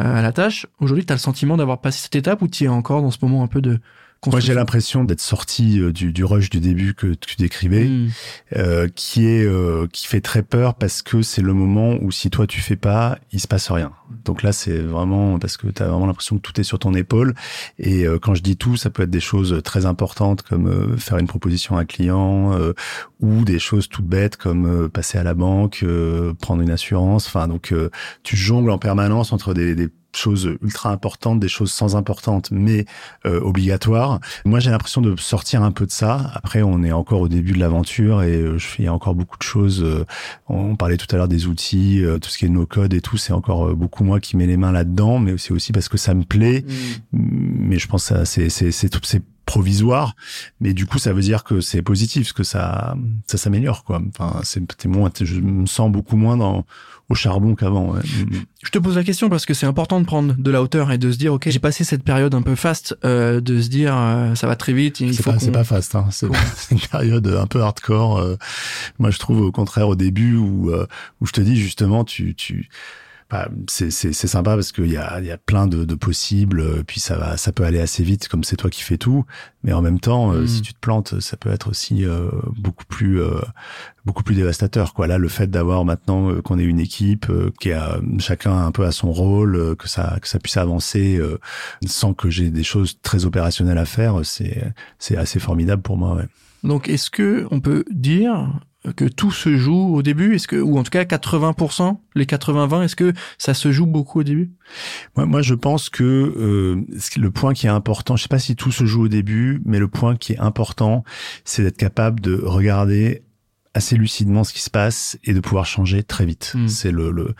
euh, 0.00 0.18
à 0.18 0.22
la 0.22 0.32
tâche. 0.32 0.66
Aujourd'hui, 0.80 1.04
tu 1.04 1.12
as 1.12 1.16
le 1.16 1.20
sentiment 1.20 1.56
d'avoir 1.56 1.80
passé 1.80 2.02
cette 2.02 2.16
étape 2.16 2.42
ou 2.42 2.48
tu 2.48 2.64
es 2.64 2.68
encore 2.68 3.02
dans 3.02 3.10
ce 3.10 3.18
moment 3.22 3.42
un 3.42 3.48
peu 3.48 3.60
de 3.60 3.78
Moi, 4.26 4.38
j'ai 4.38 4.54
l'impression 4.54 5.02
d'être 5.02 5.20
sorti 5.20 5.80
euh, 5.80 5.92
du, 5.92 6.12
du 6.12 6.24
rush 6.24 6.48
du 6.48 6.60
début 6.60 6.94
que 6.94 7.14
tu 7.14 7.36
décrivais. 7.36 7.84
Mmh. 7.84 8.08
euh, 8.56 8.88
qui 8.94 9.26
est 9.26 9.44
euh, 9.44 9.86
qui 9.92 10.06
fait 10.06 10.20
très 10.20 10.42
peur 10.42 10.74
parce 10.74 11.02
que 11.02 11.22
c'est 11.22 11.42
le 11.42 11.54
moment 11.54 11.96
où 12.00 12.10
si 12.10 12.30
toi 12.30 12.46
tu 12.46 12.60
fais 12.60 12.76
pas, 12.76 13.18
il 13.32 13.40
se 13.40 13.48
passe 13.48 13.70
rien. 13.70 13.92
Donc 14.24 14.42
là 14.42 14.52
c'est 14.52 14.78
vraiment 14.78 15.38
parce 15.38 15.56
que 15.56 15.68
tu 15.68 15.82
as 15.82 15.88
vraiment 15.88 16.06
l'impression 16.06 16.36
que 16.36 16.42
tout 16.42 16.60
est 16.60 16.64
sur 16.64 16.78
ton 16.78 16.94
épaule 16.94 17.34
et 17.78 18.06
euh, 18.06 18.18
quand 18.18 18.34
je 18.34 18.42
dis 18.42 18.56
tout, 18.56 18.76
ça 18.76 18.90
peut 18.90 19.02
être 19.04 19.10
des 19.10 19.20
choses 19.20 19.60
très 19.64 19.86
importantes 19.86 20.42
comme 20.42 20.68
euh, 20.68 20.96
faire 20.96 21.18
une 21.18 21.26
proposition 21.26 21.76
à 21.76 21.80
un 21.80 21.84
client 21.84 22.52
euh, 22.52 22.74
ou 23.20 23.44
des 23.44 23.58
choses 23.58 23.88
toutes 23.88 24.06
bêtes 24.06 24.36
comme 24.36 24.66
euh, 24.66 24.88
passer 24.88 25.18
à 25.18 25.22
la 25.22 25.34
banque, 25.34 25.80
euh, 25.82 26.34
prendre 26.34 26.62
une 26.62 26.70
assurance, 26.70 27.26
enfin 27.26 27.48
donc 27.48 27.72
euh, 27.72 27.90
tu 28.22 28.36
jongles 28.36 28.70
en 28.70 28.78
permanence 28.78 29.32
entre 29.32 29.54
des, 29.54 29.74
des 29.74 29.88
choses 30.16 30.56
ultra 30.62 30.90
importantes, 30.90 31.40
des 31.40 31.48
choses 31.48 31.72
sans 31.72 31.96
importantes 31.96 32.50
mais 32.50 32.84
euh, 33.26 33.40
obligatoires. 33.40 34.20
Moi, 34.44 34.60
j'ai 34.60 34.70
l'impression 34.70 35.00
de 35.00 35.16
sortir 35.16 35.62
un 35.62 35.72
peu 35.72 35.86
de 35.86 35.90
ça. 35.90 36.30
Après, 36.34 36.62
on 36.62 36.82
est 36.82 36.92
encore 36.92 37.20
au 37.20 37.28
début 37.28 37.52
de 37.52 37.58
l'aventure 37.58 38.22
et 38.22 38.36
euh, 38.36 38.58
je 38.58 38.66
fais 38.66 38.82
il 38.82 38.86
y 38.86 38.88
a 38.88 38.94
encore 38.94 39.14
beaucoup 39.14 39.38
de 39.38 39.42
choses. 39.42 39.82
euh, 39.82 40.04
on 40.48 40.76
parlait 40.76 40.96
tout 40.96 41.06
à 41.12 41.16
l'heure 41.16 41.28
des 41.28 41.46
outils, 41.46 42.04
euh, 42.04 42.18
tout 42.18 42.28
ce 42.28 42.38
qui 42.38 42.46
est 42.46 42.48
no 42.48 42.66
code 42.66 42.94
et 42.94 43.00
tout. 43.00 43.16
C'est 43.16 43.32
encore 43.32 43.68
euh, 43.68 43.74
beaucoup 43.74 44.04
moi 44.04 44.20
qui 44.20 44.36
mets 44.36 44.46
les 44.46 44.56
mains 44.56 44.72
là-dedans, 44.72 45.18
mais 45.18 45.36
c'est 45.38 45.52
aussi 45.52 45.72
parce 45.72 45.88
que 45.88 45.98
ça 45.98 46.14
me 46.14 46.24
plaît. 46.24 46.64
Mmh. 46.66 47.18
Mais 47.68 47.78
je 47.78 47.88
pense 47.88 48.08
que 48.08 48.24
c'est 48.24 49.22
provisoire, 49.44 50.14
mais 50.60 50.72
du 50.72 50.86
coup 50.86 50.98
ça 50.98 51.12
veut 51.12 51.20
dire 51.20 51.42
que 51.42 51.60
c'est 51.60 51.82
positif, 51.82 52.22
parce 52.22 52.32
que 52.32 52.44
ça 52.44 52.96
ça 53.26 53.38
s'améliore 53.38 53.82
quoi. 53.84 54.00
Enfin 54.08 54.40
c'est 54.44 54.86
moins, 54.86 55.10
je 55.20 55.40
me 55.40 55.66
sens 55.66 55.90
beaucoup 55.90 56.16
moins 56.16 56.36
dans 56.36 56.64
au 57.12 57.14
charbon 57.14 57.54
qu'avant. 57.54 57.94
Je 58.64 58.70
te 58.70 58.78
pose 58.78 58.96
la 58.96 59.04
question 59.04 59.28
parce 59.28 59.44
que 59.44 59.54
c'est 59.54 59.66
important 59.66 60.00
de 60.00 60.06
prendre 60.06 60.34
de 60.36 60.50
la 60.50 60.62
hauteur 60.62 60.90
et 60.92 60.98
de 60.98 61.12
se 61.12 61.18
dire 61.18 61.34
ok 61.34 61.48
j'ai 61.50 61.58
passé 61.58 61.84
cette 61.84 62.02
période 62.02 62.34
un 62.34 62.42
peu 62.42 62.54
fast, 62.54 62.96
euh, 63.04 63.40
de 63.40 63.60
se 63.60 63.68
dire 63.68 63.94
euh, 63.94 64.34
ça 64.34 64.46
va 64.46 64.56
très 64.56 64.72
vite. 64.72 64.96
C'est 65.12 65.22
pas, 65.22 65.36
pas 65.52 65.64
fast, 65.64 65.94
hein. 65.94 66.06
c'est 66.10 66.28
une 66.70 66.80
période 66.80 67.26
un 67.26 67.46
peu 67.46 67.60
hardcore. 67.60 68.18
Euh. 68.18 68.36
moi 68.98 69.10
je 69.10 69.18
trouve 69.18 69.42
au 69.42 69.52
contraire 69.52 69.88
au 69.88 69.96
début 69.96 70.36
où 70.36 70.72
où 71.20 71.26
je 71.26 71.32
te 71.32 71.40
dis 71.40 71.56
justement 71.56 72.04
tu 72.04 72.34
tu 72.34 72.68
bah, 73.32 73.48
c'est 73.66 74.12
sympa 74.12 74.56
parce 74.56 74.72
qu'il 74.72 74.92
y 74.92 74.98
a, 74.98 75.18
y 75.22 75.30
a 75.30 75.38
plein 75.38 75.66
de, 75.66 75.86
de, 75.86 75.94
possibles, 75.94 76.60
euh, 76.60 76.82
puis 76.86 77.00
ça 77.00 77.16
va, 77.16 77.38
ça 77.38 77.50
peut 77.50 77.64
aller 77.64 77.80
assez 77.80 78.02
vite 78.02 78.28
comme 78.28 78.44
c'est 78.44 78.56
toi 78.56 78.68
qui 78.68 78.82
fais 78.82 78.98
tout, 78.98 79.24
mais 79.64 79.72
en 79.72 79.80
même 79.80 80.00
temps, 80.00 80.34
euh, 80.34 80.46
si 80.46 80.58
mm. 80.58 80.62
tu 80.62 80.74
te 80.74 80.78
plantes, 80.78 81.18
ça 81.20 81.38
peut 81.38 81.48
être 81.50 81.70
aussi 81.70 82.04
euh, 82.04 82.28
beaucoup 82.58 82.84
plus, 82.84 83.22
beaucoup 84.04 84.22
plus 84.22 84.34
dévastateur. 84.34 84.92
Quoi. 84.92 85.06
Là, 85.06 85.16
le 85.16 85.28
fait 85.28 85.46
d'avoir 85.46 85.86
maintenant 85.86 86.42
qu'on 86.42 86.58
ait 86.58 86.64
une 86.64 86.78
équipe 86.78 87.32
qui 87.58 87.72
a 87.72 88.02
chacun 88.18 88.66
un 88.66 88.70
peu 88.70 88.84
à 88.84 88.92
son 88.92 89.12
rôle, 89.12 89.76
que 89.76 89.88
ça, 89.88 90.18
que 90.20 90.28
ça 90.28 90.38
puisse 90.38 90.58
avancer 90.58 91.18
sans 91.86 92.12
que 92.12 92.28
j'ai 92.28 92.50
des 92.50 92.64
choses 92.64 93.00
très 93.00 93.24
opérationnelles 93.24 93.78
à 93.78 93.86
faire, 93.86 94.20
c'est, 94.24 94.62
c'est 94.98 95.16
assez 95.16 95.38
formidable 95.38 95.80
pour 95.80 95.96
moi. 95.96 96.16
Ouais. 96.16 96.26
Donc, 96.64 96.90
est-ce 96.90 97.08
que 97.08 97.46
on 97.50 97.60
peut 97.60 97.86
dire 97.90 98.60
que 98.96 99.04
tout 99.04 99.30
se 99.30 99.56
joue 99.56 99.94
au 99.94 100.02
début? 100.02 100.34
Est-ce 100.34 100.48
que, 100.48 100.56
ou 100.56 100.78
en 100.78 100.82
tout 100.82 100.90
cas 100.90 101.04
80%, 101.04 101.96
les 102.14 102.24
80-20, 102.24 102.84
est-ce 102.84 102.96
que 102.96 103.12
ça 103.38 103.54
se 103.54 103.70
joue 103.70 103.86
beaucoup 103.86 104.20
au 104.20 104.22
début? 104.22 104.50
Moi, 105.16 105.26
moi, 105.26 105.42
je 105.42 105.54
pense 105.54 105.88
que 105.88 106.02
euh, 106.04 106.84
le 107.16 107.30
point 107.30 107.54
qui 107.54 107.66
est 107.66 107.70
important, 107.70 108.16
je 108.16 108.22
sais 108.22 108.28
pas 108.28 108.38
si 108.38 108.56
tout 108.56 108.72
se 108.72 108.84
joue 108.84 109.04
au 109.04 109.08
début, 109.08 109.62
mais 109.64 109.78
le 109.78 109.88
point 109.88 110.16
qui 110.16 110.32
est 110.32 110.40
important, 110.40 111.04
c'est 111.44 111.62
d'être 111.62 111.76
capable 111.76 112.20
de 112.20 112.40
regarder 112.42 113.22
assez 113.74 113.96
lucidement 113.96 114.44
ce 114.44 114.52
qui 114.52 114.60
se 114.60 114.70
passe 114.70 115.18
et 115.24 115.32
de 115.32 115.40
pouvoir 115.40 115.64
changer 115.64 116.02
très 116.02 116.26
vite. 116.26 116.52
Hmm. 116.54 116.68
C'est 116.68 116.90
le, 116.90 117.10
le 117.10 117.34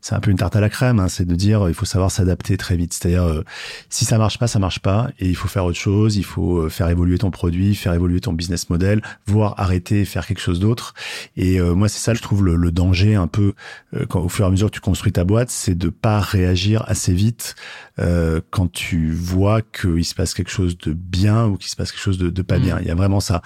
c'est 0.00 0.14
un 0.14 0.20
peu 0.20 0.30
une 0.30 0.36
tarte 0.36 0.54
à 0.56 0.60
la 0.60 0.68
crème, 0.68 1.00
hein, 1.00 1.08
c'est 1.08 1.24
de 1.24 1.34
dire 1.34 1.68
il 1.68 1.74
faut 1.74 1.86
savoir 1.86 2.10
s'adapter 2.10 2.56
très 2.56 2.76
vite. 2.76 2.92
C'est-à-dire 2.92 3.24
euh, 3.24 3.44
si 3.88 4.04
ça 4.04 4.18
marche 4.18 4.38
pas, 4.38 4.46
ça 4.46 4.58
marche 4.58 4.78
pas 4.78 5.10
et 5.18 5.28
il 5.28 5.36
faut 5.36 5.48
faire 5.48 5.64
autre 5.64 5.78
chose, 5.78 6.16
il 6.16 6.24
faut 6.24 6.58
euh, 6.58 6.68
faire 6.68 6.88
évoluer 6.88 7.18
ton 7.18 7.30
produit, 7.30 7.74
faire 7.74 7.94
évoluer 7.94 8.20
ton 8.20 8.32
business 8.32 8.70
model, 8.70 9.02
voire 9.26 9.54
arrêter 9.58 10.04
faire 10.04 10.26
quelque 10.26 10.40
chose 10.40 10.60
d'autre. 10.60 10.94
Et 11.36 11.60
euh, 11.60 11.74
moi 11.74 11.88
c'est 11.88 12.00
ça 12.00 12.14
je 12.14 12.22
trouve 12.22 12.44
le, 12.44 12.54
le 12.56 12.70
danger 12.70 13.14
un 13.14 13.26
peu 13.26 13.54
quand 14.08 14.20
au 14.20 14.28
fur 14.28 14.44
et 14.44 14.48
à 14.48 14.50
mesure 14.50 14.70
que 14.70 14.74
tu 14.74 14.80
construis 14.80 15.12
ta 15.12 15.24
boîte, 15.24 15.50
c'est 15.50 15.74
de 15.74 15.88
pas 15.88 16.20
réagir 16.20 16.84
assez 16.86 17.12
vite 17.12 17.54
quand 18.50 18.72
tu 18.72 19.12
vois 19.12 19.60
qu'il 19.62 20.04
se 20.04 20.14
passe 20.14 20.34
quelque 20.34 20.50
chose 20.50 20.78
de 20.78 20.92
bien 20.92 21.46
ou 21.46 21.56
qu'il 21.56 21.70
se 21.70 21.76
passe 21.76 21.92
quelque 21.92 22.00
chose 22.00 22.18
de, 22.18 22.30
de 22.30 22.42
pas 22.42 22.58
hmm. 22.58 22.62
bien. 22.62 22.78
Il 22.80 22.86
y 22.86 22.90
a 22.90 22.94
vraiment 22.94 23.20
ça. 23.20 23.42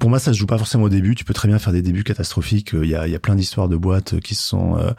Pour 0.00 0.08
moi 0.10 0.18
ça 0.18 0.32
se 0.32 0.38
joue 0.38 0.46
pas 0.46 0.58
forcément 0.58 0.84
au 0.84 0.88
début. 0.88 1.14
Tu 1.14 1.24
peux 1.24 1.34
très 1.34 1.46
bien 1.46 1.58
faire 1.58 1.72
des 1.72 1.82
débuts 1.82 2.02
catastrophiques. 2.04 2.70
Il 2.72 2.88
y 2.88 2.94
a, 2.94 3.06
il 3.06 3.12
y 3.12 3.14
a 3.14 3.20
plein 3.20 3.36
d'histoires 3.36 3.68
de 3.68 3.76
boîtes 3.76 4.18
qui 4.20 4.34
sont 4.34 4.78
euh, 4.78 4.90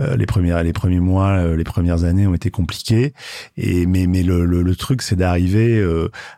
euh, 0.00 0.16
les 0.16 0.26
premières, 0.26 0.62
les 0.62 0.72
premiers 0.72 0.98
mois, 1.00 1.38
euh, 1.38 1.56
les 1.56 1.64
premières 1.64 2.02
années 2.02 2.26
ont 2.26 2.34
été 2.34 2.50
compliqués. 2.50 3.14
Et 3.56 3.86
mais 3.86 4.06
mais 4.06 4.22
le, 4.22 4.44
le, 4.44 4.76
truc 4.76 5.00
c'est 5.02 5.16
d'arriver 5.16 5.82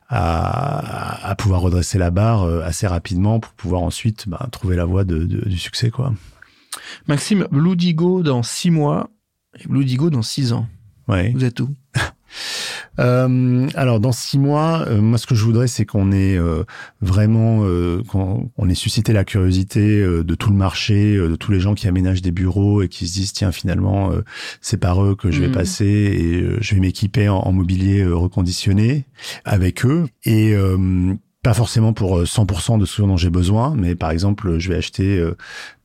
à, 0.08 1.28
à 1.30 1.34
pouvoir 1.34 1.62
redresser 1.62 1.98
la 1.98 2.10
barre 2.10 2.44
assez 2.62 2.86
rapidement 2.86 3.40
pour 3.40 3.52
pouvoir 3.52 3.82
ensuite 3.82 4.28
bah, 4.28 4.46
trouver 4.52 4.76
la 4.76 4.84
voie 4.84 5.04
de, 5.04 5.24
du 5.24 5.58
succès 5.58 5.90
quoi. 5.90 6.12
Maxime, 7.08 7.46
Blue 7.50 7.76
Digo 7.76 8.22
dans 8.22 8.42
six 8.42 8.70
mois 8.70 9.10
et 9.58 9.66
Blue 9.66 9.84
Digo 9.84 10.10
dans 10.10 10.22
six 10.22 10.52
ans. 10.52 10.68
Ouais. 11.08 11.32
Vous 11.32 11.44
êtes 11.44 11.60
où? 11.60 11.74
Euh, 12.98 13.68
alors 13.76 13.98
dans 13.98 14.12
six 14.12 14.38
mois, 14.38 14.84
euh, 14.88 15.00
moi 15.00 15.16
ce 15.16 15.26
que 15.26 15.34
je 15.34 15.44
voudrais 15.44 15.68
c'est 15.68 15.86
qu'on 15.86 16.12
ait 16.12 16.36
euh, 16.36 16.64
vraiment 17.00 17.64
qu'on 18.08 18.68
ait 18.68 18.74
suscité 18.74 19.12
la 19.12 19.24
curiosité 19.24 20.02
de 20.02 20.34
tout 20.34 20.50
le 20.50 20.56
marché, 20.56 21.16
de 21.16 21.36
tous 21.36 21.50
les 21.50 21.60
gens 21.60 21.74
qui 21.74 21.88
aménagent 21.88 22.20
des 22.20 22.32
bureaux 22.32 22.82
et 22.82 22.88
qui 22.88 23.06
se 23.08 23.14
disent 23.14 23.32
tiens 23.32 23.52
finalement 23.52 24.10
c'est 24.60 24.76
par 24.76 25.02
eux 25.02 25.14
que 25.14 25.30
je 25.30 25.40
vais 25.40 25.48
mmh. 25.48 25.52
passer 25.52 25.86
et 25.86 26.62
je 26.62 26.74
vais 26.74 26.80
m'équiper 26.80 27.28
en, 27.28 27.38
en, 27.38 27.52
mobilier 27.52 28.04
reconditionné 28.04 29.06
avec 29.44 29.86
eux 29.86 30.06
et 30.24 30.54
pas 31.42 31.54
forcément 31.54 31.92
pour 31.92 32.22
100% 32.22 32.78
de 32.78 32.84
ce 32.84 33.02
dont 33.02 33.16
j'ai 33.16 33.30
besoin, 33.30 33.74
mais 33.74 33.94
par 33.94 34.10
exemple, 34.10 34.58
je 34.58 34.68
vais 34.68 34.76
acheter 34.76 35.24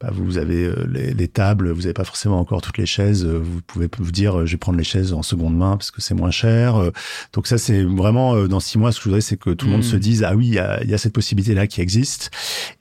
bah, 0.02 0.12
vous 0.14 0.38
avez 0.38 0.66
euh, 0.66 0.86
les, 0.88 1.28
tables, 1.28 1.72
vous 1.72 1.82
n'avez 1.82 1.94
pas 1.94 2.04
forcément 2.04 2.40
encore 2.40 2.62
toutes 2.62 2.78
les 2.78 2.86
chaises. 2.86 3.26
Euh, 3.26 3.40
vous 3.42 3.62
pouvez 3.62 3.90
vous 3.98 4.12
dire, 4.12 4.40
euh, 4.40 4.46
je 4.46 4.52
vais 4.52 4.58
prendre 4.58 4.78
les 4.78 4.84
chaises 4.84 5.14
en 5.14 5.24
seconde 5.24 5.58
main 5.58 5.78
parce 5.78 5.90
que 5.90 6.02
c'est 6.02 6.14
moins 6.14 6.32
cher. 6.32 6.92
Donc 7.34 7.48
ça, 7.48 7.58
c'est 7.58 7.84
vraiment 7.84 8.48
dans 8.48 8.60
six 8.60 8.78
mois, 8.78 8.92
ce 8.92 8.98
que 9.00 9.04
je 9.06 9.10
voudrais, 9.10 9.22
c'est 9.22 9.38
que 9.38 9.52
tout 9.52 9.66
le 9.66 9.72
monde 9.72 9.82
hmm. 9.82 9.84
se 9.84 9.96
dise, 9.96 10.24
ah 10.24 10.36
oui, 10.36 10.48
il 10.48 10.54
y 10.54 10.60
a, 10.60 10.84
y 10.84 10.94
a, 10.94 10.98
cette 10.98 11.14
possibilité-là 11.14 11.68
qui 11.68 11.82
existe. 11.82 12.30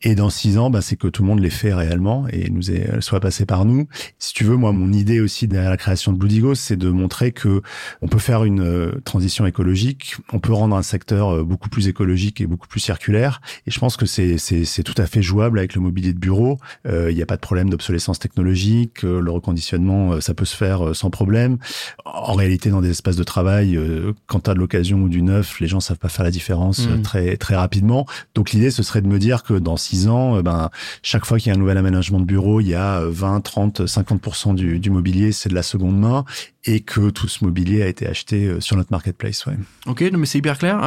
Et 0.02 0.14
dans 0.14 0.28
six 0.28 0.58
ans, 0.58 0.70
bah, 0.70 0.82
c'est 0.82 0.96
que 0.96 1.08
tout 1.08 1.22
le 1.22 1.28
monde 1.28 1.40
les 1.40 1.50
fait 1.50 1.72
réellement 1.72 2.26
et 2.28 2.50
nous 2.50 2.70
est, 2.70 3.00
soit 3.00 3.20
passé 3.20 3.46
par 3.46 3.64
nous. 3.64 3.87
Si 4.18 4.34
tu 4.34 4.44
veux, 4.44 4.56
moi, 4.56 4.72
mon 4.72 4.92
idée 4.92 5.20
aussi 5.20 5.46
derrière 5.46 5.70
la 5.70 5.76
création 5.76 6.12
de 6.12 6.18
Blue 6.18 6.54
c'est 6.56 6.76
de 6.76 6.90
montrer 6.90 7.32
que 7.32 7.62
on 8.02 8.08
peut 8.08 8.18
faire 8.18 8.44
une 8.44 9.00
transition 9.04 9.46
écologique, 9.46 10.16
on 10.32 10.40
peut 10.40 10.52
rendre 10.52 10.74
un 10.76 10.82
secteur 10.82 11.44
beaucoup 11.44 11.68
plus 11.68 11.87
écologique 11.87 12.40
et 12.40 12.46
beaucoup 12.46 12.63
plus 12.68 12.81
circulaire. 12.81 13.40
Et 13.66 13.70
je 13.70 13.79
pense 13.79 13.96
que 13.96 14.07
c'est 14.07 14.38
c'est 14.38 14.83
tout 14.83 14.94
à 14.96 15.07
fait 15.07 15.22
jouable 15.22 15.59
avec 15.59 15.74
le 15.74 15.81
mobilier 15.81 16.12
de 16.12 16.18
bureau 16.18 16.59
il 16.85 17.14
n'y 17.14 17.22
a 17.22 17.27
pas 17.27 17.37
de 17.37 17.40
problème 17.40 17.70
d'obsolescence 17.70 18.18
technologique, 18.18 19.05
euh, 19.05 19.20
le 19.20 19.31
reconditionnement, 19.31 20.12
euh, 20.12 20.20
ça 20.20 20.35
peut 20.35 20.44
se 20.44 20.57
faire 20.57 20.87
euh, 20.87 20.94
sans 20.94 21.11
problème. 21.11 21.59
En 22.05 22.35
réalité, 22.35 22.70
dans 22.70 22.81
des 22.81 22.90
espaces 22.90 23.16
de 23.16 23.24
travail, 23.24 23.79
quand 24.27 24.40
tu 24.40 24.50
as 24.50 24.55
de 24.55 24.59
l'occasion 24.59 24.98
ou 24.98 25.09
du 25.09 25.22
neuf, 25.22 25.61
les 25.61 25.66
gens 25.66 25.81
savent 25.81 25.98
pas 25.98 26.09
faire 26.09 26.24
la 26.24 26.31
différence 26.31 26.87
mm. 26.87 27.03
très 27.03 27.37
très 27.37 27.57
rapidement. 27.57 28.07
Donc 28.35 28.50
l'idée, 28.53 28.70
ce 28.70 28.83
serait 28.83 29.03
de 29.03 29.07
me 29.07 29.18
dire 29.18 29.42
que 29.42 29.55
dans 29.55 29.77
six 29.77 30.09
ans, 30.09 30.40
ben 30.40 30.70
chaque 31.03 31.24
fois 31.24 31.38
qu'il 31.38 31.50
y 31.50 31.53
a 31.53 31.55
un 31.55 31.59
nouvel 31.59 31.79
aménagement 31.79 32.20
de 32.20 32.24
bureau, 32.24 32.61
il 32.61 32.68
y 32.68 32.74
a 32.74 33.00
20, 33.05 33.40
30, 33.40 33.83
50% 33.83 34.55
du, 34.55 34.79
du 34.79 34.90
mobilier, 34.90 35.33
c'est 35.33 35.48
de 35.48 35.55
la 35.55 35.62
seconde 35.62 35.98
main, 35.98 36.24
et 36.64 36.81
que 36.81 37.11
tout 37.11 37.29
ce 37.29 37.44
mobilier 37.44 37.83
a 37.83 37.87
été 37.88 38.07
acheté 38.07 38.61
sur 38.61 38.77
notre 38.77 38.92
marketplace. 38.92 39.46
Ouais. 39.46 39.55
Ok, 39.87 40.03
non, 40.12 40.18
mais 40.18 40.27
c'est 40.27 40.38
hyper 40.38 40.59
clair. 40.59 40.81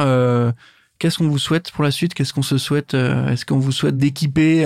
Qu'est-ce 0.98 1.18
qu'on 1.18 1.28
vous 1.28 1.38
souhaite 1.38 1.70
pour 1.70 1.84
la 1.84 1.90
suite? 1.90 2.14
Qu'est-ce 2.14 2.32
qu'on 2.32 2.42
se 2.42 2.58
souhaite 2.58 2.94
Est-ce 2.94 3.44
qu'on 3.46 3.58
vous 3.58 3.72
souhaite 3.72 3.96
d'équiper 3.96 4.64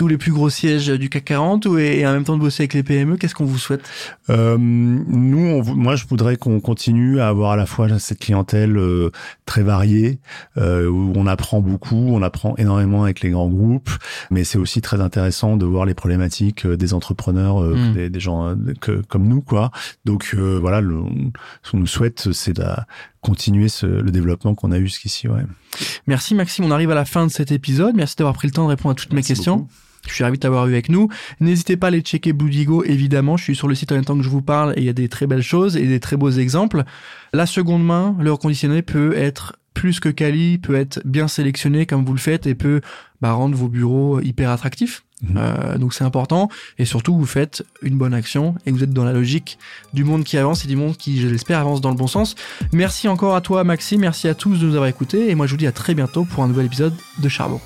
tous 0.00 0.08
les 0.08 0.16
plus 0.16 0.32
gros 0.32 0.48
sièges 0.48 0.88
du 0.88 1.10
CAC 1.10 1.26
40 1.26 1.66
ou, 1.66 1.76
et 1.76 2.06
en 2.06 2.12
même 2.12 2.24
temps 2.24 2.34
de 2.34 2.40
bosser 2.40 2.62
avec 2.62 2.72
les 2.72 2.82
PME 2.82 3.18
Qu'est-ce 3.18 3.34
qu'on 3.34 3.44
vous 3.44 3.58
souhaite? 3.58 3.86
Euh, 4.30 4.56
Nous, 4.58 5.46
on, 5.46 5.74
moi, 5.74 5.94
je 5.94 6.06
voudrais 6.06 6.36
qu'on 6.36 6.58
continue 6.60 7.20
à 7.20 7.28
avoir 7.28 7.52
à 7.52 7.56
la 7.56 7.66
fois 7.66 7.86
cette 7.98 8.18
clientèle 8.18 8.78
euh, 8.78 9.10
très 9.44 9.62
variée, 9.62 10.18
euh, 10.56 10.88
où 10.88 11.12
on 11.16 11.26
apprend 11.26 11.60
beaucoup, 11.60 11.96
on 11.96 12.22
apprend 12.22 12.54
énormément 12.56 13.02
avec 13.02 13.20
les 13.20 13.28
grands 13.28 13.48
groupes, 13.48 13.90
mais 14.30 14.44
c'est 14.44 14.58
aussi 14.58 14.80
très 14.80 15.00
intéressant 15.00 15.56
de 15.56 15.66
voir 15.66 15.84
les 15.84 15.94
problématiques 15.94 16.64
euh, 16.64 16.76
des 16.76 16.94
entrepreneurs, 16.94 17.62
euh, 17.62 17.74
hmm. 17.74 17.92
des, 17.92 18.10
des, 18.10 18.20
gens 18.20 18.54
que, 18.80 19.02
comme 19.02 19.28
nous, 19.28 19.42
quoi. 19.42 19.70
Donc 20.04 20.34
voilà, 20.34 20.80
le, 20.80 21.02
ce 21.62 21.72
qu'on 21.72 21.78
nous 21.78 21.86
souhaite, 21.86 22.32
c'est 22.32 22.54
de 22.54 22.64
continuer 23.20 23.68
ce, 23.68 23.86
le 23.86 24.10
développement 24.10 24.54
qu'on 24.54 24.72
a 24.72 24.78
eu 24.78 24.86
jusqu'ici. 24.86 25.28
Ouais. 25.28 25.42
Merci 26.06 26.34
Maxime, 26.34 26.64
on 26.64 26.70
arrive 26.70 26.90
à 26.90 26.94
la 26.94 27.04
fin 27.04 27.26
de 27.26 27.30
cet 27.30 27.52
épisode. 27.52 27.94
Merci 27.94 28.16
d'avoir 28.16 28.34
pris 28.34 28.48
le 28.48 28.52
temps 28.52 28.64
de 28.64 28.70
répondre 28.70 28.92
à 28.92 28.94
toutes 28.94 29.12
mes 29.12 29.22
questions. 29.22 29.68
Je 30.08 30.14
suis 30.14 30.24
ravi 30.24 30.38
de 30.38 30.40
t'avoir 30.40 30.66
eu 30.66 30.72
avec 30.72 30.88
nous. 30.88 31.08
N'hésitez 31.40 31.76
pas 31.76 31.86
à 31.86 31.88
aller 31.88 32.00
checker 32.00 32.32
Bludigo, 32.32 32.84
évidemment. 32.84 33.36
Je 33.36 33.44
suis 33.44 33.56
sur 33.56 33.68
le 33.68 33.74
site 33.74 33.92
en 33.92 33.96
même 33.96 34.04
temps 34.04 34.16
que 34.16 34.22
je 34.22 34.30
vous 34.30 34.42
parle 34.42 34.72
et 34.76 34.80
il 34.80 34.84
y 34.84 34.88
a 34.88 34.94
des 34.94 35.08
très 35.08 35.26
belles 35.26 35.42
choses 35.42 35.76
et 35.76 35.86
des 35.86 36.00
très 36.00 36.16
beaux 36.16 36.30
exemples. 36.30 36.84
La 37.32 37.46
seconde 37.46 37.84
main, 37.84 38.16
le 38.18 38.32
reconditionné 38.32 38.82
peut 38.82 39.14
être 39.16 39.56
plus 39.74 40.00
que 40.00 40.08
quali, 40.08 40.58
peut 40.58 40.74
être 40.74 41.00
bien 41.04 41.28
sélectionné 41.28 41.86
comme 41.86 42.04
vous 42.04 42.12
le 42.12 42.18
faites 42.18 42.46
et 42.46 42.54
peut 42.54 42.80
bah, 43.20 43.32
rendre 43.32 43.56
vos 43.56 43.68
bureaux 43.68 44.20
hyper 44.20 44.50
attractifs. 44.50 45.04
Mhm. 45.22 45.34
Euh, 45.36 45.78
donc 45.78 45.92
c'est 45.92 46.04
important 46.04 46.48
et 46.78 46.84
surtout 46.84 47.14
vous 47.14 47.26
faites 47.26 47.62
une 47.82 47.98
bonne 47.98 48.14
action 48.14 48.54
et 48.64 48.70
vous 48.70 48.82
êtes 48.82 48.92
dans 48.92 49.04
la 49.04 49.12
logique 49.12 49.58
du 49.92 50.02
monde 50.02 50.24
qui 50.24 50.38
avance 50.38 50.64
et 50.64 50.68
du 50.68 50.76
monde 50.76 50.96
qui 50.96 51.20
je 51.20 51.28
l'espère 51.28 51.58
avance 51.58 51.80
dans 51.80 51.90
le 51.90 51.96
bon 51.96 52.06
sens. 52.06 52.36
Merci 52.72 53.06
encore 53.06 53.34
à 53.34 53.42
toi 53.42 53.62
Maxime, 53.64 54.00
merci 54.00 54.28
à 54.28 54.34
tous 54.34 54.58
de 54.58 54.66
nous 54.66 54.74
avoir 54.74 54.88
écoutés 54.88 55.30
et 55.30 55.34
moi 55.34 55.46
je 55.46 55.52
vous 55.52 55.58
dis 55.58 55.66
à 55.66 55.72
très 55.72 55.94
bientôt 55.94 56.24
pour 56.24 56.42
un 56.42 56.48
nouvel 56.48 56.66
épisode 56.66 56.94
de 57.18 57.28
Charbon. 57.28 57.60